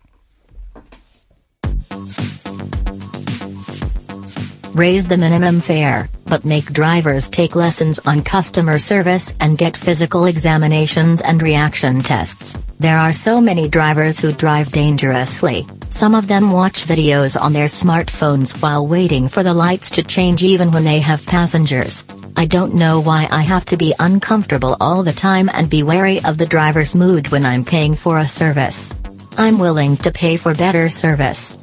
Raise 4.73 5.05
the 5.05 5.17
minimum 5.17 5.60
fare, 5.60 6.10
but 6.27 6.45
make 6.45 6.71
drivers 6.71 7.29
take 7.29 7.55
lessons 7.57 7.99
on 8.05 8.23
customer 8.23 8.79
service 8.79 9.36
and 9.41 9.57
get 9.57 9.75
physical 9.75 10.25
examinations 10.25 11.19
and 11.19 11.41
reaction 11.41 11.99
tests. 11.99 12.57
There 12.79 12.97
are 12.97 13.12
so 13.12 13.41
many 13.41 13.67
drivers 13.67 14.17
who 14.17 14.31
drive 14.31 14.71
dangerously. 14.71 15.67
Some 15.89 16.15
of 16.15 16.29
them 16.29 16.53
watch 16.53 16.86
videos 16.86 17.39
on 17.39 17.51
their 17.51 17.67
smartphones 17.67 18.62
while 18.62 18.88
waiting 18.88 19.27
for 19.27 19.43
the 19.43 19.53
lights 19.53 19.89
to 19.91 20.03
change 20.03 20.41
even 20.41 20.71
when 20.71 20.86
they 20.86 20.99
have 20.99 21.25
passengers. 21.25 22.05
I 22.38 22.45
don't 22.45 22.73
know 22.73 23.01
why 23.01 23.27
I 23.29 23.41
have 23.41 23.65
to 23.65 23.77
be 23.77 23.93
uncomfortable 23.99 24.77
all 24.79 25.03
the 25.03 25.12
time 25.12 25.49
and 25.53 25.69
be 25.69 25.84
wary 25.84 26.23
of 26.23 26.38
the 26.38 26.45
driver's 26.45 26.95
mood 26.95 27.27
when 27.27 27.45
I'm 27.45 27.65
paying 27.65 27.97
for 27.97 28.19
a 28.19 28.25
service. 28.25 28.93
I'm 29.38 29.60
willing 29.60 29.97
to 29.97 30.13
pay 30.13 30.38
for 30.38 30.55
better 30.55 30.88
service. 30.88 31.57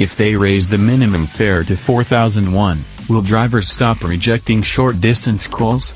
If 0.00 0.16
they 0.16 0.34
raise 0.34 0.66
the 0.66 0.78
minimum 0.78 1.26
fare 1.26 1.62
to 1.62 1.76
4001, 1.76 2.78
will 3.10 3.20
drivers 3.20 3.68
stop 3.68 4.02
rejecting 4.02 4.62
short 4.62 4.98
distance 4.98 5.46
calls? 5.46 5.92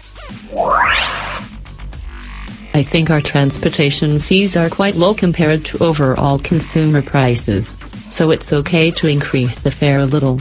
I 2.75 2.83
think 2.83 3.09
our 3.09 3.23
transportation 3.23 4.19
fees 4.19 4.59
are 4.59 4.69
quite 4.69 4.97
low 4.97 5.15
compared 5.15 5.65
to 5.65 5.83
overall 5.83 6.39
consumer 6.39 7.01
prices. 7.01 7.73
So 8.11 8.31
it's 8.31 8.53
okay 8.53 8.91
to 8.91 9.09
increase 9.09 9.59
the 9.59 9.71
fare 9.71 10.01
a 10.01 10.05
little. 10.05 10.39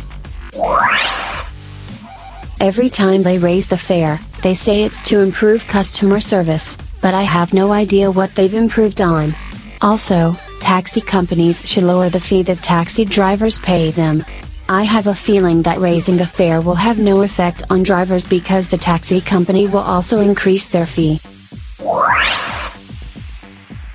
Every 2.60 2.89
time 2.89 3.23
they 3.23 3.38
raise 3.38 3.69
the 3.69 3.78
fare, 3.78 4.19
they 4.41 4.56
say 4.56 4.84
it's 4.84 5.02
to 5.04 5.21
improve 5.21 5.65
customer 5.67 6.19
service, 6.19 6.78
but 6.99 7.13
I 7.13 7.21
have 7.21 7.54
no 7.54 7.71
idea 7.71 8.12
what 8.12 8.36
they've 8.36 8.54
improved 8.54 8.99
on. 8.99 9.34
Also, 9.82 10.36
taxi 10.63 11.02
companies 11.02 11.67
should 11.69 11.84
lower 11.84 12.10
the 12.10 12.21
fee 12.21 12.41
that 12.41 12.63
taxi 12.63 13.04
drivers 13.04 13.60
pay 13.60 13.91
them. 13.91 14.23
I 14.69 14.84
have 14.84 15.08
a 15.08 15.13
feeling 15.13 15.62
that 15.63 15.80
raising 15.80 16.15
the 16.15 16.26
fare 16.26 16.62
will 16.62 16.76
have 16.76 16.97
no 16.97 17.21
effect 17.21 17.63
on 17.69 17.84
drivers 17.84 18.26
because 18.26 18.69
the 18.69 18.78
taxi 18.78 19.19
company 19.19 19.67
will 19.67 19.80
also 19.80 20.21
increase 20.21 20.69
their 20.69 20.86
fee. 20.86 21.19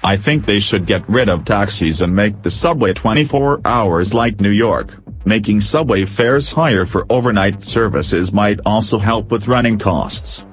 I 0.04 0.16
think 0.18 0.44
they 0.44 0.61
should 0.61 0.85
get 0.85 1.09
rid 1.09 1.31
of 1.31 1.46
taxis 1.46 2.02
and 2.02 2.14
make 2.14 2.42
the 2.42 2.50
subway 2.50 2.92
24 2.92 3.62
hours 3.64 4.12
like 4.12 4.42
New 4.42 4.50
York. 4.50 4.94
Making 5.24 5.62
subway 5.62 6.04
fares 6.04 6.52
higher 6.52 6.85
for 6.85 7.07
overnight 7.09 7.62
services 7.62 8.31
might 8.31 8.61
also 8.66 8.98
help 8.98 9.31
with 9.31 9.48
running 9.48 9.78
costs. 9.78 10.44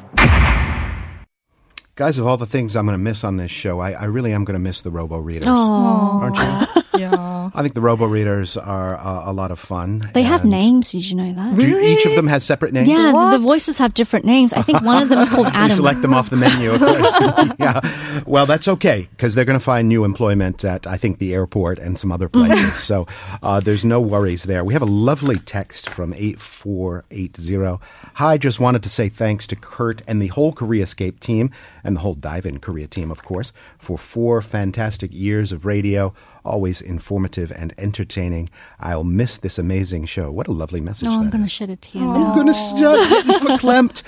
Guys, 1.96 2.18
of 2.18 2.28
all 2.28 2.36
the 2.36 2.46
things 2.46 2.76
I'm 2.76 2.86
going 2.86 2.94
to 2.98 3.02
miss 3.02 3.24
on 3.24 3.38
this 3.38 3.52
show, 3.52 3.80
I, 3.80 3.92
I 3.94 4.04
really 4.06 4.34
am 4.34 4.44
going 4.44 4.56
to 4.56 4.60
miss 4.60 4.82
the 4.82 4.92
robo 4.92 5.18
readers. 5.18 5.46
Aw. 5.48 6.20
Aren't 6.20 6.36
you? 6.36 6.82
yeah. 7.00 7.25
I 7.56 7.62
think 7.62 7.74
the 7.74 7.82
robo 7.82 8.06
readers 8.06 8.58
are 8.58 8.98
uh, 8.98 9.32
a 9.32 9.34
lot 9.34 9.50
of 9.50 9.60
fun. 9.60 10.02
They 10.14 10.24
have 10.24 10.44
names. 10.44 10.92
Did 10.92 11.10
you 11.10 11.16
know 11.16 11.32
that? 11.34 11.58
Do 11.58 11.80
each 11.80 12.06
of 12.06 12.14
them 12.16 12.28
has 12.28 12.44
separate 12.44 12.74
names? 12.74 12.90
Yeah, 12.90 13.14
the, 13.14 13.38
the 13.38 13.44
voices 13.44 13.78
have 13.78 13.94
different 13.94 14.26
names. 14.26 14.52
I 14.52 14.62
think 14.62 14.82
one 14.82 15.02
of 15.02 15.08
them 15.08 15.20
is 15.20 15.30
called 15.30 15.48
Adam. 15.54 15.70
You 15.70 15.76
select 15.76 16.02
them 16.02 16.14
off 16.14 16.30
the 16.30 16.36
menu. 16.36 16.72
yeah. 17.60 17.80
Well, 18.26 18.46
that's 18.46 18.68
okay 18.68 19.08
because 19.12 19.36
they're 19.36 19.46
going 19.46 19.58
to 19.58 19.64
find 19.64 19.88
new 19.88 20.04
employment 20.04 20.66
at, 20.66 20.86
I 20.86 20.98
think, 20.98 21.20
the 21.20 21.34
airport 21.34 21.78
and 21.78 21.98
some 21.98 22.12
other 22.12 22.28
places. 22.28 22.78
so 22.78 23.08
uh, 23.42 23.62
there's 23.62 23.86
no 23.86 24.02
worries 24.02 24.44
there. 24.44 24.66
We 24.66 24.74
have 24.74 24.82
a 24.82 24.86
lovely 24.86 25.38
text 25.38 25.90
from 25.90 26.14
8480. 26.14 27.86
Hi, 28.16 28.38
just 28.38 28.60
wanted 28.60 28.84
to 28.84 28.90
say 28.90 29.08
thanks 29.08 29.48
to 29.48 29.56
Kurt 29.56 30.02
and 30.08 30.22
the 30.22 30.28
whole 30.28 30.52
Koreascape 30.52 31.22
team 31.22 31.52
and 31.86 31.96
the 31.96 32.02
whole 32.02 32.16
Dive 32.16 32.46
In 32.46 32.60
Korea 32.60 32.88
team, 32.88 33.12
of 33.12 33.24
course, 33.24 33.54
for 33.78 33.98
four 33.98 34.42
fantastic 34.42 35.14
years 35.14 35.54
of 35.54 35.66
radio. 35.66 36.14
Always 36.46 36.80
informative 36.80 37.52
and 37.52 37.74
entertaining. 37.78 38.50
I'll 38.80 39.04
miss 39.04 39.38
this 39.38 39.58
amazing 39.58 40.06
show. 40.06 40.32
What 40.32 40.48
a 40.48 40.52
lovely 40.52 40.80
message 40.80 41.08
Oh, 41.10 41.20
I'm 41.20 41.30
going 41.32 41.44
to 41.44 41.50
shed 41.50 41.70
a 41.72 41.76
tear. 41.76 42.04
I'm 42.04 42.36
going 42.36 42.48
to 42.48 42.54
start 42.54 43.00
getting 43.10 43.32
verklempt. 43.48 44.04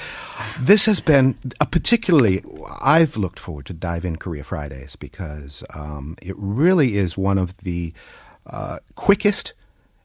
This 0.60 0.86
has 0.86 1.00
been 1.00 1.36
a 1.60 1.66
particularly, 1.66 2.44
I've 2.80 3.18
looked 3.18 3.40
forward 3.40 3.66
to 3.66 3.74
Dive 3.74 4.06
In 4.06 4.18
Korea 4.18 4.44
Fridays 4.44 4.96
because 4.96 5.64
um, 5.74 6.16
it 6.22 6.36
really 6.38 6.98
is 6.98 7.18
one 7.18 7.38
of 7.40 7.58
the 7.58 7.94
uh, 8.46 8.80
quickest 8.96 9.54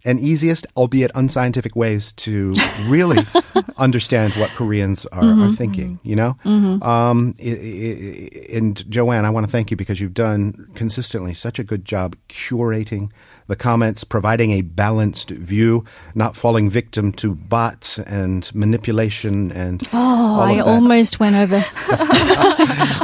and 0.05 0.19
easiest, 0.21 0.67
albeit 0.77 1.11
unscientific 1.15 1.77
ways 1.77 2.13
to 2.15 2.53
really 2.89 3.19
understand 3.79 4.33
what 4.35 4.51
Koreans 4.51 5.07
are, 5.07 5.21
are 5.21 5.25
Mhm. 5.49 5.57
thinking, 5.57 5.99
you 6.03 6.17
know? 6.17 6.37
Mhm. 6.45 6.83
Um, 6.85 7.35
i- 7.39 7.45
i- 7.49 7.49
i- 7.53 8.57
and 8.57 8.83
Joanne, 8.91 9.25
I 9.25 9.31
want 9.31 9.47
to 9.47 9.51
thank 9.53 9.71
you 9.71 9.77
because 9.77 10.01
you've 10.01 10.15
done 10.15 10.67
consistently 10.75 11.35
such 11.35 11.59
a 11.59 11.65
good 11.65 11.85
job 11.85 12.17
curating 12.29 13.11
the 13.49 13.57
comments, 13.57 14.03
providing 14.05 14.51
a 14.53 14.63
balanced 14.63 15.31
view, 15.31 15.85
not 16.15 16.35
falling 16.37 16.71
victim 16.71 17.13
to 17.13 17.35
bots 17.35 17.99
and 17.99 18.51
manipulation 18.55 19.51
and 19.53 19.83
Oh, 19.93 20.41
I 20.41 20.59
almost 20.61 21.21
went 21.21 21.37
over 21.37 21.65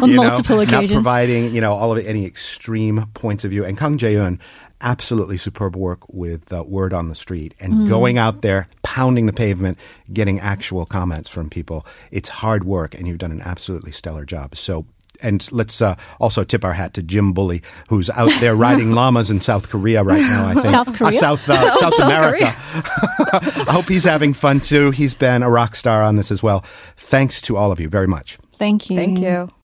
on 0.02 0.08
You 0.08 0.16
know, 0.16 0.22
multiple 0.24 0.56
Not 0.56 0.68
occasions. 0.68 0.92
providing, 0.92 1.54
you 1.54 1.60
know, 1.60 1.74
all 1.74 1.92
of 1.92 1.98
it, 1.98 2.06
any 2.06 2.24
extreme 2.24 3.06
points 3.14 3.44
of 3.44 3.50
view. 3.50 3.64
And 3.64 3.76
Kang 3.76 3.98
Jae-eun, 3.98 4.38
absolutely 4.80 5.36
superb 5.38 5.74
work 5.76 6.00
with 6.08 6.52
uh, 6.52 6.62
Word 6.66 6.92
on 6.92 7.08
the 7.08 7.14
Street 7.14 7.54
and 7.60 7.72
Mm. 7.74 7.88
going 7.88 8.18
out 8.18 8.42
there, 8.42 8.68
pounding 8.82 9.26
the 9.26 9.32
pavement, 9.32 9.78
getting 10.12 10.38
actual 10.40 10.86
comments 10.86 11.28
from 11.28 11.50
people. 11.50 11.84
It's 12.10 12.28
hard 12.28 12.64
work, 12.64 12.94
and 12.94 13.06
you've 13.08 13.18
done 13.18 13.32
an 13.32 13.42
absolutely 13.42 13.92
stellar 13.92 14.24
job. 14.24 14.56
So. 14.56 14.86
And 15.20 15.50
let's 15.50 15.82
uh, 15.82 15.96
also 16.20 16.44
tip 16.44 16.64
our 16.64 16.74
hat 16.74 16.94
to 16.94 17.02
Jim 17.02 17.32
Bully, 17.32 17.60
who's 17.88 18.08
out 18.10 18.30
there 18.38 18.54
riding 18.66 18.92
llamas 18.92 19.30
in 19.30 19.40
South 19.40 19.68
Korea 19.68 20.04
right 20.04 20.20
now. 20.22 20.46
I 20.46 20.54
think 20.54 20.66
South 20.66 20.90
Uh, 20.90 20.92
Korea? 20.96 21.18
South, 21.18 21.48
uh, 21.48 21.54
South- 21.60 21.78
South 21.80 21.94
South 21.94 22.04
America. 22.06 22.46
I 23.68 23.72
hope 23.72 23.86
he's 23.88 24.04
having 24.04 24.32
fun 24.32 24.60
too. 24.60 24.92
He's 24.92 25.14
been 25.14 25.42
a 25.42 25.50
rock 25.50 25.74
star 25.74 26.04
on 26.04 26.14
this 26.14 26.30
as 26.30 26.40
well. 26.40 26.60
Thanks 26.96 27.40
to 27.42 27.56
all 27.56 27.72
of 27.72 27.80
you 27.80 27.88
very 27.88 28.06
much. 28.06 28.38
Thank 28.60 28.90
you. 28.90 28.96
Thank 28.96 29.18
you. 29.18 29.50